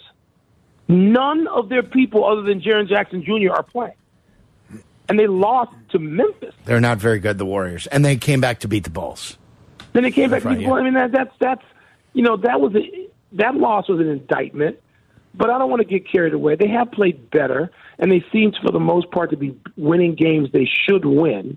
None 0.90 1.46
of 1.46 1.68
their 1.68 1.82
people, 1.82 2.24
other 2.24 2.42
than 2.42 2.60
Jaren 2.60 2.88
Jackson 2.88 3.22
Jr., 3.22 3.52
are 3.52 3.62
playing, 3.62 3.94
and 5.08 5.18
they 5.18 5.26
lost 5.28 5.72
to 5.90 5.98
Memphis. 5.98 6.54
They're 6.64 6.80
not 6.80 6.98
very 6.98 7.20
good, 7.20 7.38
the 7.38 7.46
Warriors, 7.46 7.86
and 7.86 8.04
they 8.04 8.16
came 8.16 8.40
back 8.40 8.60
to 8.60 8.68
beat 8.68 8.84
the 8.84 8.90
Bulls. 8.90 9.38
Then 9.92 10.02
they 10.02 10.10
came 10.10 10.30
back. 10.30 10.44
right, 10.44 10.56
to 10.56 10.60
yeah. 10.62 10.72
I 10.72 10.82
mean, 10.82 10.94
that, 10.94 11.12
that's 11.12 11.34
that's 11.38 11.62
you 12.12 12.22
know 12.22 12.36
that 12.38 12.60
was 12.60 12.74
a, 12.74 13.08
that 13.32 13.54
loss 13.54 13.88
was 13.88 14.00
an 14.00 14.08
indictment. 14.08 14.80
But 15.32 15.48
I 15.48 15.58
don't 15.58 15.70
want 15.70 15.80
to 15.80 15.86
get 15.86 16.10
carried 16.10 16.34
away. 16.34 16.56
They 16.56 16.66
have 16.66 16.90
played 16.90 17.30
better, 17.30 17.70
and 18.00 18.10
they 18.10 18.24
seem, 18.32 18.52
for 18.60 18.72
the 18.72 18.80
most 18.80 19.12
part, 19.12 19.30
to 19.30 19.36
be 19.36 19.56
winning 19.76 20.16
games 20.16 20.50
they 20.52 20.64
should 20.64 21.04
win. 21.04 21.56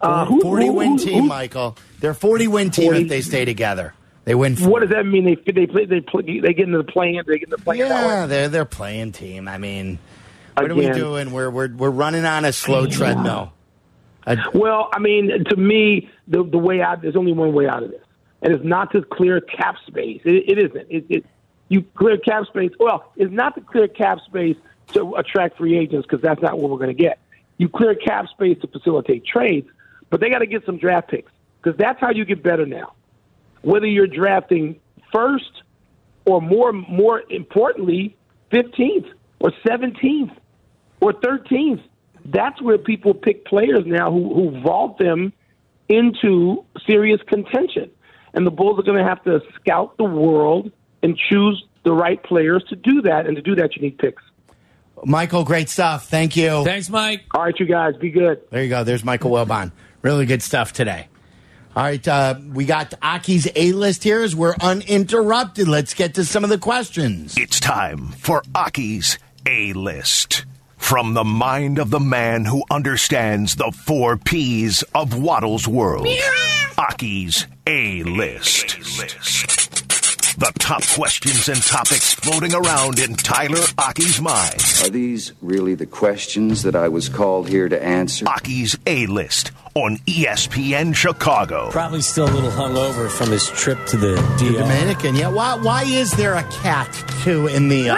Uh, 0.00 0.26
who- 0.26 0.40
Forty 0.40 0.66
who- 0.66 0.74
win 0.74 0.92
who- 0.92 1.04
team, 1.04 1.26
Michael. 1.26 1.76
They're 1.98 2.14
forty 2.14 2.46
win 2.46 2.70
team 2.70 2.84
40 2.92 3.02
if 3.02 3.08
they 3.08 3.20
stay 3.20 3.44
together. 3.44 3.94
They 4.24 4.34
win. 4.34 4.56
40. 4.56 4.70
What 4.70 4.80
does 4.80 4.90
that 4.90 5.04
mean? 5.04 5.24
They 5.24 5.52
they 5.52 5.66
play 5.66 5.84
they 5.84 6.00
play 6.00 6.22
they 6.22 6.54
get 6.54 6.66
into 6.66 6.78
the 6.78 6.84
playing 6.84 7.20
they 7.26 7.38
get 7.38 7.44
into 7.44 7.56
the 7.56 7.62
play 7.62 7.80
in 7.80 7.88
that? 7.88 8.04
Yeah, 8.04 8.26
they're 8.26 8.48
they're 8.48 8.64
playing 8.64 9.12
team. 9.12 9.48
I 9.48 9.58
mean, 9.58 9.98
what 10.56 10.70
are 10.70 10.74
we 10.74 10.90
doing? 10.90 11.30
We're 11.30 11.50
we're 11.50 11.68
we're 11.68 11.90
running 11.90 12.24
on 12.24 12.44
a 12.44 12.52
slow 12.52 12.86
treadmill. 12.86 13.52
I, 14.26 14.36
Well, 14.54 14.88
I 14.92 14.98
mean, 14.98 15.44
to 15.50 15.56
me, 15.56 16.10
the 16.28 16.42
the 16.42 16.58
way 16.58 16.80
out 16.80 17.02
there's 17.02 17.16
only 17.16 17.32
one 17.32 17.52
way 17.52 17.68
out 17.68 17.82
of 17.82 17.90
this, 17.90 18.02
and 18.40 18.54
it's 18.54 18.64
not 18.64 18.92
to 18.92 19.02
clear 19.02 19.40
cap 19.40 19.76
space. 19.86 20.22
It, 20.24 20.44
it 20.48 20.58
isn't. 20.58 20.86
It, 20.90 21.06
it 21.10 21.26
you 21.68 21.82
clear 21.94 22.16
cap 22.16 22.46
space. 22.46 22.72
Well, 22.78 23.12
it's 23.16 23.32
not 23.32 23.54
to 23.56 23.60
clear 23.60 23.88
cap 23.88 24.18
space 24.26 24.56
to 24.92 25.14
attract 25.16 25.58
free 25.58 25.76
agents 25.76 26.06
because 26.08 26.22
that's 26.22 26.40
not 26.40 26.58
what 26.58 26.70
we're 26.70 26.78
going 26.78 26.94
to 26.96 27.02
get. 27.02 27.18
You 27.58 27.68
clear 27.68 27.94
cap 27.94 28.28
space 28.28 28.58
to 28.62 28.68
facilitate 28.68 29.26
trades, 29.26 29.68
but 30.10 30.20
they 30.20 30.30
got 30.30 30.38
to 30.38 30.46
get 30.46 30.64
some 30.66 30.78
draft 30.78 31.08
picks 31.08 31.30
because 31.62 31.78
that's 31.78 32.00
how 32.00 32.10
you 32.10 32.24
get 32.24 32.42
better 32.42 32.66
now. 32.66 32.92
Whether 33.64 33.86
you're 33.86 34.06
drafting 34.06 34.80
first 35.12 35.62
or 36.26 36.40
more, 36.40 36.72
more 36.72 37.22
importantly, 37.30 38.16
15th 38.52 39.06
or 39.40 39.52
17th 39.66 40.36
or 41.00 41.12
13th. 41.12 41.82
That's 42.26 42.60
where 42.62 42.78
people 42.78 43.12
pick 43.12 43.44
players 43.44 43.84
now 43.86 44.10
who, 44.10 44.34
who 44.34 44.60
vault 44.62 44.98
them 44.98 45.32
into 45.88 46.64
serious 46.86 47.20
contention. 47.26 47.90
And 48.32 48.46
the 48.46 48.50
Bulls 48.50 48.78
are 48.78 48.82
going 48.82 48.98
to 48.98 49.04
have 49.04 49.22
to 49.24 49.40
scout 49.54 49.96
the 49.98 50.04
world 50.04 50.72
and 51.02 51.16
choose 51.16 51.62
the 51.84 51.92
right 51.92 52.22
players 52.22 52.64
to 52.70 52.76
do 52.76 53.02
that. 53.02 53.26
And 53.26 53.36
to 53.36 53.42
do 53.42 53.54
that, 53.56 53.76
you 53.76 53.82
need 53.82 53.98
picks. 53.98 54.22
Michael, 55.04 55.44
great 55.44 55.68
stuff. 55.68 56.08
Thank 56.08 56.36
you. 56.36 56.64
Thanks, 56.64 56.88
Mike. 56.88 57.24
All 57.34 57.42
right, 57.42 57.54
you 57.58 57.66
guys, 57.66 57.94
be 57.96 58.10
good. 58.10 58.40
There 58.50 58.62
you 58.62 58.70
go. 58.70 58.84
There's 58.84 59.04
Michael 59.04 59.30
Wilbon. 59.30 59.72
Really 60.00 60.24
good 60.24 60.42
stuff 60.42 60.72
today. 60.72 61.08
All 61.76 61.82
right, 61.82 62.06
uh, 62.06 62.36
we 62.52 62.66
got 62.66 62.94
Aki's 63.02 63.48
A 63.56 63.72
list 63.72 64.04
here 64.04 64.22
as 64.22 64.36
we're 64.36 64.54
uninterrupted. 64.60 65.66
Let's 65.66 65.92
get 65.92 66.14
to 66.14 66.24
some 66.24 66.44
of 66.44 66.50
the 66.50 66.58
questions. 66.58 67.34
It's 67.36 67.58
time 67.58 68.10
for 68.10 68.44
Aki's 68.54 69.18
A 69.44 69.72
List. 69.72 70.44
From 70.76 71.14
the 71.14 71.24
mind 71.24 71.80
of 71.80 71.90
the 71.90 71.98
man 71.98 72.44
who 72.44 72.62
understands 72.70 73.56
the 73.56 73.72
four 73.72 74.16
P's 74.16 74.84
of 74.94 75.20
Waddle's 75.20 75.66
world. 75.66 76.06
Aki's 76.78 77.48
A 77.66 78.04
List. 78.04 79.63
The 80.36 80.52
top 80.58 80.82
questions 80.88 81.48
and 81.48 81.62
topics 81.62 82.12
floating 82.14 82.52
around 82.54 82.98
in 82.98 83.14
Tyler 83.14 83.64
Aki's 83.78 84.20
mind. 84.20 84.56
Are 84.82 84.88
these 84.90 85.32
really 85.40 85.76
the 85.76 85.86
questions 85.86 86.64
that 86.64 86.74
I 86.74 86.88
was 86.88 87.08
called 87.08 87.48
here 87.48 87.68
to 87.68 87.80
answer? 87.80 88.26
Aki's 88.28 88.76
A 88.84 89.06
List 89.06 89.52
on 89.74 89.98
ESPN 89.98 90.92
Chicago. 90.96 91.70
Probably 91.70 92.00
still 92.00 92.28
a 92.28 92.34
little 92.34 92.50
hungover 92.50 93.08
from 93.08 93.30
his 93.30 93.48
trip 93.50 93.78
to 93.86 93.96
the 93.96 94.16
DR. 94.38 94.58
Dominican, 94.58 95.14
yeah. 95.14 95.28
Why, 95.28 95.56
why 95.56 95.84
is 95.84 96.10
there 96.12 96.34
a 96.34 96.42
cat 96.50 96.92
too 97.22 97.46
in 97.46 97.68
the? 97.68 97.90
Uh, 97.90 97.96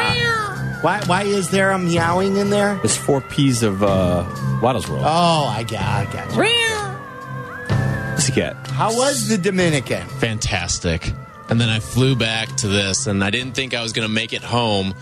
why, 0.82 1.00
why 1.06 1.22
is 1.22 1.48
there 1.50 1.70
a 1.70 1.78
meowing 1.78 2.36
in 2.36 2.50
there? 2.50 2.74
There's 2.76 2.98
four 2.98 3.22
P's 3.22 3.62
of 3.62 3.82
uh, 3.82 4.26
Waddle's 4.60 4.88
World. 4.90 5.04
Oh, 5.06 5.46
I 5.46 5.62
got, 5.62 5.80
I 5.80 6.12
got 6.12 6.36
you. 6.36 8.14
Pussycat. 8.14 8.56
How 8.68 8.94
was 8.94 9.28
the 9.28 9.38
Dominican? 9.38 10.06
fantastic. 10.06 11.12
And 11.48 11.60
then 11.60 11.68
I 11.68 11.78
flew 11.78 12.16
back 12.16 12.48
to 12.56 12.68
this, 12.68 13.06
and 13.06 13.22
I 13.22 13.30
didn't 13.30 13.52
think 13.54 13.72
I 13.72 13.82
was 13.82 13.92
going 13.92 14.06
to 14.06 14.12
make 14.12 14.32
it 14.32 14.42
home 14.42 14.94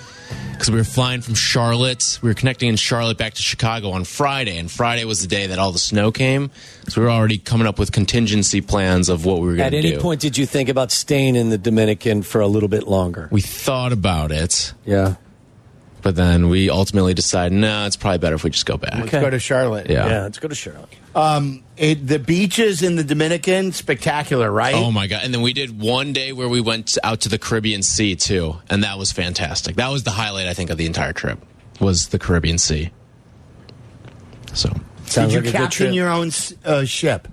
because 0.53 0.71
we 0.71 0.77
were 0.77 0.85
flying 0.85 1.23
from 1.23 1.35
Charlotte. 1.35 2.19
We 2.21 2.29
were 2.29 2.35
connecting 2.35 2.69
in 2.69 2.77
Charlotte 2.77 3.17
back 3.17 3.33
to 3.35 3.43
Chicago 3.43 3.93
on 3.93 4.05
Friday, 4.05 4.59
and 4.59 4.71
Friday 4.71 5.05
was 5.07 5.23
the 5.23 5.27
day 5.27 5.47
that 5.49 5.59
all 5.59 5.73
the 5.73 5.79
snow 5.79 6.13
came. 6.13 6.51
So 6.89 7.01
we 7.01 7.07
were 7.07 7.13
already 7.13 7.39
coming 7.39 7.67
up 7.67 7.79
with 7.79 7.93
contingency 7.93 8.61
plans 8.61 9.09
of 9.09 9.25
what 9.25 9.41
we 9.41 9.47
were 9.49 9.57
going 9.57 9.71
to 9.71 9.71
do. 9.71 9.79
At 9.79 9.85
any 9.87 9.97
do. 9.97 10.03
point, 10.03 10.21
did 10.21 10.37
you 10.37 10.45
think 10.45 10.69
about 10.69 10.93
staying 10.93 11.35
in 11.35 11.49
the 11.49 11.59
Dominican 11.59 12.23
for 12.23 12.43
a 12.43 12.47
little 12.47 12.69
bit 12.69 12.87
longer? 12.87 13.29
we 13.33 13.41
thought 13.41 13.93
about 13.93 14.31
it, 14.31 14.75
Yeah. 14.85 15.15
but 16.03 16.15
then 16.15 16.51
we 16.51 16.69
ultimately 16.69 17.15
decided, 17.15 17.57
no, 17.57 17.87
it's 17.87 17.97
probably 17.97 18.19
better 18.19 18.37
if 18.37 18.45
we 18.45 18.51
just 18.51 18.67
go 18.67 18.77
back. 18.77 18.95
Let's 18.97 19.11
go 19.13 19.31
to 19.31 19.39
Charlotte. 19.39 19.89
Yeah. 19.89 20.07
Yeah, 20.07 20.23
let's 20.25 20.39
go 20.39 20.49
to 20.49 20.55
Charlotte. 20.55 20.91
Um, 21.15 21.64
It, 21.77 22.07
the 22.07 22.21
beaches 22.21 22.83
in 22.83 22.95
the 22.95 23.03
Dominican, 23.03 23.73
spectacular, 23.73 24.49
right? 24.51 24.75
Oh 24.77 24.93
my 24.93 25.09
god! 25.09 25.23
And 25.25 25.35
then 25.35 25.43
we 25.43 25.53
did 25.53 25.81
one 25.81 26.13
day 26.13 26.33
where 26.33 26.49
we 26.49 26.61
went 26.61 26.97
out 27.03 27.23
to 27.23 27.29
the 27.29 27.39
Caribbean 27.39 27.83
Sea 27.83 28.15
too, 28.15 28.57
and 28.71 28.85
that 28.85 28.97
was 28.97 29.11
fantastic. 29.11 29.75
That 29.77 29.91
was 29.91 30.05
the 30.05 30.13
highlight 30.13 30.47
I 30.47 30.55
think 30.55 30.71
of 30.71 30.79
the 30.79 30.87
entire 30.87 31.13
trip 31.13 31.41
was 31.81 32.09
the 32.09 32.19
Caribbean 32.21 32.59
Sea. 32.59 32.93
So 34.53 34.69
Sounds 35.07 35.33
Did 35.33 35.33
you 35.33 35.39
like 35.39 35.39
a 35.39 35.41
good 35.43 35.53
captain 35.53 35.69
trip. 35.87 35.95
your 35.95 36.09
own 36.11 36.31
uh, 36.65 36.85
ship? 36.85 37.29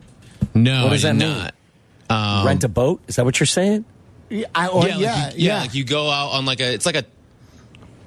no, 0.56 0.86
What 0.86 0.89
does 0.91 1.06
I 1.06 1.12
did 1.12 1.21
that 1.21 1.25
mean? 1.25 1.51
not. 2.10 2.45
Rent 2.45 2.63
a 2.63 2.67
boat? 2.69 3.01
Is 3.08 3.15
that 3.17 3.25
what 3.25 3.39
you're 3.39 3.47
saying? 3.47 3.86
Yeah, 4.30 4.47
I, 4.56 4.69
oh, 4.69 4.86
yeah, 4.86 4.97
yeah, 4.97 5.23
like 5.25 5.34
you, 5.38 5.47
yeah, 5.47 5.60
like 5.62 5.73
you 5.75 5.84
go 5.84 6.10
out 6.10 6.30
on 6.32 6.45
like 6.45 6.62
a 6.62 6.73
it's 6.73 6.86
like 6.86 6.95
a 6.95 7.06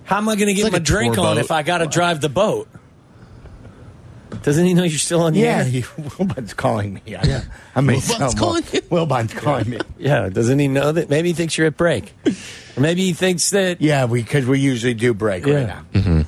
How 0.04 0.16
am 0.18 0.28
I 0.28 0.34
going 0.36 0.48
to 0.48 0.54
get 0.54 0.64
like 0.64 0.72
my 0.72 0.78
a 0.78 0.80
drink 0.80 1.16
on 1.18 1.36
boat. 1.36 1.38
if 1.38 1.50
I 1.50 1.62
got 1.62 1.78
to 1.78 1.86
drive 1.86 2.20
the 2.20 2.28
boat? 2.28 2.68
Doesn't 4.42 4.64
he 4.66 4.74
know 4.74 4.82
you're 4.84 4.98
still 4.98 5.22
on 5.22 5.32
the 5.32 5.40
yeah. 5.40 5.58
air? 5.58 5.64
He, 5.64 5.84
Wilbon's 6.18 6.54
calling 6.54 6.94
me. 6.94 7.02
Yeah, 7.06 7.42
I 7.74 7.80
made 7.80 8.02
Wilbon's 8.08 8.32
some, 8.32 8.38
calling 8.38 8.64
you? 8.72 8.80
Wilbon's 8.90 9.34
calling 9.34 9.70
me. 9.70 9.78
Yeah, 9.98 10.28
doesn't 10.28 10.58
he 10.58 10.68
know 10.68 10.92
that? 10.92 11.08
Maybe 11.10 11.28
he 11.28 11.34
thinks 11.34 11.56
you're 11.56 11.66
at 11.68 11.76
break. 11.76 12.12
or 12.76 12.80
maybe 12.80 13.04
he 13.04 13.12
thinks 13.12 13.50
that. 13.50 13.80
Yeah, 13.80 14.06
because 14.06 14.46
we 14.46 14.60
usually 14.60 14.94
do 14.94 15.14
break 15.14 15.46
Yeah. 15.46 15.54
right 15.54 15.66
now. 15.94 16.24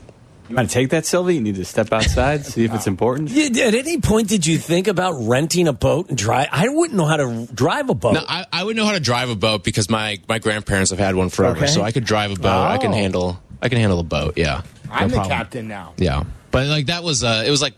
You 0.49 0.55
want 0.55 0.69
to 0.71 0.73
take 0.75 0.90
that, 0.90 1.05
Silvy? 1.05 1.35
You 1.35 1.40
need 1.40 1.57
to 1.57 1.64
step 1.64 1.92
outside, 1.92 2.47
see 2.47 2.64
if 2.64 2.73
it's 2.73 2.87
important. 2.87 3.31
Yeah, 3.31 3.64
At 3.66 3.75
any 3.75 4.01
point, 4.01 4.29
did 4.29 4.47
you 4.47 4.59
think 4.59 4.87
about 4.87 5.14
renting 5.27 5.66
a 5.66 5.73
boat 5.73 6.09
and 6.09 6.16
drive? 6.16 6.47
I 6.53 6.69
wouldn't 6.69 6.97
know 6.97 7.05
how 7.07 7.16
to 7.16 7.49
drive 7.53 7.90
a 7.90 7.95
boat. 7.95 8.12
no, 8.14 8.25
I, 8.29 8.47
I 8.53 8.62
would 8.62 8.77
know 8.77 8.85
how 8.87 8.92
to 8.92 9.01
drive 9.01 9.29
a 9.29 9.35
boat 9.35 9.64
because 9.64 9.90
my 9.90 10.21
my 10.29 10.38
grandparents 10.38 10.90
have 10.90 11.01
had 11.01 11.16
one 11.16 11.31
forever, 11.31 11.57
Okay. 11.57 11.66
so 11.66 11.83
I 11.83 11.90
could 11.90 12.05
drive 12.05 12.31
a 12.31 12.37
boat. 12.37 12.49
I 12.71 12.79
can 12.79 12.92
Oh. 12.92 12.95
handle 12.95 13.40
I 13.61 13.69
can 13.69 13.79
handle 13.79 13.99
a 13.99 14.05
boat. 14.05 14.35
Yeah, 14.37 14.62
I'm 14.88 15.09
No 15.09 15.09
the 15.09 15.14
problem. 15.16 15.37
captain 15.37 15.66
now. 15.66 15.95
Yeah, 15.97 16.23
but 16.53 16.69
like 16.69 16.87
that 16.87 17.03
was 17.03 17.25
uh, 17.25 17.42
it 17.45 17.51
was 17.51 17.61
like 17.61 17.75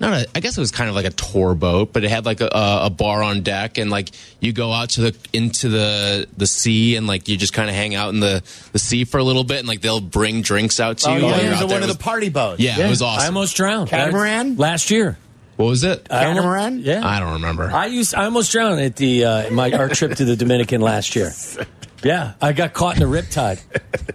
not 0.00 0.14
a, 0.22 0.26
I 0.34 0.40
guess 0.40 0.56
it 0.56 0.60
was 0.60 0.70
kind 0.70 0.88
of 0.88 0.96
like 0.96 1.04
a 1.04 1.10
tour 1.10 1.54
boat, 1.54 1.92
but 1.92 2.02
it 2.04 2.10
had 2.10 2.24
like 2.26 2.40
a, 2.40 2.48
a 2.52 2.90
bar 2.90 3.22
on 3.22 3.42
deck, 3.42 3.76
and 3.78 3.90
like 3.90 4.08
you 4.40 4.52
go 4.52 4.72
out 4.72 4.90
to 4.90 5.00
the 5.02 5.16
into 5.32 5.68
the 5.68 6.26
the 6.36 6.46
sea, 6.46 6.96
and 6.96 7.06
like 7.06 7.28
you 7.28 7.36
just 7.36 7.52
kind 7.52 7.68
of 7.68 7.74
hang 7.76 7.94
out 7.94 8.12
in 8.14 8.20
the 8.20 8.42
the 8.72 8.78
sea 8.78 9.04
for 9.04 9.18
a 9.18 9.24
little 9.24 9.44
bit, 9.44 9.58
and 9.58 9.68
like 9.68 9.80
they'll 9.82 10.00
bring 10.00 10.40
drinks 10.42 10.80
out 10.80 10.98
to 10.98 11.10
Oh, 11.10 11.14
you. 11.16 11.20
yeah, 11.20 11.26
while 11.26 11.34
it 11.38 11.42
you're 11.42 11.50
was 11.52 11.60
out 11.60 11.62
one 11.64 11.68
there. 11.70 11.82
of 11.84 11.90
It 11.90 11.98
the 11.98 12.02
party 12.02 12.28
boats. 12.30 12.60
yeah, 12.60 12.78
it 12.80 12.88
was 12.88 13.02
awesome. 13.02 13.22
I 13.22 13.26
almost 13.26 13.56
drowned. 13.56 13.88
Catamaran? 13.90 14.56
last 14.56 14.90
year. 14.90 15.18
what 15.56 15.66
was 15.66 15.84
it? 15.84 16.06
I 16.10 16.24
almost- 16.24 16.36
Catamaran? 16.38 16.78
yeah. 16.80 17.06
I 17.06 17.20
don't 17.20 17.34
remember. 17.34 17.70
I 17.70 17.86
used. 17.86 18.14
I 18.14 18.24
almost 18.24 18.50
drowned 18.52 18.80
at 18.80 18.96
the 18.96 19.24
uh, 19.24 19.50
my 19.50 19.70
our 19.72 19.88
trip 19.90 20.14
to 20.16 20.24
the 20.24 20.36
Dominican 20.36 20.80
last 20.80 21.14
year. 21.14 21.32
Yeah, 22.02 22.32
I 22.40 22.54
got 22.54 22.72
caught 22.72 22.94
in 22.98 23.00
the 23.06 23.14
riptide, 23.14 23.60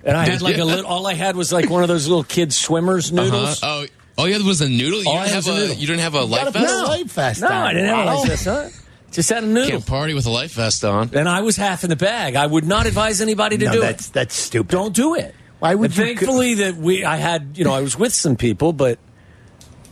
and 0.03 0.17
I 0.17 0.25
had 0.27 0.41
like 0.41 0.57
a 0.57 0.63
little. 0.63 0.87
All 0.87 1.05
I 1.05 1.13
had 1.13 1.35
was 1.35 1.53
like 1.53 1.69
one 1.69 1.83
of 1.83 1.87
those 1.87 2.07
little 2.07 2.23
kids 2.23 2.57
swimmers 2.57 3.11
Uh-huh. 3.11 3.23
noodles. 3.23 3.59
Oh, 3.61 3.85
oh 4.17 4.25
yeah, 4.25 4.37
there 4.37 4.47
was 4.47 4.61
a 4.61 4.69
noodle. 4.69 5.03
You 5.03 5.09
All 5.09 5.17
I 5.17 5.25
didn't 5.25 5.35
had 5.35 5.35
have 5.35 5.45
was 5.45 5.47
a 5.47 5.51
a 5.51 5.67
noodle. 5.67 5.75
you 5.81 5.87
didn't 5.87 6.01
have 6.01 6.15
a 6.15 6.17
Gotta 6.19 6.31
life 6.31 6.53
vest. 6.53 6.73
a 6.73 6.83
life 6.87 7.11
vest 7.11 7.41
no, 7.41 7.47
on. 7.47 7.53
I 7.53 7.73
didn't 7.73 7.87
have 7.89 7.99
a 7.99 8.05
life 8.15 8.27
vest 8.29 8.47
on. 8.47 8.71
Just 9.11 9.29
had 9.29 9.43
a 9.43 9.47
noodle, 9.47 9.69
Can't 9.71 9.85
party 9.85 10.13
with 10.13 10.25
a 10.25 10.29
life 10.29 10.53
vest 10.53 10.83
on. 10.83 11.09
and 11.13 11.29
I 11.29 11.41
was 11.41 11.55
half 11.55 11.83
in 11.85 11.89
the 11.89 11.95
bag. 11.95 12.35
I 12.35 12.45
would 12.45 12.65
not 12.65 12.85
advise 12.85 13.21
anybody 13.21 13.57
to 13.59 13.65
No, 13.65 13.71
do 13.73 13.79
that's 13.81 14.07
it. 14.09 14.13
that's 14.13 14.35
stupid. 14.35 14.71
Don't 14.71 14.93
do 14.93 15.15
it. 15.15 15.33
Why 15.59 15.73
would 15.73 15.91
And 15.91 15.97
you- 15.99 16.05
Thankfully, 16.05 16.53
that 16.55 16.75
we 16.75 17.05
I 17.05 17.15
had 17.17 17.51
you 17.57 17.63
know 17.63 17.73
I 17.73 17.81
was 17.81 17.97
with 17.97 18.13
some 18.13 18.35
people, 18.35 18.73
but 18.73 18.99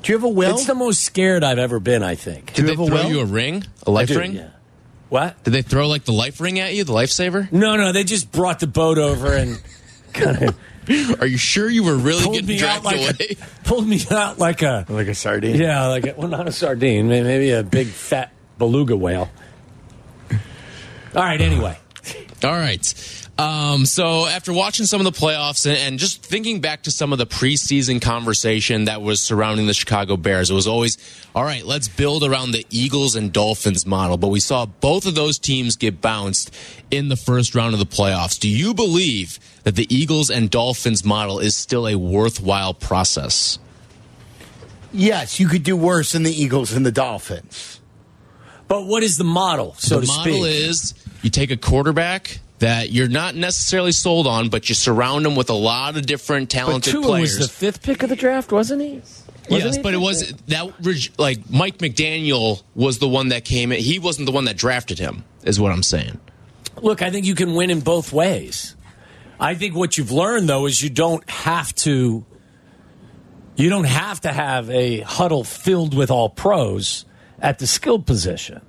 Do 0.01 0.11
you 0.11 0.17
have 0.17 0.23
a 0.25 0.27
will? 0.29 0.55
it's 0.55 0.65
the 0.65 0.75
most 0.75 1.01
scared 1.03 1.43
I've 1.43 1.57
ever 1.59 1.79
been. 1.79 2.03
I 2.03 2.15
think. 2.15 2.47
Did 2.53 2.57
you 2.59 2.63
they 2.65 2.71
have 2.71 2.79
a 2.81 2.85
throw 2.87 2.95
will? 3.03 3.09
you 3.09 3.19
a 3.21 3.25
ring? 3.25 3.63
A 3.87 3.91
life 3.91 4.09
Dude, 4.09 4.17
ring? 4.17 4.33
yeah. 4.33 4.47
What? 5.09 5.41
Did 5.43 5.51
they 5.51 5.61
throw 5.61 5.87
like 5.87 6.03
the 6.05 6.11
life 6.11 6.41
ring 6.41 6.59
at 6.59 6.73
you, 6.73 6.83
the 6.83 6.91
lifesaver? 6.93 7.49
No, 7.51 7.75
no, 7.77 7.91
they 7.93 8.03
just 8.03 8.31
brought 8.31 8.59
the 8.59 8.67
boat 8.67 8.97
over 8.97 9.31
and 9.33 9.61
kind 10.13 10.49
of 10.49 10.55
Are 11.19 11.25
you 11.27 11.37
sure 11.37 11.69
you 11.69 11.83
were 11.83 11.95
really 11.95 12.23
pulled 12.23 12.33
getting 12.35 12.47
me 12.47 12.55
out 12.63 12.81
dragged 12.81 12.85
like 12.85 12.95
away? 13.19 13.37
a, 13.39 13.63
pulled 13.63 13.87
me 13.87 14.01
out 14.11 14.37
like 14.39 14.61
a 14.61 14.85
like 14.89 15.07
a 15.07 15.15
sardine. 15.15 15.55
yeah, 15.55 15.87
like 15.87 16.05
a, 16.05 16.13
well, 16.17 16.27
not 16.27 16.47
a 16.47 16.51
sardine, 16.51 17.07
maybe 17.07 17.51
a 17.51 17.63
big 17.63 17.87
fat 17.87 18.31
beluga 18.57 18.95
whale. 18.95 19.29
All 20.31 21.21
right. 21.23 21.39
Anyway, 21.39 21.77
All 22.43 22.51
right. 22.51 23.22
Um, 23.35 23.87
so 23.87 24.27
after 24.27 24.53
watching 24.53 24.85
some 24.85 25.01
of 25.01 25.05
the 25.11 25.19
playoffs 25.19 25.65
and, 25.65 25.75
and 25.75 25.99
just 25.99 26.21
thinking 26.23 26.61
back 26.61 26.83
to 26.83 26.91
some 26.91 27.11
of 27.11 27.17
the 27.17 27.25
preseason 27.25 27.99
conversation 27.99 28.85
that 28.85 29.01
was 29.01 29.21
surrounding 29.21 29.65
the 29.65 29.73
Chicago 29.73 30.17
Bears, 30.17 30.51
it 30.51 30.53
was 30.53 30.67
always, 30.67 30.97
all 31.33 31.43
right, 31.43 31.65
let's 31.65 31.87
build 31.87 32.23
around 32.23 32.51
the 32.51 32.63
Eagles 32.69 33.15
and 33.15 33.33
Dolphins 33.33 33.87
model. 33.87 34.17
But 34.17 34.27
we 34.27 34.39
saw 34.39 34.67
both 34.67 35.07
of 35.07 35.15
those 35.15 35.39
teams 35.39 35.75
get 35.75 35.99
bounced 35.99 36.53
in 36.91 37.09
the 37.09 37.15
first 37.15 37.55
round 37.55 37.73
of 37.73 37.79
the 37.79 37.87
playoffs. 37.87 38.39
Do 38.39 38.47
you 38.47 38.71
believe 38.75 39.39
that 39.63 39.75
the 39.75 39.87
Eagles 39.93 40.29
and 40.29 40.51
Dolphins 40.51 41.03
model 41.03 41.39
is 41.39 41.55
still 41.55 41.87
a 41.87 41.95
worthwhile 41.95 42.75
process? 42.75 43.57
Yes, 44.91 45.39
you 45.39 45.47
could 45.47 45.63
do 45.63 45.75
worse 45.75 46.11
than 46.11 46.21
the 46.21 46.31
Eagles 46.31 46.71
and 46.71 46.85
the 46.85 46.91
Dolphins. 46.91 47.79
but 48.67 48.85
what 48.85 49.01
is 49.01 49.17
the 49.17 49.23
model, 49.23 49.73
so 49.79 49.99
the 49.99 50.05
to 50.05 50.07
model 50.07 50.33
speak? 50.33 50.45
is 50.45 50.93
you 51.23 51.31
take 51.31 51.49
a 51.49 51.57
quarterback 51.57 52.39
that 52.59 52.91
you're 52.91 53.07
not 53.07 53.35
necessarily 53.35 53.91
sold 53.91 54.27
on, 54.27 54.49
but 54.49 54.69
you 54.69 54.75
surround 54.75 55.25
him 55.25 55.35
with 55.35 55.49
a 55.49 55.55
lot 55.55 55.97
of 55.97 56.05
different 56.05 56.49
but 56.49 56.55
talented 56.57 56.91
Tua 56.91 57.03
players. 57.03 57.37
was 57.37 57.47
the 57.47 57.53
fifth 57.53 57.83
pick 57.83 58.03
of 58.03 58.09
the 58.09 58.15
draft, 58.15 58.51
wasn't 58.51 58.81
he? 58.81 59.01
Wasn't 59.49 59.65
yes, 59.65 59.75
he? 59.75 59.81
but 59.81 59.93
it 59.93 59.97
was 59.97 60.31
that 60.47 61.19
like 61.19 61.49
Mike 61.49 61.79
McDaniel 61.79 62.63
was 62.75 62.99
the 62.99 63.07
one 63.09 63.29
that 63.29 63.43
came 63.43 63.71
in. 63.71 63.79
He 63.79 63.99
wasn't 63.99 64.25
the 64.25 64.31
one 64.31 64.45
that 64.45 64.55
drafted 64.55 64.99
him, 64.99 65.25
is 65.43 65.59
what 65.59 65.71
I'm 65.71 65.83
saying. 65.83 66.19
Look, 66.81 67.01
I 67.01 67.11
think 67.11 67.25
you 67.25 67.35
can 67.35 67.53
win 67.53 67.69
in 67.69 67.81
both 67.81 68.13
ways. 68.13 68.75
I 69.39 69.55
think 69.55 69.75
what 69.75 69.97
you've 69.97 70.11
learned 70.11 70.47
though 70.47 70.65
is 70.65 70.81
you 70.81 70.89
don't 70.89 71.27
have 71.29 71.75
to 71.75 72.25
you 73.55 73.69
don't 73.69 73.83
have 73.83 74.21
to 74.21 74.31
have 74.31 74.69
a 74.69 75.01
huddle 75.01 75.43
filled 75.43 75.93
with 75.93 76.09
all 76.09 76.29
pros 76.29 77.05
at 77.39 77.59
the 77.59 77.67
skill 77.67 77.99
position. 77.99 78.61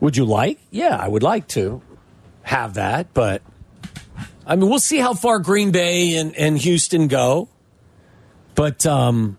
Would 0.00 0.16
you 0.16 0.24
like? 0.24 0.60
Yeah, 0.70 0.96
I 0.96 1.08
would 1.08 1.22
like 1.22 1.48
to 1.48 1.82
have 2.46 2.74
that, 2.74 3.12
but 3.12 3.42
I 4.46 4.54
mean, 4.54 4.70
we'll 4.70 4.78
see 4.78 4.98
how 4.98 5.14
far 5.14 5.40
Green 5.40 5.72
Bay 5.72 6.16
and, 6.16 6.34
and 6.36 6.56
Houston 6.56 7.08
go. 7.08 7.48
But 8.54 8.86
um, 8.86 9.36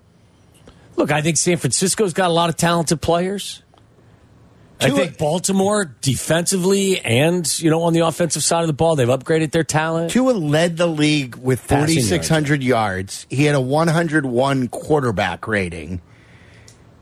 look, 0.97 1.09
I 1.09 1.21
think 1.21 1.37
San 1.37 1.55
Francisco's 1.57 2.13
got 2.13 2.29
a 2.29 2.33
lot 2.33 2.49
of 2.49 2.57
talented 2.57 3.01
players. 3.01 3.63
I 4.79 4.91
think 4.91 5.17
Baltimore 5.17 5.85
defensively 6.01 6.99
and 6.99 7.59
you 7.59 7.71
know 7.71 7.81
on 7.83 7.93
the 7.93 8.01
offensive 8.01 8.43
side 8.43 8.61
of 8.61 8.67
the 8.67 8.73
ball 8.73 8.95
they've 8.95 9.07
upgraded 9.07 9.51
their 9.51 9.63
talent. 9.63 10.11
Tua 10.11 10.33
led 10.33 10.77
the 10.77 10.85
league 10.85 11.35
with 11.35 11.67
Passing 11.67 11.95
4,600 11.95 12.61
yards. 12.61 13.25
He 13.29 13.45
had 13.45 13.55
a 13.55 13.61
101 13.61 14.67
quarterback 14.67 15.47
rating. 15.47 15.99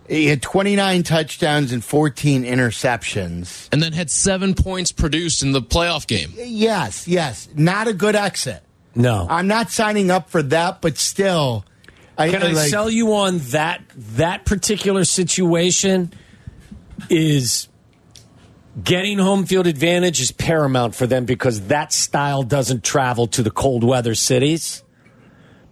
He 0.07 0.27
had 0.27 0.41
29 0.41 1.03
touchdowns 1.03 1.71
and 1.71 1.83
14 1.83 2.43
interceptions. 2.43 3.69
And 3.71 3.81
then 3.81 3.93
had 3.93 4.11
seven 4.11 4.53
points 4.53 4.91
produced 4.91 5.41
in 5.41 5.51
the 5.51 5.61
playoff 5.61 6.05
game. 6.05 6.31
Yes, 6.35 7.07
yes. 7.07 7.49
Not 7.55 7.87
a 7.87 7.93
good 7.93 8.15
exit. 8.15 8.61
No, 8.93 9.27
I'm 9.29 9.47
not 9.47 9.71
signing 9.71 10.09
up 10.09 10.29
for 10.29 10.41
that, 10.41 10.81
but 10.81 10.97
still. 10.97 11.65
I, 12.17 12.29
Can 12.29 12.43
I 12.43 12.51
like- 12.51 12.69
sell 12.69 12.89
you 12.89 13.13
on 13.13 13.39
that 13.49 13.83
that 13.95 14.45
particular 14.45 15.03
situation 15.03 16.13
is 17.09 17.67
getting 18.81 19.17
home 19.17 19.45
field 19.45 19.67
advantage 19.67 20.21
is 20.21 20.31
paramount 20.31 20.95
for 20.95 21.07
them 21.07 21.25
because 21.25 21.67
that 21.67 21.91
style 21.91 22.41
doesn't 22.43 22.83
travel 22.85 23.27
to 23.27 23.43
the 23.43 23.51
cold 23.51 23.83
weather 23.83 24.15
cities. 24.15 24.81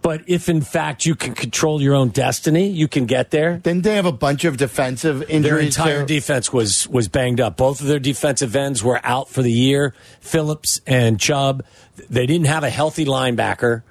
But 0.04 0.24
if 0.28 0.50
in 0.50 0.62
fact 0.62 1.06
you 1.06 1.16
can 1.16 1.34
control 1.34 1.82
your 1.82 1.96
own 1.96 2.10
destiny, 2.10 2.68
you 2.68 2.90
can 2.90 3.06
get 3.06 3.32
there. 3.32 3.58
Didn't 3.58 3.84
they 3.84 3.96
have 3.96 4.06
a 4.06 4.12
bunch 4.12 4.44
of 4.44 4.58
defensive 4.58 5.24
injuries? 5.30 5.44
Their 5.44 5.60
entire 5.88 6.06
defense 6.06 6.52
was 6.52 6.88
was 6.90 7.08
banged 7.08 7.40
up. 7.40 7.56
Both 7.56 7.80
of 7.80 7.88
their 7.88 8.00
defensive 8.00 8.54
ends 8.56 8.84
were 8.84 9.00
out 9.04 9.30
for 9.30 9.42
the 9.42 9.52
year. 9.52 9.96
Phillips 10.20 10.82
and 10.86 11.20
Chubb. 11.20 11.64
They 12.10 12.26
didn't 12.26 12.48
have 12.48 12.66
a 12.66 12.70
healthy 12.70 13.06
linebacker. 13.06 13.84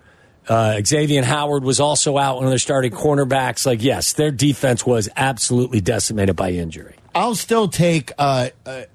Uh, 0.46 0.82
Xavier 0.84 1.24
Howard 1.24 1.64
was 1.64 1.80
also 1.80 2.18
out. 2.18 2.36
One 2.36 2.44
of 2.44 2.50
their 2.50 2.58
starting 2.58 2.92
cornerbacks. 2.92 3.64
Like, 3.64 3.82
yes, 3.82 4.12
their 4.12 4.30
defense 4.30 4.84
was 4.84 5.08
absolutely 5.16 5.80
decimated 5.80 6.36
by 6.36 6.50
injury. 6.50 6.96
I'll 7.14 7.36
still 7.36 7.68
take 7.68 8.10
a, 8.18 8.50
a, 8.66 8.86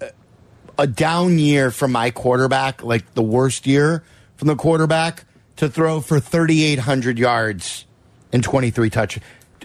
a 0.77 0.85
down 0.85 1.39
year 1.39 1.71
from 1.71 1.93
my 1.93 2.11
quarterback, 2.11 2.83
like 2.83 3.13
the 3.15 3.23
worst 3.23 3.65
year 3.65 4.03
from 4.35 4.49
the 4.49 4.55
quarterback, 4.55 5.25
to 5.57 5.69
throw 5.69 6.01
for 6.01 6.19
3,800 6.19 7.19
yards 7.19 7.85
and 8.31 8.43
23 8.43 8.89
touch, 8.89 9.19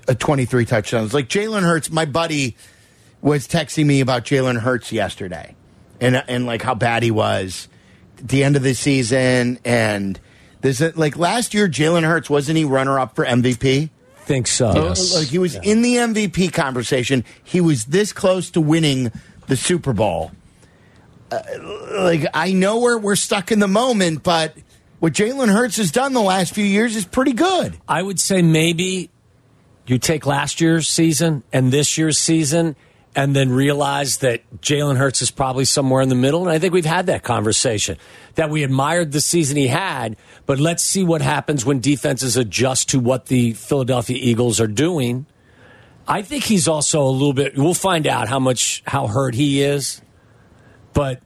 uh, 0.09 0.15
23 0.15 0.65
touchdowns. 0.65 1.15
Like 1.15 1.29
Jalen 1.29 1.63
Hurts, 1.63 1.91
my 1.91 2.05
buddy 2.05 2.57
was 3.21 3.47
texting 3.47 3.87
me 3.87 4.01
about 4.01 4.25
Jalen 4.25 4.59
Hurts 4.61 4.93
yesterday, 4.93 5.55
and 6.01 6.23
and 6.29 6.47
like 6.47 6.63
how 6.63 6.75
bad 6.75 7.03
he 7.03 7.11
was 7.11 7.69
at 8.19 8.29
the 8.29 8.45
end 8.45 8.57
of 8.57 8.63
the 8.63 8.75
season, 8.75 9.59
and 9.65 10.19
this 10.61 10.81
like 10.97 11.17
last 11.17 11.55
year, 11.55 11.69
Jalen 11.69 12.05
Hurts 12.05 12.29
wasn't 12.29 12.59
he 12.59 12.65
runner 12.65 12.99
up 12.99 13.15
for 13.15 13.25
MVP? 13.25 13.91
Think 14.25 14.47
so. 14.47 14.73
Yes. 14.75 15.17
Like 15.17 15.29
he 15.29 15.39
was 15.39 15.57
in 15.57 15.83
the 15.83 15.97
MVP 15.97 16.53
conversation. 16.53 17.25
He 17.43 17.61
was 17.61 17.87
this 17.87 18.13
close 18.13 18.51
to 18.53 18.61
winning 18.61 19.11
the 19.49 19.57
Super 19.57 19.93
Bowl. 19.93 20.31
Uh, 21.31 21.43
like 21.93 22.27
I 22.33 22.53
know 22.53 22.79
we're 22.79 22.99
we're 22.99 23.17
stuck 23.17 23.51
in 23.51 23.59
the 23.59 23.69
moment, 23.69 24.23
but 24.23 24.57
what 25.03 25.15
Jalen 25.15 25.53
Hurts 25.53 25.79
has 25.79 25.91
done 25.91 26.13
the 26.13 26.23
last 26.23 26.55
few 26.55 26.65
years 26.65 26.95
is 26.95 27.05
pretty 27.05 27.33
good. 27.33 27.77
I 27.89 28.01
would 28.01 28.21
say 28.21 28.41
maybe 28.41 29.11
you 29.85 29.99
take 29.99 30.27
last 30.27 30.61
year's 30.61 30.89
season 30.89 31.43
and 31.53 31.73
this 31.73 31.99
year's 31.99 32.19
season 32.19 32.77
and 33.17 33.35
then 33.35 33.51
realize 33.51 34.19
that 34.19 34.43
Jalen 34.61 34.97
Hurts 34.99 35.21
is 35.21 35.33
probably 35.33 35.65
somewhere 35.65 36.03
in 36.03 36.09
the 36.09 36.15
middle. 36.15 36.43
And 36.43 36.51
I 36.51 36.61
think 36.61 36.73
we've 36.73 36.85
had 36.85 37.07
that 37.07 37.25
conversation 37.25 37.99
that 38.37 38.49
we 38.49 38.63
admired 38.63 39.11
the 39.11 39.21
season 39.21 39.57
he 39.57 39.67
had, 39.67 40.17
but 40.47 40.61
let's 40.61 40.85
see 40.85 41.03
what 41.03 41.21
happens 41.21 41.67
when 41.67 41.81
defenses 41.81 42.37
adjust 42.37 42.91
to 42.91 43.01
what 43.01 43.27
the 43.27 43.55
Philadelphia 43.55 44.19
Eagles 44.21 44.61
are 44.61 44.69
doing. 44.69 45.27
I 46.07 46.23
think 46.23 46.45
he's 46.45 46.69
also 46.69 47.03
a 47.03 47.11
little 47.11 47.33
bit, 47.33 47.59
we'll 47.59 47.75
find 47.75 48.07
out 48.07 48.29
how 48.29 48.39
much, 48.39 48.85
how 48.87 49.09
hurt 49.09 49.35
he 49.35 49.63
is, 49.63 50.01
but 50.93 51.21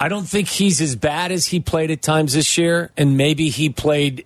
I 0.00 0.08
don't 0.08 0.28
think 0.28 0.48
he's 0.48 0.80
as 0.80 0.94
bad 0.96 1.32
as 1.32 1.46
he 1.46 1.60
played 1.60 1.90
at 1.90 2.02
times 2.02 2.34
this 2.34 2.56
year. 2.58 2.90
And 2.96 3.16
maybe 3.16 3.48
he 3.48 3.68
played 3.70 4.24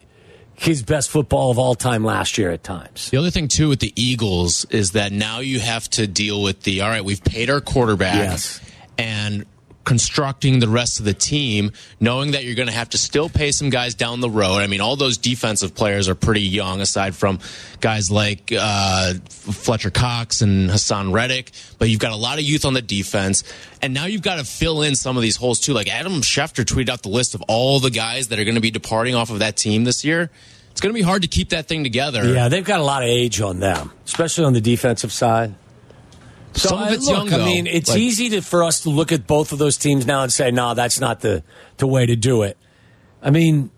his 0.54 0.82
best 0.82 1.10
football 1.10 1.50
of 1.50 1.58
all 1.58 1.74
time 1.74 2.04
last 2.04 2.36
year 2.38 2.50
at 2.50 2.62
times. 2.62 3.10
The 3.10 3.16
other 3.16 3.30
thing 3.30 3.48
too 3.48 3.68
with 3.68 3.80
the 3.80 3.92
Eagles 3.96 4.64
is 4.66 4.92
that 4.92 5.10
now 5.12 5.40
you 5.40 5.60
have 5.60 5.88
to 5.90 6.06
deal 6.06 6.42
with 6.42 6.62
the 6.62 6.82
all 6.82 6.88
right, 6.90 7.04
we've 7.04 7.24
paid 7.24 7.50
our 7.50 7.60
quarterback 7.60 8.14
Yes. 8.14 8.60
and 8.98 9.46
constructing 9.84 10.60
the 10.60 10.68
rest 10.68 10.98
of 10.98 11.04
the 11.04 11.14
team, 11.14 11.72
knowing 12.00 12.32
that 12.32 12.44
you're 12.44 12.54
going 12.54 12.68
to 12.68 12.74
have 12.74 12.90
to 12.90 12.98
still 12.98 13.28
pay 13.28 13.52
some 13.52 13.70
guys 13.70 13.94
down 13.94 14.20
the 14.20 14.30
road. 14.30 14.58
I 14.58 14.66
mean, 14.66 14.80
all 14.80 14.96
those 14.96 15.18
defensive 15.18 15.74
players 15.74 16.08
are 16.08 16.14
pretty 16.14 16.42
young, 16.42 16.80
aside 16.80 17.14
from 17.14 17.40
guys 17.80 18.10
like 18.10 18.52
uh, 18.56 19.14
Fletcher 19.28 19.90
Cox 19.90 20.40
and 20.40 20.70
Haason 20.70 21.12
Reddick. 21.12 21.50
But 21.78 21.88
you've 21.88 22.00
got 22.00 22.12
a 22.12 22.16
lot 22.16 22.38
of 22.38 22.44
youth 22.44 22.64
on 22.64 22.74
the 22.74 22.82
defense, 22.82 23.44
and 23.80 23.92
now 23.92 24.06
you've 24.06 24.22
got 24.22 24.36
to 24.36 24.44
fill 24.44 24.82
in 24.82 24.94
some 24.94 25.16
of 25.16 25.22
these 25.22 25.36
holes 25.36 25.60
too. 25.60 25.72
Like 25.72 25.92
Adam 25.92 26.14
Schefter 26.22 26.64
tweeted 26.64 26.88
out 26.88 27.02
the 27.02 27.08
list 27.08 27.34
of 27.34 27.42
all 27.48 27.80
the 27.80 27.90
guys 27.90 28.28
that 28.28 28.38
are 28.38 28.44
going 28.44 28.54
to 28.54 28.60
be 28.60 28.70
departing 28.70 29.14
off 29.14 29.30
of 29.30 29.40
that 29.40 29.56
team 29.56 29.84
this 29.84 30.04
year. 30.04 30.30
It's 30.70 30.80
going 30.80 30.94
to 30.94 30.98
be 30.98 31.02
hard 31.02 31.20
to 31.22 31.28
keep 31.28 31.50
that 31.50 31.66
thing 31.68 31.84
together. 31.84 32.24
Yeah, 32.32 32.48
they've 32.48 32.64
got 32.64 32.80
a 32.80 32.82
lot 32.82 33.02
of 33.02 33.08
age 33.08 33.42
on 33.42 33.60
them, 33.60 33.92
especially 34.06 34.44
on 34.46 34.54
the 34.54 34.60
defensive 34.60 35.12
side. 35.12 35.54
So 36.54 36.68
Some 36.70 36.82
of 36.82 36.88
I- 36.88 36.92
it's 36.92 37.06
look, 37.06 37.30
young, 37.30 37.40
I 37.40 37.44
mean, 37.44 37.66
it's 37.66 37.90
Like- 37.90 37.98
easy 37.98 38.28
to, 38.30 38.42
for 38.42 38.62
us 38.64 38.80
to 38.80 38.90
look 38.90 39.10
at 39.12 39.26
both 39.26 39.52
of 39.52 39.58
those 39.58 39.76
teams 39.76 40.06
now 40.06 40.22
and 40.22 40.32
say, 40.32 40.50
"No, 40.50 40.74
that's 40.74 41.00
not 41.00 41.20
the 41.20 41.42
the 41.78 41.86
way 41.86 42.04
to 42.06 42.14
do 42.16 42.42
it." 42.42 42.56
I 43.22 43.30
mean, 43.30 43.70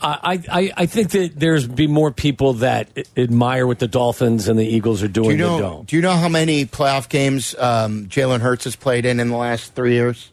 I 0.00 0.40
I, 0.48 0.72
I 0.76 0.86
think 0.86 1.10
that 1.10 1.32
there's 1.40 1.66
be 1.66 1.86
more 1.86 2.10
people 2.12 2.54
that 2.54 2.90
admire 3.16 3.66
what 3.66 3.78
the 3.78 3.88
Dolphins 3.88 4.46
and 4.46 4.58
the 4.58 4.64
Eagles 4.66 5.02
are 5.02 5.08
doing 5.08 5.30
Do 5.30 5.36
you 5.36 5.42
than 5.50 5.52
know? 5.52 5.58
don't. 5.60 5.86
Do 5.88 5.96
you 5.96 6.02
know 6.02 6.12
how 6.12 6.28
many 6.28 6.66
playoff 6.66 7.08
games 7.08 7.54
um, 7.58 8.06
Jalen 8.06 8.40
Hurts 8.40 8.64
has 8.64 8.76
played 8.76 9.04
in 9.06 9.18
in 9.20 9.28
the 9.30 9.36
last 9.36 9.74
three 9.74 9.94
years? 9.94 10.30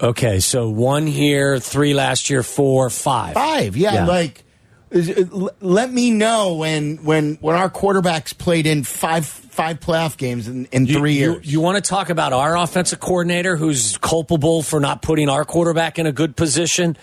Okay, 0.00 0.40
so 0.40 0.68
one 0.68 1.06
here, 1.06 1.58
three 1.58 1.94
last 1.94 2.28
year, 2.28 2.42
four, 2.42 2.90
five. 2.90 3.34
Five, 3.34 3.76
yeah. 3.76 3.94
Yeah. 3.94 4.06
Like, 4.06 4.44
is, 4.90 5.08
it- 5.08 5.32
l- 5.32 5.50
let 5.60 5.90
me 5.92 6.10
know 6.10 6.54
when 6.54 6.98
when 7.04 7.36
when 7.40 7.56
our 7.56 7.70
quarterbacks 7.70 8.36
played 8.36 8.66
in 8.66 8.84
five 8.84 9.24
five 9.54 9.80
playoff 9.80 10.16
games 10.16 10.48
in, 10.48 10.66
in 10.72 10.86
You- 10.86 10.98
three 10.98 11.14
you- 11.14 11.32
years. 11.32 11.52
You, 11.52 11.60
want 11.60 11.82
to 11.82 11.88
talk 11.88 12.10
about 12.10 12.32
our 12.32 12.56
offensive 12.56 13.00
coordinator 13.00 13.56
who's 13.56 13.96
culpable 13.98 14.62
for 14.62 14.80
not 14.80 15.00
putting 15.00 15.28
our 15.28 15.44
quarterback 15.44 15.98
in 15.98 16.06
a 16.06 16.12
good 16.12 16.34
position? 16.36 16.96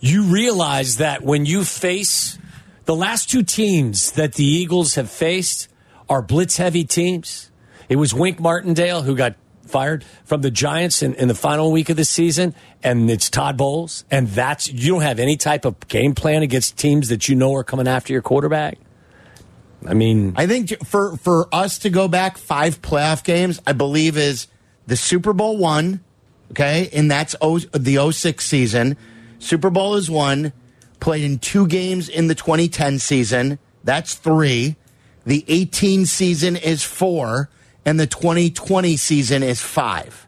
You 0.00 0.24
realize 0.24 0.98
that 0.98 1.22
when 1.22 1.46
you 1.46 1.64
face 1.64 2.38
the 2.84 2.94
last 2.94 3.30
two 3.30 3.42
teams 3.42 4.12
that 4.12 4.34
the 4.34 4.44
Eagles 4.44 4.96
have 4.96 5.10
faced 5.10 5.68
are 6.08 6.20
blitz 6.20 6.58
heavy 6.58 6.84
teams. 6.84 7.50
It 7.88 7.96
was 7.96 8.12
Wink 8.12 8.38
Martindale 8.38 9.02
who 9.02 9.16
got 9.16 9.36
fired 9.66 10.04
from 10.26 10.42
the 10.42 10.50
Giants 10.50 11.02
in, 11.02 11.14
in 11.14 11.28
the 11.28 11.34
final 11.34 11.72
week 11.72 11.88
of 11.88 11.96
the 11.96 12.04
season, 12.04 12.54
and 12.82 13.10
it's 13.10 13.30
Todd 13.30 13.56
Bowles. 13.56 14.04
And 14.10 14.28
that's 14.28 14.70
you 14.70 14.92
don't 14.92 15.00
have 15.00 15.18
any 15.18 15.38
type 15.38 15.64
of 15.64 15.88
game 15.88 16.14
plan 16.14 16.42
against 16.42 16.76
teams 16.76 17.08
that 17.08 17.28
you 17.30 17.34
know 17.36 17.54
are 17.54 17.64
coming 17.64 17.88
after 17.88 18.12
your 18.12 18.20
quarterback. 18.20 18.76
I 19.86 19.94
mean, 19.94 20.34
I 20.36 20.46
think 20.46 20.84
for 20.84 21.16
for 21.16 21.48
us 21.52 21.78
to 21.80 21.90
go 21.90 22.08
back 22.08 22.38
five 22.38 22.80
playoff 22.82 23.24
games, 23.24 23.60
I 23.66 23.72
believe 23.72 24.16
is 24.16 24.46
the 24.86 24.96
Super 24.96 25.32
Bowl 25.32 25.56
one, 25.56 26.00
okay, 26.50 26.88
and 26.92 27.10
that's 27.10 27.34
o, 27.40 27.58
the 27.58 28.12
06 28.12 28.44
season. 28.44 28.96
Super 29.38 29.70
Bowl 29.70 29.94
is 29.94 30.10
one. 30.10 30.52
Played 31.00 31.24
in 31.24 31.38
two 31.38 31.66
games 31.66 32.08
in 32.08 32.28
the 32.28 32.34
2010 32.34 32.98
season. 32.98 33.58
That's 33.82 34.14
three. 34.14 34.76
The 35.26 35.44
18 35.48 36.06
season 36.06 36.56
is 36.56 36.82
four, 36.82 37.50
and 37.84 38.00
the 38.00 38.06
2020 38.06 38.96
season 38.96 39.42
is 39.42 39.60
five. 39.60 40.26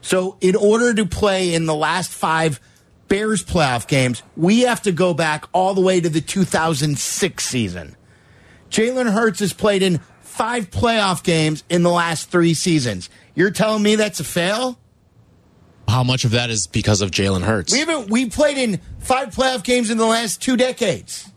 So, 0.00 0.36
in 0.40 0.56
order 0.56 0.94
to 0.94 1.06
play 1.06 1.54
in 1.54 1.66
the 1.66 1.74
last 1.74 2.10
five 2.10 2.60
Bears 3.08 3.44
playoff 3.44 3.86
games, 3.86 4.22
we 4.36 4.60
have 4.62 4.82
to 4.82 4.92
go 4.92 5.14
back 5.14 5.46
all 5.52 5.74
the 5.74 5.80
way 5.80 6.00
to 6.00 6.08
the 6.08 6.20
2006 6.20 7.44
season. 7.44 7.96
Jalen 8.74 9.12
Hurts 9.12 9.38
has 9.38 9.52
played 9.52 9.84
in 9.84 9.98
five 10.20 10.68
playoff 10.68 11.22
games 11.22 11.62
in 11.70 11.84
the 11.84 11.92
last 11.92 12.28
three 12.28 12.54
seasons. 12.54 13.08
You're 13.36 13.52
telling 13.52 13.84
me 13.84 13.94
that's 13.94 14.18
a 14.18 14.24
fail? 14.24 14.76
How 15.86 16.02
much 16.02 16.24
of 16.24 16.32
that 16.32 16.50
is 16.50 16.66
because 16.66 17.00
of 17.00 17.12
Jalen 17.12 17.42
Hurts? 17.42 17.72
We 17.72 17.78
haven't. 17.78 18.10
We 18.10 18.28
played 18.28 18.58
in 18.58 18.80
five 18.98 19.28
playoff 19.28 19.62
games 19.62 19.90
in 19.90 19.96
the 19.98 20.06
last 20.06 20.42
two 20.42 20.56
decades. 20.56 21.30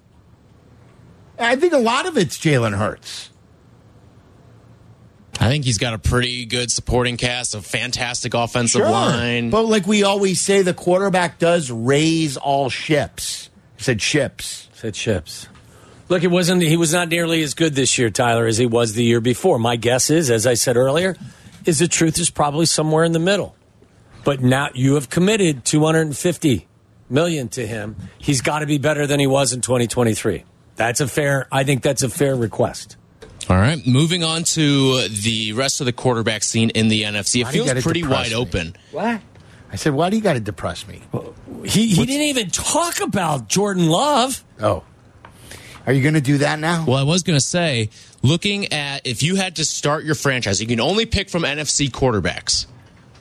I 1.38 1.58
think 1.58 1.74
a 1.74 1.78
lot 1.78 2.08
of 2.08 2.18
it's 2.18 2.40
Jalen 2.40 2.76
Hurts. 2.76 3.30
I 5.40 5.48
think 5.50 5.64
he's 5.64 5.78
got 5.78 5.94
a 5.94 6.00
pretty 6.00 6.48
good 6.48 6.72
supporting 6.72 7.18
cast, 7.18 7.54
a 7.54 7.62
fantastic 7.62 8.34
offensive 8.34 8.82
line. 8.82 9.52
but 9.52 9.68
like 9.68 9.86
we 9.86 10.02
always 10.02 10.42
say, 10.42 10.64
the 10.64 10.74
quarterback 10.74 11.38
does 11.38 11.70
raise 11.70 12.36
all 12.36 12.72
ships. 12.72 13.52
I 13.78 13.84
said 13.84 14.02
ships. 14.02 14.70
Said 14.74 14.96
chips. 14.96 15.48
Look, 16.10 16.24
it 16.24 16.28
wasn't. 16.28 16.62
He 16.62 16.78
was 16.78 16.94
not 16.94 17.10
nearly 17.10 17.44
as 17.44 17.54
good 17.54 17.76
this 17.76 17.98
year, 17.98 18.10
Tyler, 18.10 18.46
as 18.46 18.58
he 18.58 18.66
was 18.66 18.94
the 18.94 19.04
year 19.04 19.20
before. 19.20 19.60
My 19.60 19.76
guess 19.76 20.10
is, 20.10 20.32
as 20.32 20.48
I 20.48 20.54
said 20.54 20.78
earlier, 20.78 21.18
is 21.66 21.80
the 21.80 21.88
truth 21.88 22.18
is 22.20 22.30
probably 22.30 22.66
somewhere 22.66 23.04
in 23.04 23.12
the 23.12 23.20
middle. 23.20 23.56
But 24.24 24.42
now 24.42 24.70
you 24.74 24.96
have 24.96 25.10
committed 25.10 25.66
two 25.66 25.84
hundred 25.84 26.02
and 26.02 26.18
fifty 26.18 26.68
million 27.10 27.50
to 27.50 27.66
him. 27.68 27.96
He's 28.18 28.42
got 28.42 28.60
to 28.60 28.66
be 28.66 28.78
better 28.78 29.06
than 29.08 29.20
he 29.20 29.28
was 29.28 29.52
in 29.54 29.62
twenty 29.62 29.88
twenty 29.88 30.14
three. 30.14 30.46
That's 30.78 31.02
a 31.02 31.08
fair. 31.08 31.48
I 31.52 31.64
think 31.64 31.82
that's 31.82 32.04
a 32.04 32.10
fair 32.10 32.36
request. 32.36 32.96
All 33.50 33.56
right, 33.58 33.86
moving 33.88 34.24
on 34.24 34.44
to 34.44 35.08
the 35.08 35.54
rest 35.54 35.80
of 35.80 35.86
the 35.86 35.94
quarterback 35.94 36.44
scene 36.44 36.70
in 36.72 36.90
the 36.90 37.04
NFC. 37.04 37.42
It 37.42 37.46
Why 37.46 37.52
feels 37.52 37.84
pretty 37.84 38.04
wide 38.04 38.30
me? 38.30 38.36
open. 38.36 38.76
What? 38.92 39.22
I 39.72 39.76
said, 39.76 39.94
why 39.94 40.10
do 40.10 40.16
you 40.18 40.22
got 40.22 40.34
to 40.34 40.40
depress 40.40 40.88
me? 40.88 41.02
He 41.66 41.88
he 41.88 42.06
didn't 42.06 42.28
even 42.28 42.50
talk 42.50 43.00
about 43.02 43.48
Jordan 43.48 43.88
Love. 43.88 44.44
Oh, 44.62 44.84
are 45.88 45.94
you 45.94 46.02
going 46.04 46.14
to 46.16 46.22
do 46.22 46.38
that 46.40 46.60
now? 46.60 46.86
Well, 46.86 46.98
I 46.98 47.04
was 47.04 47.24
going 47.24 47.38
to 47.38 47.46
say, 47.46 47.90
looking 48.22 48.72
at 48.74 49.08
if 49.08 49.24
you 49.24 49.36
had 49.36 49.56
to 49.56 49.66
start 49.66 50.04
your 50.04 50.16
franchise, 50.16 50.62
you 50.62 50.68
can 50.68 50.80
only 50.80 51.06
pick 51.06 51.30
from 51.30 51.44
NFC 51.44 51.90
quarterbacks. 51.90 52.66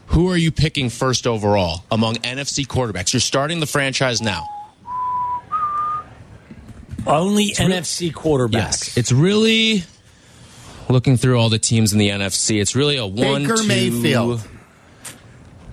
Who 0.09 0.31
are 0.31 0.37
you 0.37 0.53
picking 0.53 0.91
first 0.91 1.27
overall 1.27 1.85
among 1.91 2.17
NFC 2.17 2.67
quarterbacks? 2.67 3.13
You're 3.13 3.21
starting 3.21 3.61
the 3.61 3.67
franchise 3.67 4.21
now. 4.21 4.47
Only 7.07 7.53
NFC 7.53 8.13
quarterbacks. 8.13 8.53
Yes, 8.53 8.97
it's 8.97 9.13
really 9.13 9.85
looking 10.89 11.17
through 11.17 11.39
all 11.39 11.49
the 11.49 11.59
teams 11.59 11.93
in 11.93 11.99
the 11.99 12.09
NFC. 12.11 12.61
It's 12.61 12.75
really 12.75 12.97
a 12.97 13.07
one, 13.07 13.43
Baker 13.43 13.57
two, 13.57 13.67
Mayfield. 13.69 14.47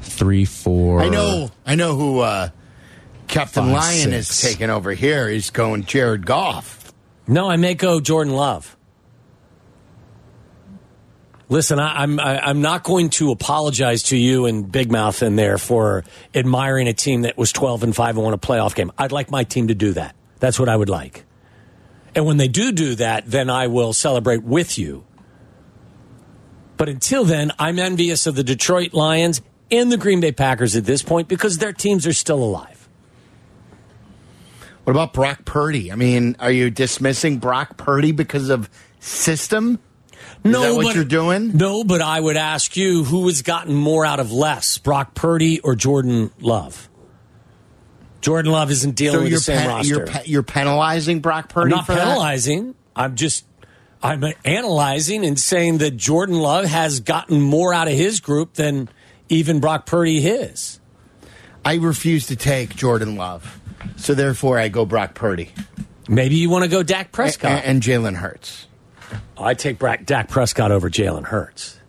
three, 0.02 0.46
four. 0.46 1.02
I 1.02 1.10
know. 1.10 1.50
I 1.66 1.74
know 1.76 1.96
who 1.96 2.20
uh, 2.20 2.50
Captain 3.28 3.64
Five, 3.66 3.74
Lion 3.74 4.12
six. 4.12 4.30
is 4.30 4.42
taking 4.42 4.70
over 4.70 4.92
here. 4.92 5.28
He's 5.28 5.50
going 5.50 5.86
Jared 5.86 6.26
Goff. 6.26 6.83
No, 7.28 7.50
I 7.50 7.56
may 7.56 7.74
go 7.74 8.00
Jordan 8.00 8.34
Love. 8.34 8.78
Listen, 11.50 11.80
I, 11.80 12.02
I'm 12.02 12.20
I, 12.20 12.40
I'm 12.40 12.62
not 12.62 12.84
going 12.84 13.10
to 13.12 13.32
apologize 13.32 14.04
to 14.04 14.18
you 14.18 14.46
and 14.46 14.72
Big 14.72 14.92
Mouth 14.92 15.22
in 15.22 15.36
there 15.36 15.58
for 15.58 16.04
admiring 16.34 16.88
a 16.88 16.94
team 16.94 17.22
that 17.22 17.38
was 17.38 17.52
12 17.52 17.84
and 17.84 17.96
five 17.96 18.16
and 18.16 18.24
won 18.24 18.34
a 18.34 18.38
playoff 18.38 18.76
game. 18.76 18.92
I'd 18.98 19.12
like 19.12 19.30
my 19.30 19.44
team 19.44 19.68
to 19.68 19.76
do 19.76 19.94
that. 19.94 20.16
That's 20.40 20.60
what 20.60 20.68
I 20.68 20.76
would 20.76 20.90
like. 20.90 21.26
And 22.16 22.26
when 22.26 22.38
they 22.38 22.48
do 22.48 22.72
do 22.72 22.96
that, 22.96 23.26
then 23.28 23.50
I 23.50 23.68
will 23.68 23.94
celebrate 23.94 24.44
with 24.44 24.78
you. 24.78 25.06
But 26.78 26.90
until 26.90 27.24
then, 27.24 27.52
I'm 27.60 27.80
envious 27.80 28.28
of 28.28 28.36
the 28.36 28.44
Detroit 28.44 28.94
Lions 28.94 29.42
and 29.72 29.92
the 29.92 29.98
Green 29.98 30.20
Bay 30.20 30.32
Packers 30.32 30.76
at 30.76 30.86
this 30.86 31.02
point 31.02 31.28
because 31.28 31.58
their 31.58 31.74
teams 31.74 32.06
are 32.06 32.14
still 32.14 32.44
alive. 32.44 32.73
What 34.84 34.92
about 34.92 35.14
Brock 35.14 35.46
Purdy? 35.46 35.92
I 35.92 35.96
mean, 35.96 36.36
are 36.40 36.52
you 36.52 36.70
dismissing 36.70 37.38
Brock 37.38 37.78
Purdy 37.78 38.12
because 38.12 38.50
of 38.50 38.70
system? 39.00 39.80
Is 40.44 40.52
that 40.52 40.76
what 40.76 40.84
but, 40.84 40.96
you're 40.96 41.06
doing? 41.06 41.56
No, 41.56 41.84
but 41.84 42.02
I 42.02 42.20
would 42.20 42.36
ask 42.36 42.76
you 42.76 43.06
who 43.06 43.28
has 43.28 43.44
gotten 43.44 43.74
more 43.74 44.06
out 44.06 44.20
of 44.20 44.32
less, 44.32 44.78
Brock 44.78 45.16
Purdy 45.16 45.62
or 45.62 45.76
Jordan 45.76 46.32
Love? 46.42 46.90
Jordan 48.20 48.52
Love 48.52 48.72
isn't 48.72 48.96
dealing 48.96 49.22
with 49.22 49.30
you're, 49.30 49.40
the 49.40 49.44
same 49.44 49.62
pe- 49.62 49.68
roster. 49.68 49.94
you're, 49.94 50.08
pe- 50.08 50.26
you're 50.26 50.44
penalizing 50.44 51.20
Brock 51.22 51.46
I'm 51.50 51.54
Purdy 51.54 51.70
not 51.76 51.86
for 51.86 51.94
that? 51.94 52.06
penalizing. 52.06 52.76
I'm 52.96 53.16
just 53.16 53.46
I'm 54.02 54.24
analyzing 54.44 55.26
and 55.26 55.40
saying 55.40 55.78
that 55.78 55.92
Jordan 55.96 56.40
Love 56.40 56.66
has 56.66 57.00
gotten 57.00 57.42
more 57.42 57.74
out 57.74 57.88
of 57.88 57.94
his 57.94 58.20
group 58.20 58.54
than 58.56 58.90
even 59.30 59.62
Brock 59.62 59.86
Purdy 59.86 60.20
his. 60.20 60.80
I 61.64 61.76
refuse 61.76 62.28
to 62.28 62.36
take 62.36 62.76
Jordan 62.76 63.16
Love, 63.16 63.62
so 63.98 64.14
therefore 64.14 64.60
I 64.60 64.70
go 64.70 64.86
Brock 64.86 65.14
Purdy 65.16 65.52
Maybe 66.08 66.36
you 66.36 66.50
want 66.50 66.66
to 66.66 66.70
go 66.70 66.84
Dak 66.84 67.12
Prescott. 67.14 67.52
and, 67.52 67.64
and 67.66 67.82
Jalen 67.82 68.16
Hurts. 68.16 68.68
I 69.38 69.54
take 69.54 69.80
Bra- 69.80 69.96
Dak 70.04 70.28
Prescott 70.30 70.70
over 70.72 70.90
Jalen 70.90 71.24
Hurts. 71.24 71.80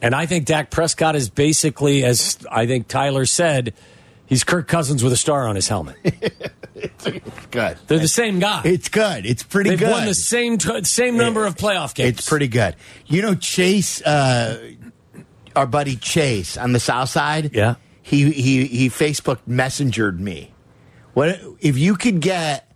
And 0.00 0.14
I 0.14 0.26
think 0.26 0.46
Dak 0.46 0.70
Prescott 0.70 1.14
is 1.16 1.30
basically, 1.30 2.04
as 2.04 2.38
I 2.50 2.66
think 2.66 2.88
Tyler 2.88 3.24
said, 3.24 3.72
he's 4.26 4.42
Kirk 4.44 4.66
Cousins 4.66 5.02
with 5.04 5.12
a 5.12 5.16
star 5.16 5.46
on 5.46 5.54
his 5.54 5.68
helmet. 5.68 5.96
Good. 7.50 7.78
They're 7.86 7.98
the 7.98 8.08
same 8.08 8.40
guy. 8.40 8.62
It's 8.64 8.88
good. 8.88 9.24
It's 9.24 9.42
pretty 9.44 9.70
They've 9.70 9.78
good. 9.78 9.90
won 9.92 10.04
the 10.06 10.14
same 10.14 10.58
t- 10.58 10.82
same 10.84 11.16
number 11.16 11.46
of 11.46 11.54
playoff 11.54 11.94
games. 11.94 12.18
It's 12.18 12.28
pretty 12.28 12.48
good. 12.48 12.74
You 13.06 13.22
know, 13.22 13.34
Chase, 13.36 14.02
uh, 14.02 14.72
our 15.54 15.66
buddy 15.66 15.94
Chase 15.96 16.56
on 16.56 16.72
the 16.72 16.80
South 16.80 17.08
Side. 17.10 17.54
Yeah. 17.54 17.76
He 18.02 18.30
he 18.32 18.66
he 18.66 18.88
Facebook 18.88 19.38
messengered 19.46 20.18
me. 20.18 20.52
What 21.14 21.40
if 21.60 21.78
you 21.78 21.96
could 21.96 22.20
get, 22.20 22.70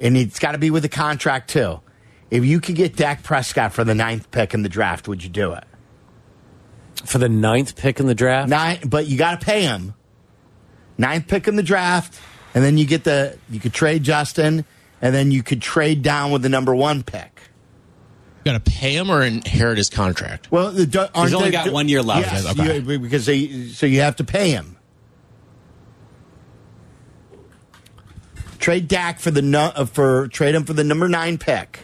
and 0.00 0.16
it's 0.16 0.38
got 0.38 0.52
to 0.52 0.58
be 0.58 0.70
with 0.70 0.84
a 0.84 0.88
contract 0.88 1.50
too. 1.50 1.80
If 2.30 2.44
you 2.44 2.60
could 2.60 2.74
get 2.74 2.94
Dak 2.94 3.22
Prescott 3.22 3.72
for 3.72 3.84
the 3.84 3.94
ninth 3.94 4.30
pick 4.30 4.52
in 4.52 4.62
the 4.62 4.68
draft, 4.68 5.08
would 5.08 5.22
you 5.22 5.30
do 5.30 5.52
it? 5.54 5.64
for 7.04 7.18
the 7.18 7.28
ninth 7.28 7.76
pick 7.76 8.00
in 8.00 8.06
the 8.06 8.14
draft. 8.14 8.48
Nine, 8.48 8.80
but 8.86 9.06
you 9.06 9.18
got 9.18 9.38
to 9.38 9.44
pay 9.44 9.62
him. 9.62 9.94
Ninth 10.96 11.28
pick 11.28 11.46
in 11.46 11.56
the 11.56 11.62
draft, 11.62 12.20
and 12.54 12.64
then 12.64 12.76
you 12.76 12.86
get 12.86 13.04
the 13.04 13.38
you 13.48 13.60
could 13.60 13.72
trade 13.72 14.02
Justin, 14.02 14.64
and 15.00 15.14
then 15.14 15.30
you 15.30 15.42
could 15.42 15.62
trade 15.62 16.02
down 16.02 16.32
with 16.32 16.42
the 16.42 16.48
number 16.48 16.74
one 16.74 17.02
pick. 17.02 17.40
You 18.48 18.54
got 18.54 18.64
to 18.64 18.70
pay 18.70 18.96
him 18.96 19.10
or 19.10 19.22
inherit 19.22 19.76
his 19.76 19.90
contract. 19.90 20.50
Well, 20.50 20.70
the, 20.70 20.86
do- 20.86 21.00
aren't 21.14 21.34
only 21.34 21.46
they- 21.50 21.52
got 21.52 21.70
one 21.70 21.86
year 21.86 22.00
left. 22.02 22.32
Yes, 22.32 22.46
Okay. 22.58 22.78
you- 22.78 22.98
because 22.98 23.26
they 23.26 23.66
so 23.68 23.84
you 23.84 24.00
have 24.00 24.16
to 24.16 24.24
pay 24.24 24.50
him. 24.52 24.76
Trade 28.58 28.88
Dak 28.88 29.20
for 29.20 29.30
the 29.30 29.42
nu- 29.42 29.58
uh, 29.58 29.84
for 29.84 30.28
trade 30.28 30.54
him 30.54 30.64
for 30.64 30.72
the 30.72 30.82
number 30.84 31.08
nine 31.08 31.36
pick. 31.36 31.80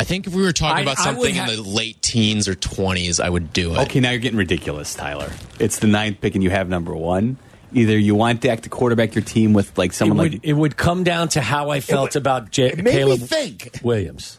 I 0.00 0.04
think 0.04 0.26
if 0.26 0.34
we 0.34 0.40
were 0.42 0.52
talking 0.52 0.78
I- 0.78 0.80
about 0.92 0.98
something 0.98 1.34
ha- 1.34 1.50
in 1.50 1.56
the 1.56 1.62
late 1.62 2.00
teens 2.02 2.48
or 2.48 2.54
20s, 2.54 3.20
I 3.20 3.28
would 3.28 3.52
do 3.52 3.74
it. 3.74 3.78
Okay, 3.80 4.00
now 4.00 4.10
you're 4.10 4.20
getting 4.20 4.38
ridiculous, 4.38 4.94
Tyler. 4.94 5.30
It's 5.58 5.78
the 5.80 5.86
ninth 5.86 6.20
pick 6.20 6.34
and 6.34 6.42
you 6.42 6.50
have 6.50 6.68
number 6.70 6.94
one. 6.94 7.36
Either 7.74 7.98
you 7.98 8.14
want 8.14 8.40
Dak 8.40 8.62
to 8.62 8.68
quarterback 8.68 9.14
your 9.14 9.24
team 9.24 9.52
with 9.52 9.76
like 9.76 9.90
It 9.90 9.94
someone 9.94 10.18
would, 10.18 10.32
like 10.34 10.40
it 10.44 10.52
would 10.54 10.76
come 10.76 11.04
down 11.04 11.28
to 11.30 11.40
how 11.42 11.68
I 11.70 11.80
felt 11.80 12.14
would- 12.14 12.16
about 12.16 12.50
J- 12.50 12.68
It 12.68 12.84
Caleb 12.86 13.20
me 13.20 13.26
think. 13.26 13.80
Williams. 13.82 14.38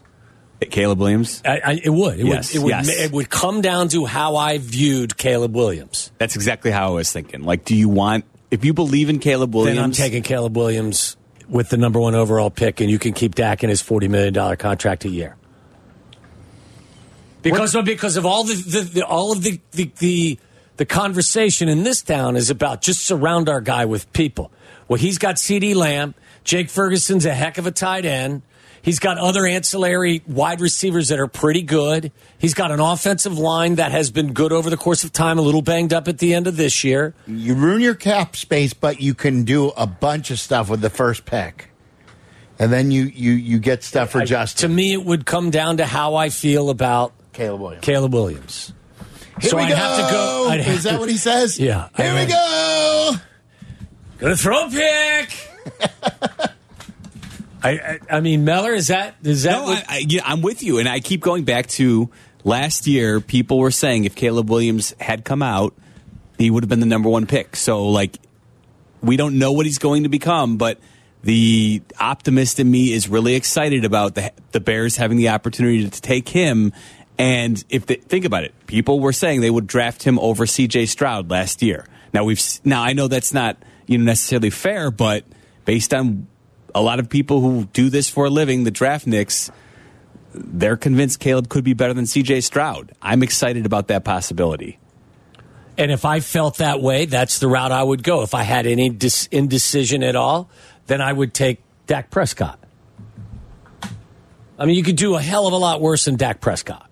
Caleb 0.60 0.98
Williams. 0.98 1.42
I, 1.44 1.60
I, 1.64 1.80
it 1.82 1.90
would. 1.90 2.18
It 2.18 2.26
Yes, 2.26 2.52
would. 2.52 2.60
It 2.60 2.64
would, 2.64 2.70
yes. 2.70 2.88
it 2.88 3.12
would 3.12 3.30
come 3.30 3.60
down 3.60 3.88
to 3.88 4.06
how 4.06 4.36
I 4.36 4.58
viewed 4.58 5.16
Caleb 5.16 5.54
Williams. 5.54 6.10
That's 6.18 6.34
exactly 6.34 6.70
how 6.70 6.88
I 6.88 6.94
was 6.94 7.12
thinking. 7.12 7.42
Like, 7.44 7.64
do 7.64 7.76
you 7.76 7.88
want 7.88 8.24
if 8.50 8.64
you 8.64 8.74
believe 8.74 9.08
in 9.08 9.18
Caleb 9.18 9.54
Williams? 9.54 9.76
Then 9.76 9.84
I'm 9.84 9.92
taking 9.92 10.22
Caleb 10.22 10.56
Williams 10.56 11.16
with 11.48 11.68
the 11.68 11.76
number 11.76 12.00
one 12.00 12.14
overall 12.14 12.50
pick, 12.50 12.80
and 12.80 12.90
you 12.90 12.98
can 12.98 13.12
keep 13.12 13.34
Dak 13.34 13.62
in 13.62 13.70
his 13.70 13.80
forty 13.80 14.08
million 14.08 14.34
dollar 14.34 14.56
contract 14.56 15.04
a 15.04 15.08
year. 15.08 15.36
Because 17.42 17.74
of, 17.74 17.84
because 17.84 18.16
of 18.16 18.26
all 18.26 18.44
the, 18.44 18.54
the, 18.54 18.80
the 18.80 19.06
all 19.06 19.30
of 19.32 19.42
the, 19.42 19.60
the 19.70 19.90
the 19.98 20.38
the 20.76 20.84
conversation 20.84 21.68
in 21.68 21.84
this 21.84 22.02
town 22.02 22.36
is 22.36 22.50
about 22.50 22.82
just 22.82 23.04
surround 23.04 23.48
our 23.48 23.60
guy 23.60 23.84
with 23.84 24.12
people. 24.12 24.50
Well, 24.88 24.98
he's 24.98 25.18
got 25.18 25.36
CeeDee 25.36 25.74
Lamb, 25.74 26.14
Jake 26.44 26.70
Ferguson's 26.70 27.26
a 27.26 27.34
heck 27.34 27.58
of 27.58 27.66
a 27.66 27.70
tight 27.70 28.04
end. 28.04 28.42
He's 28.88 28.98
got 29.00 29.18
other 29.18 29.44
ancillary 29.46 30.22
wide 30.26 30.62
receivers 30.62 31.08
that 31.08 31.18
are 31.20 31.26
pretty 31.26 31.60
good. 31.60 32.10
He's 32.38 32.54
got 32.54 32.70
an 32.70 32.80
offensive 32.80 33.38
line 33.38 33.74
that 33.74 33.92
has 33.92 34.10
been 34.10 34.32
good 34.32 34.50
over 34.50 34.70
the 34.70 34.78
course 34.78 35.04
of 35.04 35.12
time, 35.12 35.38
a 35.38 35.42
little 35.42 35.60
banged 35.60 35.92
up 35.92 36.08
at 36.08 36.16
the 36.18 36.32
end 36.32 36.46
of 36.46 36.56
this 36.56 36.84
year. 36.84 37.14
You 37.26 37.54
ruin 37.54 37.82
your 37.82 37.94
cap 37.94 38.34
space, 38.34 38.72
but 38.72 38.98
you 39.02 39.12
can 39.12 39.44
do 39.44 39.68
a 39.76 39.86
bunch 39.86 40.30
of 40.30 40.40
stuff 40.40 40.70
with 40.70 40.80
the 40.80 40.88
first 40.88 41.26
pick, 41.26 41.68
and 42.58 42.72
then 42.72 42.90
you 42.90 43.02
you 43.04 43.32
you 43.32 43.58
get 43.58 43.82
stuff 43.84 44.08
for 44.10 44.22
I- 44.22 44.24
Justin. 44.24 44.70
To 44.70 44.74
me, 44.74 44.94
it 44.94 45.04
would 45.04 45.26
come 45.26 45.50
down 45.50 45.76
to 45.76 45.84
how 45.84 46.14
I 46.14 46.30
feel 46.30 46.70
about 46.70 47.12
Caleb 47.34 47.60
Williams. 47.60 47.84
Caleb 47.84 48.14
Williams. 48.14 48.72
Here 49.42 49.50
so 49.50 49.56
we 49.58 49.64
I'd 49.64 49.68
go. 49.68 49.74
have 49.76 49.96
to 50.08 50.12
go. 50.14 50.48
I'd 50.48 50.60
Is 50.60 50.82
that 50.84 50.92
to- 50.92 50.98
what 50.98 51.10
he 51.10 51.18
says? 51.18 51.60
Yeah. 51.60 51.88
Here 51.94 52.14
we 52.14 52.20
I'd- 52.20 52.32
go. 52.32 53.12
Gonna 54.18 54.36
throw 54.36 54.66
a 54.66 54.70
pick. 54.70 56.27
I, 57.68 57.98
I 58.10 58.16
I 58.16 58.20
mean 58.20 58.44
Meller 58.44 58.72
is 58.74 58.88
that 58.88 59.16
is 59.22 59.42
that 59.44 59.52
No, 59.52 59.62
what- 59.64 59.84
I, 59.88 59.96
I, 59.96 60.04
yeah, 60.08 60.22
I'm 60.24 60.42
with 60.42 60.62
you, 60.62 60.78
and 60.78 60.88
I 60.88 61.00
keep 61.00 61.20
going 61.20 61.44
back 61.44 61.66
to 61.68 62.10
last 62.44 62.86
year. 62.86 63.20
People 63.20 63.58
were 63.58 63.70
saying 63.70 64.04
if 64.04 64.14
Caleb 64.14 64.50
Williams 64.50 64.94
had 65.00 65.24
come 65.24 65.42
out, 65.42 65.74
he 66.38 66.50
would 66.50 66.62
have 66.64 66.68
been 66.68 66.80
the 66.80 66.86
number 66.86 67.08
one 67.08 67.26
pick. 67.26 67.56
So, 67.56 67.88
like, 67.88 68.18
we 69.02 69.16
don't 69.16 69.38
know 69.38 69.52
what 69.52 69.66
he's 69.66 69.78
going 69.78 70.02
to 70.04 70.08
become, 70.08 70.56
but 70.56 70.78
the 71.22 71.82
optimist 71.98 72.60
in 72.60 72.70
me 72.70 72.92
is 72.92 73.08
really 73.08 73.34
excited 73.34 73.84
about 73.84 74.14
the 74.14 74.32
the 74.52 74.60
Bears 74.60 74.96
having 74.96 75.16
the 75.18 75.28
opportunity 75.30 75.88
to 75.88 76.00
take 76.00 76.28
him. 76.28 76.72
And 77.18 77.62
if 77.68 77.86
they 77.86 77.96
think 77.96 78.24
about 78.24 78.44
it, 78.44 78.54
people 78.68 79.00
were 79.00 79.12
saying 79.12 79.40
they 79.40 79.50
would 79.50 79.66
draft 79.66 80.04
him 80.04 80.20
over 80.20 80.46
C.J. 80.46 80.86
Stroud 80.86 81.28
last 81.30 81.62
year. 81.62 81.84
Now 82.12 82.22
we've 82.24 82.40
now 82.64 82.82
I 82.82 82.92
know 82.92 83.08
that's 83.08 83.34
not 83.34 83.56
you 83.86 83.98
know 83.98 84.04
necessarily 84.04 84.50
fair, 84.50 84.90
but 84.92 85.24
based 85.64 85.92
on 85.92 86.28
a 86.74 86.82
lot 86.82 86.98
of 87.00 87.08
people 87.08 87.40
who 87.40 87.64
do 87.72 87.90
this 87.90 88.08
for 88.08 88.26
a 88.26 88.30
living, 88.30 88.64
the 88.64 88.72
draftniks, 88.72 89.50
they're 90.34 90.76
convinced 90.76 91.20
Caleb 91.20 91.48
could 91.48 91.64
be 91.64 91.72
better 91.72 91.94
than 91.94 92.06
C.J. 92.06 92.42
Stroud. 92.42 92.92
I'm 93.00 93.22
excited 93.22 93.66
about 93.66 93.88
that 93.88 94.04
possibility. 94.04 94.78
and 95.76 95.90
if 95.90 96.04
I 96.04 96.20
felt 96.20 96.58
that 96.58 96.80
way, 96.82 97.06
that's 97.06 97.38
the 97.38 97.48
route 97.48 97.72
I 97.72 97.82
would 97.82 98.02
go. 98.02 98.22
If 98.22 98.34
I 98.34 98.42
had 98.42 98.66
any 98.66 98.90
dis- 98.90 99.28
indecision 99.30 100.02
at 100.02 100.16
all, 100.16 100.50
then 100.86 101.00
I 101.00 101.12
would 101.12 101.32
take 101.34 101.62
Dak 101.86 102.10
Prescott. 102.10 102.58
I 104.58 104.66
mean, 104.66 104.74
you 104.74 104.82
could 104.82 104.96
do 104.96 105.14
a 105.14 105.22
hell 105.22 105.46
of 105.46 105.52
a 105.52 105.56
lot 105.56 105.80
worse 105.80 106.04
than 106.06 106.16
Dak 106.16 106.40
Prescott, 106.40 106.90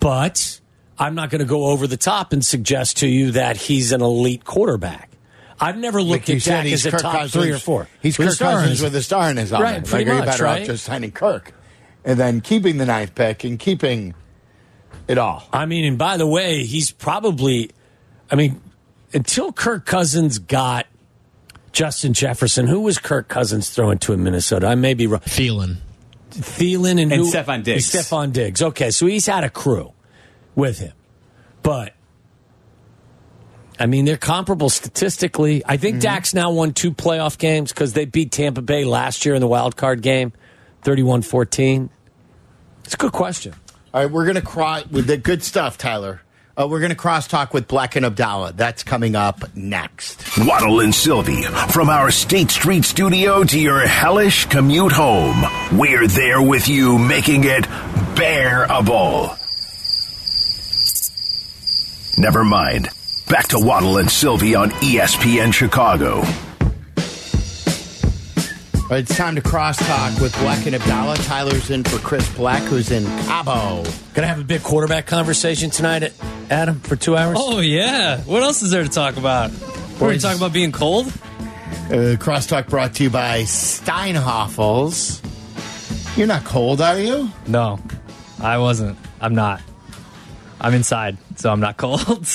but 0.00 0.60
I'm 0.98 1.14
not 1.14 1.30
going 1.30 1.38
to 1.38 1.44
go 1.46 1.66
over 1.66 1.86
the 1.86 1.96
top 1.96 2.32
and 2.32 2.44
suggest 2.44 2.98
to 2.98 3.08
you 3.08 3.30
that 3.32 3.56
he's 3.56 3.92
an 3.92 4.02
elite 4.02 4.44
quarterback. 4.44 5.09
I've 5.60 5.76
never 5.76 6.00
looked 6.00 6.22
Like 6.22 6.28
you 6.28 6.36
at 6.36 6.42
said, 6.42 6.50
Dak 6.62 6.66
he's 6.66 6.86
as 6.86 6.86
a 6.86 6.90
Kirk 6.96 7.02
top 7.02 7.12
Cousins. 7.12 7.32
three 7.44 7.52
or 7.52 7.58
four. 7.58 7.88
He's 8.00 8.16
With 8.18 8.28
a 8.28 8.30
Kirk 8.30 8.36
star 8.36 8.60
Cousins 8.60 8.82
with 8.82 8.94
a 8.96 9.02
star 9.02 9.30
in 9.30 9.36
his 9.36 9.52
eye. 9.52 9.60
Right, 9.60 9.84
pretty 9.84 10.04
like, 10.06 10.06
are 10.06 10.14
you 10.14 10.18
much, 10.20 10.26
better 10.26 10.44
right? 10.44 10.60
off 10.62 10.66
just 10.66 10.84
signing 10.84 11.12
Kirk 11.12 11.52
and 12.04 12.18
then 12.18 12.40
keeping 12.40 12.78
the 12.78 12.86
ninth 12.86 13.14
pick 13.14 13.44
and 13.44 13.58
keeping 13.58 14.14
it 15.06 15.18
all. 15.18 15.46
I 15.52 15.66
mean, 15.66 15.84
and 15.84 15.98
by 15.98 16.16
the 16.16 16.26
way, 16.26 16.64
he's 16.64 16.90
probably, 16.90 17.70
I 18.30 18.36
mean, 18.36 18.60
until 19.12 19.52
Kirk 19.52 19.84
Cousins 19.84 20.38
got 20.38 20.86
Justin 21.72 22.14
Jefferson, 22.14 22.66
who 22.66 22.80
was 22.80 22.98
Kirk 22.98 23.28
Cousins 23.28 23.68
throwing 23.70 23.98
to 23.98 24.12
in 24.14 24.22
Minnesota? 24.24 24.66
I 24.66 24.76
may 24.76 24.94
be 24.94 25.06
wrong. 25.06 25.20
Thielen. 25.20 25.76
Thielen 26.30 26.92
and, 27.02 27.12
And 27.12 27.22
who? 27.22 27.30
Stefon 27.30 27.64
Diggs. 27.64 27.90
Stefon 27.90 28.32
Diggs. 28.32 28.62
Okay, 28.62 28.90
so 28.90 29.06
he's 29.06 29.26
had 29.26 29.44
a 29.44 29.50
crew 29.50 29.92
with 30.54 30.78
him. 30.78 30.92
But, 31.62 31.94
I 33.80 33.86
mean, 33.86 34.04
they're 34.04 34.18
comparable 34.18 34.68
statistically. 34.68 35.62
I 35.64 35.78
think 35.78 36.00
Dak's 36.02 36.34
now 36.34 36.50
won 36.50 36.74
two 36.74 36.92
playoff 36.92 37.38
games 37.38 37.72
because 37.72 37.94
they 37.94 38.04
beat 38.04 38.30
Tampa 38.30 38.60
Bay 38.60 38.84
last 38.84 39.24
year 39.24 39.34
in 39.34 39.40
the 39.40 39.48
wild 39.48 39.74
card 39.74 40.02
game, 40.02 40.34
31 40.82 41.22
14. 41.22 41.88
It's 42.84 42.92
a 42.92 42.96
good 42.98 43.12
question. 43.12 43.54
All 43.94 44.02
right, 44.02 44.10
we're 44.10 44.26
gonna 44.26 44.42
cry 44.42 44.84
with 44.90 45.06
the 45.06 45.16
good 45.16 45.42
stuff, 45.42 45.78
Tyler. 45.78 46.20
Uh, 46.60 46.66
we're 46.66 46.80
going 46.80 46.90
to 46.90 46.96
crosstalk 46.96 47.54
with 47.54 47.66
Black 47.68 47.96
and 47.96 48.04
Abdallah. 48.04 48.52
That's 48.54 48.82
coming 48.82 49.16
up 49.16 49.56
next. 49.56 50.24
Waddle 50.36 50.80
and 50.80 50.94
Silvy, 50.94 51.42
from 51.42 51.88
our 51.88 52.10
State 52.10 52.50
Street 52.50 52.84
studio 52.84 53.44
to 53.44 53.58
your 53.58 53.86
hellish 53.86 54.44
commute 54.46 54.92
home. 54.92 55.42
We're 55.72 56.06
there 56.06 56.42
with 56.42 56.68
you, 56.68 56.98
making 56.98 57.44
it 57.44 57.66
bearable. 58.14 59.36
Never 62.18 62.44
mind. 62.44 62.90
Back 63.30 63.46
to 63.48 63.58
Waddle 63.60 63.98
and 63.98 64.10
Silvy 64.10 64.56
on 64.56 64.70
ESPN 64.70 65.54
Chicago. 65.54 66.16
All 66.16 66.24
right, 68.96 69.02
it's 69.02 69.16
time 69.16 69.36
to 69.36 69.40
crosstalk 69.40 70.20
with 70.20 70.36
Black 70.40 70.66
and 70.66 70.74
Abdallah. 70.74 71.16
Tyler's 71.18 71.70
in 71.70 71.84
for 71.84 71.98
Chris 71.98 72.28
Black, 72.34 72.60
who's 72.64 72.90
in 72.90 73.04
Cabo. 73.26 73.84
Gonna 74.14 74.26
have 74.26 74.40
a 74.40 74.44
big 74.44 74.64
quarterback 74.64 75.06
conversation 75.06 75.70
tonight, 75.70 76.12
Adam, 76.50 76.80
for 76.80 76.96
two 76.96 77.16
hours. 77.16 77.36
Oh 77.38 77.60
yeah. 77.60 78.20
What 78.22 78.42
else 78.42 78.62
is 78.62 78.72
there 78.72 78.82
to 78.82 78.88
talk 78.88 79.16
about? 79.16 79.52
We're 80.00 80.08
going 80.08 80.18
to 80.18 80.24
talk 80.24 80.36
about 80.36 80.52
being 80.52 80.72
cold. 80.72 81.06
Uh, 81.06 82.16
crosstalk 82.18 82.68
brought 82.68 82.94
to 82.94 83.04
you 83.04 83.10
by 83.10 83.42
Steinhafels. 83.42 85.20
You're 86.16 86.26
not 86.26 86.44
cold, 86.44 86.80
are 86.80 86.98
you? 86.98 87.30
No, 87.46 87.78
I 88.40 88.58
wasn't. 88.58 88.98
I'm 89.20 89.34
not. 89.34 89.60
I'm 90.60 90.74
inside, 90.74 91.18
so 91.36 91.52
I'm 91.52 91.60
not 91.60 91.76
cold. 91.78 92.26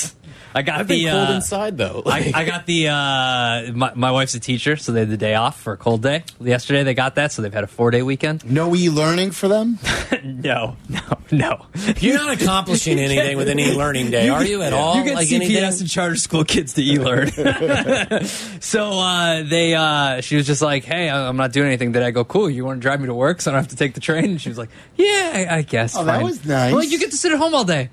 I 0.56 0.62
got 0.62 0.80
I've 0.80 0.88
the 0.88 1.04
been 1.04 1.12
cold 1.12 1.28
uh, 1.28 1.32
inside 1.34 1.76
though. 1.76 2.02
I, 2.06 2.08
Like- 2.08 2.34
I 2.34 2.44
got 2.46 2.64
the 2.64 2.88
uh, 2.88 3.72
my, 3.74 3.92
my 3.94 4.10
wife's 4.10 4.34
a 4.34 4.40
teacher, 4.40 4.76
so 4.76 4.90
they 4.92 5.00
had 5.00 5.10
the 5.10 5.18
day 5.18 5.34
off 5.34 5.60
for 5.60 5.74
a 5.74 5.76
cold 5.76 6.02
day. 6.02 6.24
Yesterday 6.40 6.82
they 6.82 6.94
got 6.94 7.16
that, 7.16 7.30
so 7.32 7.42
they've 7.42 7.52
had 7.52 7.62
a 7.64 7.66
four 7.66 7.90
day 7.90 8.00
weekend. 8.02 8.42
No 8.50 8.74
e-learning 8.74 9.32
for 9.32 9.48
them? 9.48 9.78
no, 10.24 10.76
no, 10.88 11.00
no. 11.30 11.66
You're 12.00 12.16
not 12.16 12.40
accomplishing 12.40 12.98
anything 12.98 13.36
with 13.36 13.50
an 13.50 13.58
e-learning 13.58 14.10
day, 14.10 14.30
are 14.30 14.42
you 14.46 14.62
at 14.62 14.72
all? 14.72 14.96
You 14.96 15.04
get 15.04 15.14
like 15.14 15.28
CPS 15.28 15.34
anything? 15.34 15.64
and 15.80 15.90
charter 15.90 16.16
school 16.16 16.42
kids 16.44 16.72
to 16.72 16.82
e-learn. 16.82 17.30
so 18.60 18.98
uh, 18.98 19.42
they, 19.42 19.74
uh, 19.74 20.22
she 20.22 20.36
was 20.36 20.46
just 20.46 20.62
like, 20.62 20.84
"Hey, 20.84 21.10
I- 21.10 21.28
I'm 21.28 21.36
not 21.36 21.52
doing 21.52 21.66
anything." 21.66 21.92
Did 21.92 22.02
I 22.02 22.12
go? 22.12 22.24
Cool. 22.24 22.48
You 22.48 22.64
want 22.64 22.78
to 22.78 22.82
drive 22.82 23.00
me 23.00 23.06
to 23.08 23.14
work 23.14 23.42
so 23.42 23.50
I 23.50 23.54
don't 23.54 23.62
have 23.62 23.70
to 23.72 23.76
take 23.76 23.92
the 23.94 24.00
train? 24.00 24.24
And 24.24 24.40
she 24.40 24.48
was 24.48 24.56
like, 24.56 24.70
"Yeah, 24.96 25.32
I, 25.50 25.56
I 25.58 25.62
guess." 25.62 25.96
Oh, 25.96 26.04
that 26.04 26.22
was 26.22 26.44
nice. 26.46 26.72
I'm 26.72 26.78
like, 26.78 26.90
you 26.90 26.98
get 26.98 27.10
to 27.10 27.16
sit 27.18 27.32
at 27.32 27.38
home 27.38 27.54
all 27.54 27.64
day. 27.64 27.90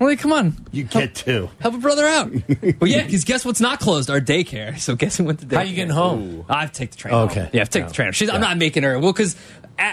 I'm 0.00 0.16
come 0.16 0.32
on, 0.32 0.56
You 0.72 0.84
get 0.84 1.14
to. 1.16 1.48
help 1.60 1.74
a 1.74 1.78
brother 1.78 2.06
out. 2.06 2.30
well, 2.80 2.90
yeah, 2.90 3.04
because 3.04 3.24
guess 3.24 3.44
what's 3.44 3.60
not 3.60 3.80
closed? 3.80 4.10
Our 4.10 4.20
daycare. 4.20 4.78
So 4.84 4.96
guess 4.96 5.16
who 5.16 5.24
went 5.24 5.40
to 5.40 5.46
daycare? 5.46 5.52
How 5.54 5.60
are 5.60 5.64
you 5.64 5.74
getting 5.74 5.92
home? 5.94 6.44
I 6.48 6.62
have 6.62 6.72
to 6.72 6.78
take 6.78 6.90
the 6.90 6.96
train. 6.96 7.14
Okay. 7.14 7.40
home. 7.40 7.50
Yeah, 7.52 7.60
I 7.60 7.62
have 7.62 7.70
to 7.70 7.78
take 7.78 7.88
the 7.88 7.94
train. 7.94 8.12
She's, 8.12 8.28
I'm 8.28 8.40
not 8.40 8.58
making 8.58 8.82
her. 8.82 8.98
Well, 8.98 9.12
because 9.12 9.36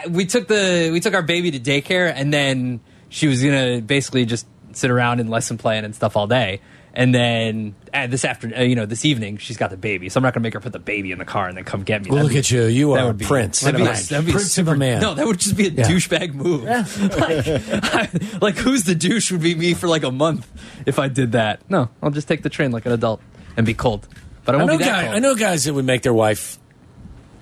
we 0.10 0.26
took 0.26 0.48
the 0.48 0.90
we 0.92 1.00
took 1.00 1.14
our 1.14 1.22
baby 1.22 1.52
to 1.52 1.60
daycare, 1.60 2.12
and 2.14 2.34
then 2.34 2.82
she 3.10 3.28
was 3.28 3.44
gonna 3.44 3.82
basically 3.82 4.26
just 4.26 4.46
sit 4.76 4.92
around 4.92 5.20
and 5.20 5.30
lesson 5.30 5.58
plan 5.58 5.86
and 5.86 5.96
stuff 5.96 6.16
all 6.18 6.28
day. 6.28 6.62
And 6.94 7.16
then 7.16 7.74
uh, 7.94 8.08
this 8.08 8.26
afternoon, 8.26 8.60
uh, 8.60 8.64
you 8.64 8.76
know, 8.76 8.86
this 8.86 9.06
evening, 9.06 9.38
she's 9.38 9.56
got 9.56 9.70
the 9.70 9.78
baby, 9.78 10.10
so 10.10 10.18
I'm 10.18 10.24
not 10.24 10.34
gonna 10.34 10.44
make 10.44 10.54
her 10.56 10.60
put 10.60 10.74
the 10.74 10.80
baby 10.80 11.14
in 11.14 11.20
the 11.20 11.26
car 11.26 11.48
and 11.48 11.56
then 11.56 11.64
come 11.64 11.84
get 11.84 12.04
me. 12.04 12.10
Well, 12.10 12.18
That'd 12.18 12.26
look 12.26 12.34
be- 12.34 12.40
at 12.40 12.52
you. 12.52 12.64
You 12.66 12.92
are 12.94 13.12
a 13.12 13.14
be- 13.14 13.24
prince. 13.24 13.62
That'd 13.62 13.78
be, 13.80 13.88
Right. 13.88 13.96
that'd 13.98 14.26
be 14.26 14.32
Prince 14.34 14.58
of 14.58 14.68
a 14.68 14.72
super- 14.72 14.78
man. 14.78 15.02
No, 15.02 15.14
that 15.14 15.26
would 15.26 15.40
just 15.40 15.56
be 15.56 15.68
a 15.68 15.70
Yeah. 15.72 15.86
douchebag 15.86 16.34
move. 16.34 16.64
like, 17.20 18.42
like, 18.42 18.56
who's 18.58 18.84
the 18.84 18.94
douche 18.96 19.32
would 19.32 19.42
be 19.42 19.56
me 19.56 19.74
for 19.74 19.88
like 19.88 20.04
a 20.04 20.12
month 20.12 20.46
if 20.86 21.00
I 21.00 21.08
did 21.08 21.32
that. 21.32 21.62
No, 21.70 21.88
I'll 22.04 22.12
just 22.12 22.28
take 22.28 22.44
the 22.44 22.50
train 22.50 22.72
like 22.72 22.86
an 22.86 22.92
adult 22.92 23.22
and 23.56 23.66
be 23.66 23.74
cold. 23.74 24.06
But 24.44 24.56
I 24.56 24.60
I 24.60 24.66
know, 24.66 24.78
be 24.78 24.84
that 24.84 24.92
guy, 24.92 25.04
cold. 25.04 25.16
I 25.16 25.20
know 25.20 25.36
guys 25.36 25.64
that 25.64 25.74
would 25.74 25.86
make 25.86 26.02
their 26.02 26.14
wife 26.14 26.58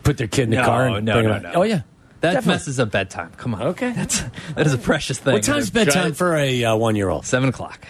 put 0.03 0.17
their 0.17 0.27
kid 0.27 0.43
in 0.43 0.49
the 0.51 0.57
No, 0.57 0.65
car 0.65 0.87
and 0.89 1.05
no, 1.05 1.13
bring 1.13 1.25
no, 1.27 1.33
out. 1.33 1.41
no. 1.41 1.51
Oh 1.55 1.63
yeah. 1.63 1.81
That 2.21 2.33
Definitely. 2.33 2.51
messes 2.53 2.79
up 2.79 2.91
bedtime. 2.91 3.31
Come 3.37 3.53
on. 3.55 3.61
Okay. 3.67 3.91
That's 3.93 4.21
that 4.55 4.65
is 4.67 4.73
a 4.73 4.77
precious 4.77 5.19
thing. 5.19 5.33
What 5.33 5.43
time's 5.43 5.69
bedtime 5.69 6.13
for 6.13 6.35
a 6.35 6.63
uh, 6.65 6.75
one-year-old? 6.75 7.25
Seven 7.25 7.47
o'clock. 7.49 7.87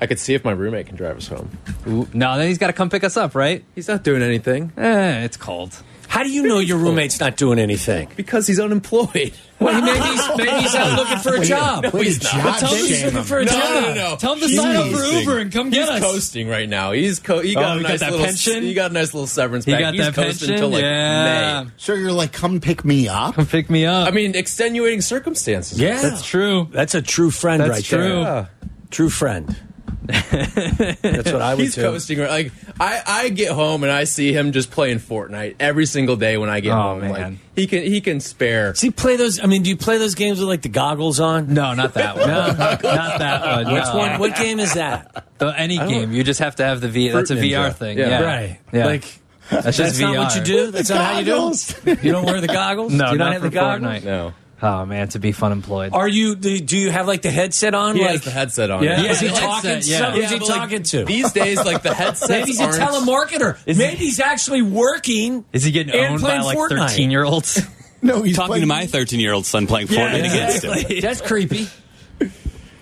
I 0.00 0.06
could 0.06 0.18
see 0.18 0.34
if 0.34 0.44
my 0.44 0.52
roommate 0.52 0.86
can 0.86 0.96
drive 0.96 1.16
us 1.18 1.26
home. 1.28 1.50
Ooh, 1.86 2.08
no, 2.14 2.38
then 2.38 2.48
he's 2.48 2.58
got 2.58 2.68
to 2.68 2.72
come 2.72 2.88
pick 2.88 3.04
us 3.04 3.16
up, 3.18 3.34
right? 3.34 3.64
He's 3.74 3.86
not 3.88 4.02
doing 4.02 4.22
anything 4.22 4.72
Eh, 4.76 5.24
it's 5.24 5.36
cold. 5.36 5.82
How 6.10 6.24
do 6.24 6.30
you 6.30 6.42
know 6.42 6.58
your 6.58 6.78
roommate's 6.78 7.20
not 7.20 7.36
doing 7.36 7.58
anything? 7.60 8.08
because 8.16 8.46
he's 8.46 8.58
unemployed. 8.60 9.32
Well, 9.60 9.80
maybe 9.80 9.98
he's, 10.06 10.28
maybe 10.38 10.50
he's 10.62 10.74
out 10.74 10.96
looking 10.98 11.18
for 11.18 11.34
a 11.36 11.44
job. 11.44 11.84
Way 11.84 11.90
to 11.90 11.98
he's 12.04 12.22
not. 12.22 12.32
job 12.32 12.42
But 12.44 12.58
tell 12.60 12.74
him 12.74 12.84
he's 12.86 13.04
looking 13.04 13.22
for 13.24 13.38
a 13.38 13.44
No, 13.44 13.52
job. 13.52 13.74
no, 13.74 13.80
no, 13.80 13.94
no. 13.94 14.16
Tell 14.16 14.32
him 14.32 14.40
to 14.40 14.46
He's 14.46 14.56
sign 14.60 14.74
up 14.76 14.86
for. 14.88 15.02
Uber 15.04 15.38
and 15.38 15.52
come 15.52 15.70
get 15.70 15.78
He's 15.80 15.86
get 15.86 15.88
us. 15.96 16.02
He's 16.02 16.12
coasting 16.12 16.48
right 16.48 16.68
now. 16.68 16.92
He's 16.92 17.18
co- 17.20 17.40
he 17.40 17.54
Oh, 17.56 17.60
got 17.60 17.74
he 17.74 17.80
a 17.80 17.82
got 17.82 17.88
nice 17.90 18.00
that 18.00 18.10
little 18.10 18.26
pension? 18.26 18.62
he 18.64 18.74
got 18.74 18.90
a 18.90 18.94
nice 18.94 19.14
little 19.14 19.26
severance 19.26 19.64
He 19.66 19.72
pack. 19.72 19.80
got 19.82 19.94
He's 19.94 20.02
that 20.06 20.14
pension. 20.14 20.52
until 20.54 20.68
like 20.70 20.82
yeah. 20.82 21.62
May. 21.64 21.70
So 21.76 21.92
you're 21.94 22.10
like, 22.12 22.32
come 22.32 22.60
pick 22.60 22.84
me 22.84 23.06
up? 23.08 23.34
Come 23.34 23.46
pick 23.46 23.70
me 23.70 23.84
up. 23.86 24.08
I 24.08 24.10
mean, 24.10 24.34
extenuating 24.34 25.02
circumstances. 25.02 25.78
Yeah, 25.80 26.00
that's 26.02 26.26
true. 26.26 26.68
That's 26.72 26.94
a 26.94 27.02
true 27.02 27.30
friend 27.30 27.60
That's 27.60 27.70
right 27.70 27.84
true. 27.84 28.24
there. 28.24 28.50
True 28.90 29.10
friend. 29.10 29.54
That's 30.06 31.32
what 31.32 31.42
I 31.42 31.54
would 31.54 31.62
He's 31.62 31.74
do. 31.74 31.82
coasting. 31.82 32.18
Like 32.20 32.52
I, 32.78 33.02
I 33.06 33.28
get 33.28 33.52
home 33.52 33.82
and 33.82 33.92
I 33.92 34.04
see 34.04 34.32
him 34.32 34.52
just 34.52 34.70
playing 34.70 34.98
Fortnite 34.98 35.56
every 35.60 35.86
single 35.86 36.16
day 36.16 36.36
when 36.36 36.48
I 36.48 36.60
get 36.60 36.72
Oh, 36.72 36.80
home. 36.80 37.00
man. 37.00 37.10
Like 37.12 37.32
he 37.54 37.66
can 37.66 37.82
he 37.82 38.00
can 38.00 38.20
spare. 38.20 38.72
Does 38.72 38.80
he 38.80 38.90
play 38.90 39.16
those? 39.16 39.40
I 39.40 39.46
mean, 39.46 39.62
do 39.62 39.70
you 39.70 39.76
play 39.76 39.98
those 39.98 40.14
games 40.14 40.38
with 40.38 40.48
like 40.48 40.62
the 40.62 40.68
goggles 40.70 41.20
on? 41.20 41.52
No, 41.52 41.74
not 41.74 41.94
that 41.94 42.16
one. 42.16 42.26
no, 42.28 42.46
not 42.48 42.80
that 43.18 43.64
one. 43.64 43.74
Which 43.74 43.84
one? 43.92 44.20
What 44.20 44.36
game 44.36 44.58
is 44.60 44.74
that? 44.74 45.26
The- 45.38 45.48
any 45.58 45.76
game, 45.78 46.12
you 46.12 46.24
just 46.24 46.40
have 46.40 46.56
to 46.56 46.64
have 46.64 46.80
the 46.80 46.88
V. 46.88 47.08
That's 47.10 47.30
a 47.30 47.36
Fruit 47.36 47.44
VR 47.52 47.68
Ninja. 47.70 47.74
thing. 47.76 47.98
Yeah. 47.98 48.08
Yeah, 48.08 48.22
Right. 48.22 48.58
Yeah. 48.72 48.86
Like 48.86 49.04
that's 49.50 49.76
just 49.76 49.78
that's 49.78 49.98
VR. 50.00 50.14
not 50.14 50.24
what 50.26 50.36
you 50.36 50.42
do. 50.44 50.70
That's 50.70 50.90
not 50.90 51.04
how 51.04 51.18
you 51.18 51.24
do. 51.24 51.48
It? 51.90 52.04
You 52.04 52.12
don't 52.12 52.24
wear 52.24 52.40
the 52.40 52.46
goggles. 52.46 52.92
No, 52.92 53.06
do 53.06 53.12
you 53.12 53.18
not, 53.18 53.24
not 53.24 53.32
have 53.34 53.42
for 53.42 53.48
the 53.48 53.54
goggles. 53.54 53.92
Fortnite. 53.92 54.04
No, 54.04 54.32
Oh 54.62 54.84
man, 54.84 55.08
to 55.08 55.18
be 55.18 55.32
fun 55.32 55.52
employed. 55.52 55.92
Are 55.94 56.08
you? 56.08 56.34
Do, 56.34 56.60
do 56.60 56.76
you 56.76 56.90
have 56.90 57.06
like 57.06 57.22
the 57.22 57.30
headset 57.30 57.74
on? 57.74 57.96
he 57.96 58.02
like, 58.02 58.10
has 58.12 58.24
the 58.24 58.30
headset 58.30 58.70
on. 58.70 58.84
Yeah. 58.84 59.00
Yeah, 59.02 59.10
Is 59.12 59.20
he 59.20 59.28
talking? 59.28 59.70
headset, 59.70 59.84
yeah. 59.86 60.10
Who's 60.12 60.30
he 60.30 60.38
but, 60.38 60.48
like, 60.48 60.58
talking 60.60 60.82
to? 60.82 61.04
These 61.04 61.32
days, 61.32 61.64
like 61.64 61.82
the 61.82 61.94
headset. 61.94 62.28
Maybe 62.28 62.46
he's 62.48 62.60
a 62.60 62.66
telemarketer. 62.68 63.58
Is 63.66 63.76
he- 63.78 63.82
Maybe 63.82 63.96
he's 63.96 64.20
actually 64.20 64.62
working. 64.62 65.44
Is 65.52 65.64
he 65.64 65.72
getting 65.72 65.94
and 65.94 66.14
owned 66.14 66.22
by 66.22 66.40
like 66.40 66.58
thirteen 66.68 67.10
year 67.10 67.24
olds? 67.24 67.60
No, 68.02 68.22
he's 68.22 68.34
Talking 68.34 68.60
to 68.62 68.66
my 68.66 68.86
13 68.86 69.20
year 69.20 69.34
old 69.34 69.44
son 69.44 69.66
playing 69.66 69.88
Fortnite 69.88 70.20
against 70.20 70.64
him. 70.64 71.00
That's 71.02 71.20
creepy. 71.20 71.68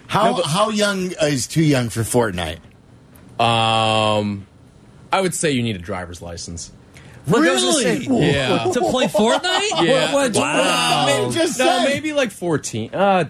How 0.07 0.43
how 0.45 0.71
young 0.71 1.11
is 1.21 1.49
too 1.49 1.65
young 1.65 1.89
for 1.89 2.03
Fortnite? 2.03 2.59
Um, 3.41 4.47
I 5.13 5.21
would 5.21 5.35
say 5.35 5.51
you 5.51 5.65
need 5.65 5.75
a 5.75 5.81
driver's 5.81 6.23
license. 6.23 6.71
Look, 7.31 7.45
I 7.47 7.53
was 7.53 7.63
gonna 7.63 7.77
Really? 7.79 8.05
say- 8.07 8.33
Yeah. 8.33 8.65
to 8.73 8.81
play 8.81 9.07
Fortnite? 9.07 9.85
Yeah. 9.85 10.13
What- 10.15 10.35
what- 10.35 10.37
Wow. 10.37 11.05
Maybe 11.07 11.35
just 11.35 11.59
No, 11.59 11.65
say. 11.67 11.85
maybe 11.85 12.13
like 12.13 12.31
fourteen. 12.31 12.91
Uh, 12.95 13.25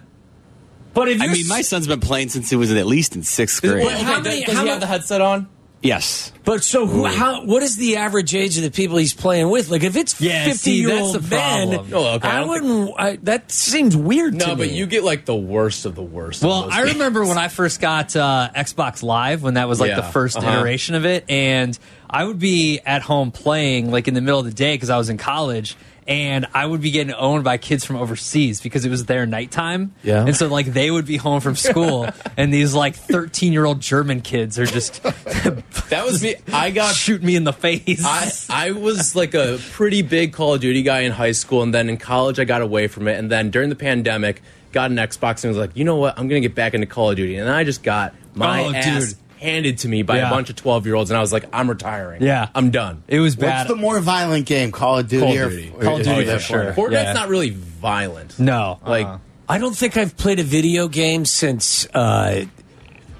But 0.94 1.09
if 1.09 1.20
I 1.20 1.24
you're 1.26 1.34
mean, 1.34 1.49
my 1.49 1.61
son's 1.62 1.86
been 1.86 2.01
playing 2.01 2.30
since 2.30 2.51
he 2.51 2.57
was 2.57 2.72
at 2.72 2.86
least 2.86 3.14
in 3.14 3.22
sixth 3.22 3.61
grade. 3.62 3.84
But 3.84 3.92
how 3.99 4.20
many- 4.20 4.44
does 4.44 4.55
how 4.55 4.61
he 4.62 4.64
mu- 4.66 4.70
have 4.72 4.80
the 4.80 4.86
headset 4.86 5.20
on? 5.20 5.49
Yes. 5.82 6.32
But 6.44 6.64
so 6.64 6.86
who, 6.86 7.04
how? 7.04 7.44
What 7.44 7.62
is 7.62 7.76
the 7.76 7.96
average 7.96 8.34
age 8.34 8.56
of 8.56 8.62
the 8.64 8.70
people 8.70 8.96
he's 8.96 9.12
playing 9.14 9.50
with? 9.50 9.68
Like 9.70 9.82
if 9.82 9.96
it's 9.96 10.18
Yeah, 10.20 10.44
fifty 10.46 10.58
see, 10.58 10.80
year 10.80 10.88
that's 10.88 11.00
old 11.02 11.14
the 11.16 11.28
men. 11.28 11.74
Oh, 11.92 12.14
okay, 12.14 12.28
I 12.28 12.36
I 12.36 12.40
don't 12.44 12.48
think- 12.60 12.62
wouldn't. 12.88 12.94
I, 13.00 13.16
that 13.24 13.52
seems 13.52 13.96
weird 13.96 14.38
to 14.40 14.46
No, 14.46 14.54
me. 14.54 14.66
but 14.66 14.70
you 14.70 14.86
get 14.86 15.04
like 15.04 15.24
the 15.26 15.36
worst 15.36 15.84
of 15.84 15.94
the 15.94 16.02
worst. 16.02 16.42
Well, 16.42 16.68
I 16.70 16.78
games. 16.84 16.94
remember 16.94 17.24
when 17.26 17.36
I 17.38 17.48
first 17.48 17.80
got 17.80 18.16
uh, 18.16 18.48
Xbox 18.56 19.02
Live 19.02 19.42
when 19.42 19.54
that 19.54 19.68
was 19.68 19.78
like 19.80 19.90
Yeah, 19.90 19.96
the 20.00 20.18
1st 20.18 20.36
uh-huh. 20.38 20.58
iteration 20.58 20.94
of 20.94 21.04
it, 21.04 21.24
and 21.28 21.78
I 22.08 22.24
would 22.24 22.38
be 22.38 22.80
at 22.86 23.02
home 23.02 23.30
playing 23.30 23.90
like 23.90 24.08
in 24.08 24.14
the 24.14 24.22
middle 24.22 24.40
of 24.40 24.46
the 24.46 24.52
day 24.54 24.74
because 24.74 24.88
I 24.90 24.96
was 24.96 25.10
in 25.10 25.18
college, 25.18 25.76
and 26.09 26.46
I 26.54 26.64
would 26.66 26.80
be 26.80 26.90
getting 26.90 27.12
owned 27.14 27.44
by 27.44 27.59
kids 27.59 27.84
from 27.84 27.96
overseas 27.96 28.61
because 28.62 28.84
it 28.86 28.90
was 28.90 29.04
their 29.04 29.26
nighttime. 29.26 29.94
Yeah. 30.02 30.24
and 30.24 30.34
so 30.34 30.48
like 30.48 30.66
they 30.66 30.90
would 30.90 31.04
be 31.06 31.18
home 31.18 31.40
from 31.40 31.54
school, 31.54 32.09
and 32.36 32.52
these 32.52 32.74
like 32.74 32.96
thirteen 32.96 33.52
year 33.52 33.64
old 33.66 33.80
German 33.80 34.22
kids 34.22 34.59
are 34.59 34.66
just 34.66 35.02
that 35.02 36.02
was 36.04 36.22
me. 36.22 36.36
I 36.52 36.70
got 36.70 36.94
shoot 36.96 37.22
me 37.22 37.36
in 37.36 37.44
the 37.44 37.52
face. 37.52 38.02
I, 38.04 38.68
I 38.68 38.70
was 38.72 39.14
like 39.14 39.34
a 39.34 39.59
pretty 39.72 40.02
big 40.02 40.32
Call 40.32 40.54
of 40.54 40.61
Duty 40.61 40.82
guy 40.82 41.00
in 41.00 41.12
high 41.12 41.32
school, 41.32 41.62
and 41.62 41.72
then 41.74 41.88
in 41.88 41.98
college 41.98 42.40
I 42.40 42.44
got 42.44 42.62
away 42.62 42.88
from 42.88 43.06
it, 43.06 43.18
and 43.18 43.30
then 43.30 43.50
during 43.50 43.68
the 43.68 43.76
pandemic 43.76 44.42
got 44.72 44.90
an 44.90 44.96
Xbox 44.96 45.44
and 45.44 45.50
was 45.50 45.59
like, 45.59 45.76
you 45.76 45.84
know 45.84 45.96
what, 45.96 46.18
I'm 46.18 46.26
gonna 46.28 46.40
get 46.40 46.54
back 46.54 46.74
into 46.74 46.86
Call 46.86 47.11
of 47.11 47.16
Duty, 47.16 47.36
and 47.36 47.48
I 47.50 47.64
just 47.64 47.82
got 47.82 48.14
my 48.34 48.64
Oh, 48.64 48.72
ass 48.74 49.09
dude. 49.12 49.18
Handed 49.41 49.78
to 49.78 49.89
me 49.89 50.03
by 50.03 50.18
Yeah. 50.18 50.28
a 50.28 50.30
bunch 50.30 50.51
of 50.51 50.57
12 50.57 50.86
year 50.86 50.95
olds, 50.95 51.11
and 51.11 51.18
I 51.18 51.20
was 51.20 51.32
like, 51.32 51.45
I'm 51.53 51.68
retiring. 51.68 52.22
Yeah. 52.22 52.49
I'm 52.55 52.70
done. 52.70 53.03
it 53.09 53.20
was 53.20 53.36
What's 53.36 53.68
the 53.68 53.76
more 53.76 53.99
violent 54.01 54.47
game, 54.47 54.72
Call 54.72 54.99
of 54.99 55.09
Duty 55.09 55.24
Call 55.24 55.32
of 55.32 55.51
Duty. 55.51 55.72
or- 55.76 55.82
Call 55.82 55.97
of 55.97 56.03
Duty 56.05 56.11
oh, 56.11 56.24
for 56.24 56.30
yeah, 56.30 56.39
sure. 56.39 56.72
Fortnite's 56.72 56.93
Yeah. 56.93 57.12
not 57.14 57.28
really 57.28 57.51
violent. 57.51 58.39
no, 58.39 58.78
Like, 58.86 59.07
uh-uh. 59.07 59.18
I 59.51 59.57
don't 59.57 59.74
think 59.74 59.97
I've 59.97 60.14
played 60.16 60.41
a 60.41 60.43
video 60.43 60.89
game 60.89 61.24
since. 61.24 61.86
Uh, 61.95 62.45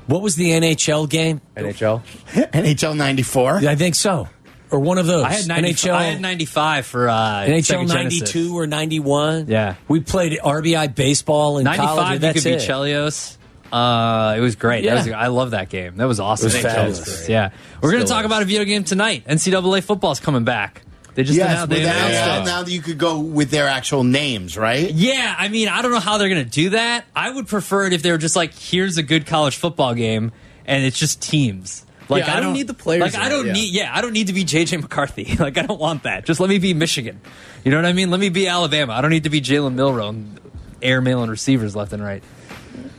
what 0.09 0.21
was 0.21 0.37
the 0.37 0.51
NHL 0.51 1.09
game? 1.09 1.41
NHL. 1.57 2.03
NHL 2.35 2.95
'94. 2.97 3.61
I 3.67 3.75
think 3.77 3.95
so, 3.95 4.29
or 4.71 4.79
one 4.81 4.99
of 4.99 5.07
those. 5.07 5.25
I 5.25 5.33
had 5.33 5.47
90, 5.49 5.71
NHL. 5.73 5.95
I 5.95 6.03
had 6.05 6.21
ninety 6.21 6.45
five 6.45 6.85
for 6.85 7.09
uh, 7.09 7.15
NHL 7.47 7.87
Sega 7.87 7.89
Genesis. 7.93 8.21
'92 8.35 8.55
or 8.59 8.67
'91. 8.67 9.47
Yeah. 9.49 9.77
we 9.89 10.01
played 10.01 10.39
RBI 10.39 10.95
baseball 10.95 11.59
in 11.61 11.65
college. 11.65 11.79
95 11.79 12.23
you 12.23 12.33
could 12.35 12.45
be 12.45 12.51
it. 12.51 12.61
Chelios. 12.69 13.38
Uh, 13.73 14.35
it 14.37 14.41
was 14.41 14.57
great. 14.57 14.85
Yeah. 14.85 14.95
That 14.95 15.07
was, 15.07 15.15
I 15.15 15.27
love 15.29 15.51
that 15.53 15.69
game. 15.69 15.97
That 15.97 16.07
was 16.07 16.21
awesome. 16.21 16.51
It 16.51 16.55
was 16.55 16.63
fabulous. 16.63 17.29
Yeah. 17.29 17.51
We're 17.83 17.93
going 17.93 18.05
to 18.05 18.09
talk 18.09 18.21
is. 18.21 18.27
about 18.27 18.43
a 18.43 18.45
video 18.45 18.65
game 18.65 18.85
tonight. 18.85 19.25
NCAA 19.27 19.83
football's 19.83 20.21
coming 20.21 20.45
back. 20.45 20.83
They 21.15 21.25
just 21.25 21.37
yes, 21.37 21.51
announced, 21.51 21.71
they 21.71 21.83
announced 21.83 22.15
Amstel, 22.15 22.43
it. 22.43 22.45
now 22.45 22.63
that 22.63 22.71
you 22.71 22.81
could 22.81 22.99
go 22.99 23.19
with 23.19 23.51
their 23.51 23.67
actual 23.67 24.05
names, 24.05 24.57
right? 24.57 24.89
Yeah, 24.89 25.35
I 25.37 25.49
mean, 25.49 25.67
I 25.67 25.83
don't 25.83 25.91
know 25.91 25.99
how 25.99 26.17
they're 26.17 26.29
going 26.29 26.45
to 26.45 26.51
do 26.51 26.71
that. 26.71 27.07
I 27.17 27.31
would 27.31 27.49
prefer 27.49 27.87
it 27.87 27.93
if 27.93 28.03
they 28.03 28.13
were 28.13 28.19
just 28.19 28.37
like, 28.37 28.55
here's 28.55 28.99
a 28.99 29.03
good 29.03 29.27
college 29.27 29.57
football 29.57 29.95
game, 29.95 30.31
and 30.65 30.85
it's 30.85 30.97
just 30.97 31.21
teams. 31.21 31.85
Like 32.09 32.27
Yeah, 32.27 32.37
I 32.37 32.41
don't 32.41 32.53
need 32.53 32.67
the 32.67 32.75
players 32.75 33.03
Like 33.03 33.17
I 33.17 33.29
don't 33.29 33.47
yeah. 33.47 33.53
need. 33.53 33.75
Yeah, 33.75 33.91
I 33.95 34.01
don't 34.01 34.13
need 34.13 34.29
to 34.29 34.33
be 34.33 34.45
JJ 34.45 34.81
McCarthy. 34.81 35.37
Like 35.39 35.59
I 35.59 35.63
don't 35.63 35.81
want 35.81 36.05
that. 36.05 36.25
Just 36.25 36.41
let 36.41 36.49
me 36.49 36.59
be 36.59 36.75
Michigan. 36.75 37.21
You 37.65 37.71
know 37.71 37.79
what 37.79 37.87
I 37.87 37.93
mean? 37.93 38.11
Let 38.11 38.21
me 38.21 38.29
be 38.29 38.49
Alabama. 38.49 38.93
I 38.93 39.01
don't 39.01 39.11
need 39.11 39.25
to 39.25 39.31
be 39.31 39.41
Jalen 39.41 39.75
Milroe 39.75 40.09
and 40.09 40.41
airmailing 40.81 41.29
receivers 41.29 41.77
left 41.77 41.93
and 41.93 42.03
right. 42.03 42.23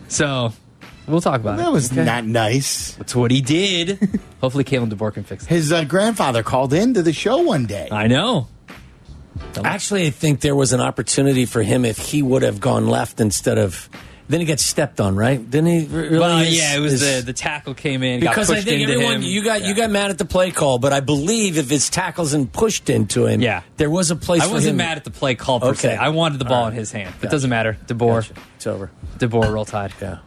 So 0.07 0.53
we'll 1.09 1.21
talk 1.21 1.41
about 1.41 1.55
it. 1.55 1.63
That 1.63 1.71
was 1.71 1.91
okay? 1.91 2.03
not 2.05 2.25
nice. 2.25 2.93
That's 2.95 3.15
what 3.15 3.31
he 3.31 3.41
did. 3.41 3.97
Hopefully, 4.41 4.63
Kalen 4.63 4.89
DeBoer 4.91 5.13
can 5.13 5.23
fix 5.23 5.43
it. 5.43 5.49
His 5.49 5.71
uh, 5.73 5.83
grandfather 5.83 6.43
called 6.43 6.73
in 6.73 6.93
to 6.93 7.01
the 7.01 7.13
show 7.13 7.39
one 7.41 7.65
day. 7.65 7.89
I 7.91 8.07
know. 8.07 8.47
Actually, 9.63 10.07
I 10.07 10.09
think 10.09 10.41
there 10.41 10.55
was 10.55 10.73
an 10.73 10.81
opportunity 10.81 11.45
for 11.45 11.61
him 11.61 11.85
if 11.85 11.97
he 11.97 12.21
would 12.21 12.43
have 12.43 12.59
gone 12.59 12.87
left 12.87 13.19
instead 13.19 13.57
of. 13.57 13.89
Then 14.27 14.41
he 14.41 14.45
gets 14.45 14.63
stepped 14.63 15.01
on, 15.01 15.15
right? 15.15 15.37
Didn't 15.49 15.65
he? 15.71 15.85
Really 15.87 16.19
well, 16.19 16.37
his- 16.37 16.55
yeah, 16.55 16.75
it 16.75 16.79
was 16.81 16.91
his- 17.01 17.01
the 17.01 17.21
the 17.25 17.33
tackle 17.33 17.73
came 17.73 18.03
in 18.03 18.19
because 18.19 18.49
got 18.49 18.53
I 18.53 18.55
pushed 18.57 18.67
think 18.67 18.81
into 18.81 18.93
everyone 18.93 19.15
him. 19.15 19.21
you 19.23 19.43
got 19.43 19.63
you 19.63 19.73
got 19.73 19.89
mad 19.89 20.11
at 20.11 20.19
the 20.19 20.25
play 20.25 20.51
call, 20.51 20.77
but 20.77 20.93
I 20.93 20.99
believe 20.99 21.57
if 21.57 21.67
his 21.67 21.89
tackles 21.89 22.33
and 22.33 22.51
pushed 22.51 22.91
into 22.91 23.25
him, 23.25 23.41
Yeah. 23.41 23.63
there 23.77 23.89
was 23.89 24.11
a 24.11 24.15
place. 24.15 24.43
I 24.43 24.47
for 24.47 24.53
wasn't 24.53 24.71
him. 24.73 24.77
mad 24.77 24.97
at 24.97 25.03
the 25.03 25.09
play 25.09 25.33
call 25.33 25.59
per 25.59 25.69
Okay. 25.69 25.79
se. 25.79 25.95
I 25.97 26.09
wanted 26.09 26.37
the 26.37 26.45
ball 26.45 26.65
All 26.65 26.67
in 26.67 26.75
his 26.75 26.91
hand. 26.91 27.11
It 27.23 27.31
doesn't 27.31 27.49
matter. 27.49 27.75
DeBoer, 27.87 28.21
Gotcha. 28.21 28.33
It's 28.59 28.67
over. 28.67 28.91
DeBoer, 29.19 29.53
roll 29.53 29.63
tide. 29.63 29.93
Yeah. 30.01 30.17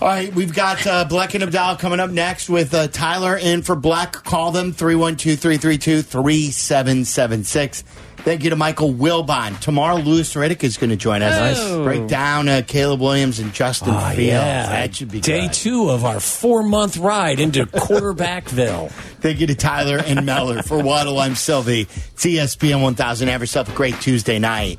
All 0.00 0.08
right, 0.08 0.34
we've 0.34 0.54
got 0.54 0.86
uh, 0.86 1.04
Black 1.04 1.34
and 1.34 1.44
Abdal 1.44 1.78
coming 1.78 2.00
up 2.00 2.10
next 2.10 2.48
with 2.48 2.72
uh, 2.72 2.88
Tyler 2.88 3.36
in 3.36 3.60
for 3.60 3.76
Black. 3.76 4.12
Call 4.14 4.50
them 4.50 4.72
312 4.72 5.38
332 5.38 6.00
3776. 6.00 7.82
Thank 8.16 8.44
you 8.44 8.50
to 8.50 8.56
Michael 8.56 8.94
Wilbon. 8.94 9.58
Tomorrow, 9.60 9.96
Louis 9.96 10.32
Riddick 10.34 10.64
is 10.64 10.78
going 10.78 10.88
to 10.88 10.96
join 10.96 11.20
us. 11.22 11.58
Nice. 11.58 11.70
Break 11.84 12.06
down 12.06 12.48
uh, 12.48 12.62
Caleb 12.66 13.00
Williams 13.00 13.40
and 13.40 13.52
Justin 13.52 13.90
Oh, 13.90 13.98
Fields. 14.10 14.18
yeah. 14.20 14.66
That 14.68 14.94
should 14.96 15.10
be 15.10 15.20
Day 15.20 15.42
good. 15.48 15.52
two 15.52 15.90
of 15.90 16.04
our 16.06 16.18
four 16.18 16.62
month 16.62 16.96
ride 16.96 17.40
into 17.40 17.66
quarterbackville. 17.66 18.90
Thank 19.20 19.40
you 19.40 19.46
to 19.48 19.54
Tyler 19.54 19.98
and 19.98 20.24
Meller 20.24 20.62
for 20.62 20.82
Waddle. 20.82 21.18
I'm 21.18 21.34
Silvy. 21.34 21.82
It's 21.82 22.24
ESPN 22.24 22.80
1000. 22.80 23.28
Have 23.28 23.40
yourself 23.42 23.68
a 23.68 23.72
great 23.76 24.00
Tuesday 24.00 24.38
night. 24.38 24.78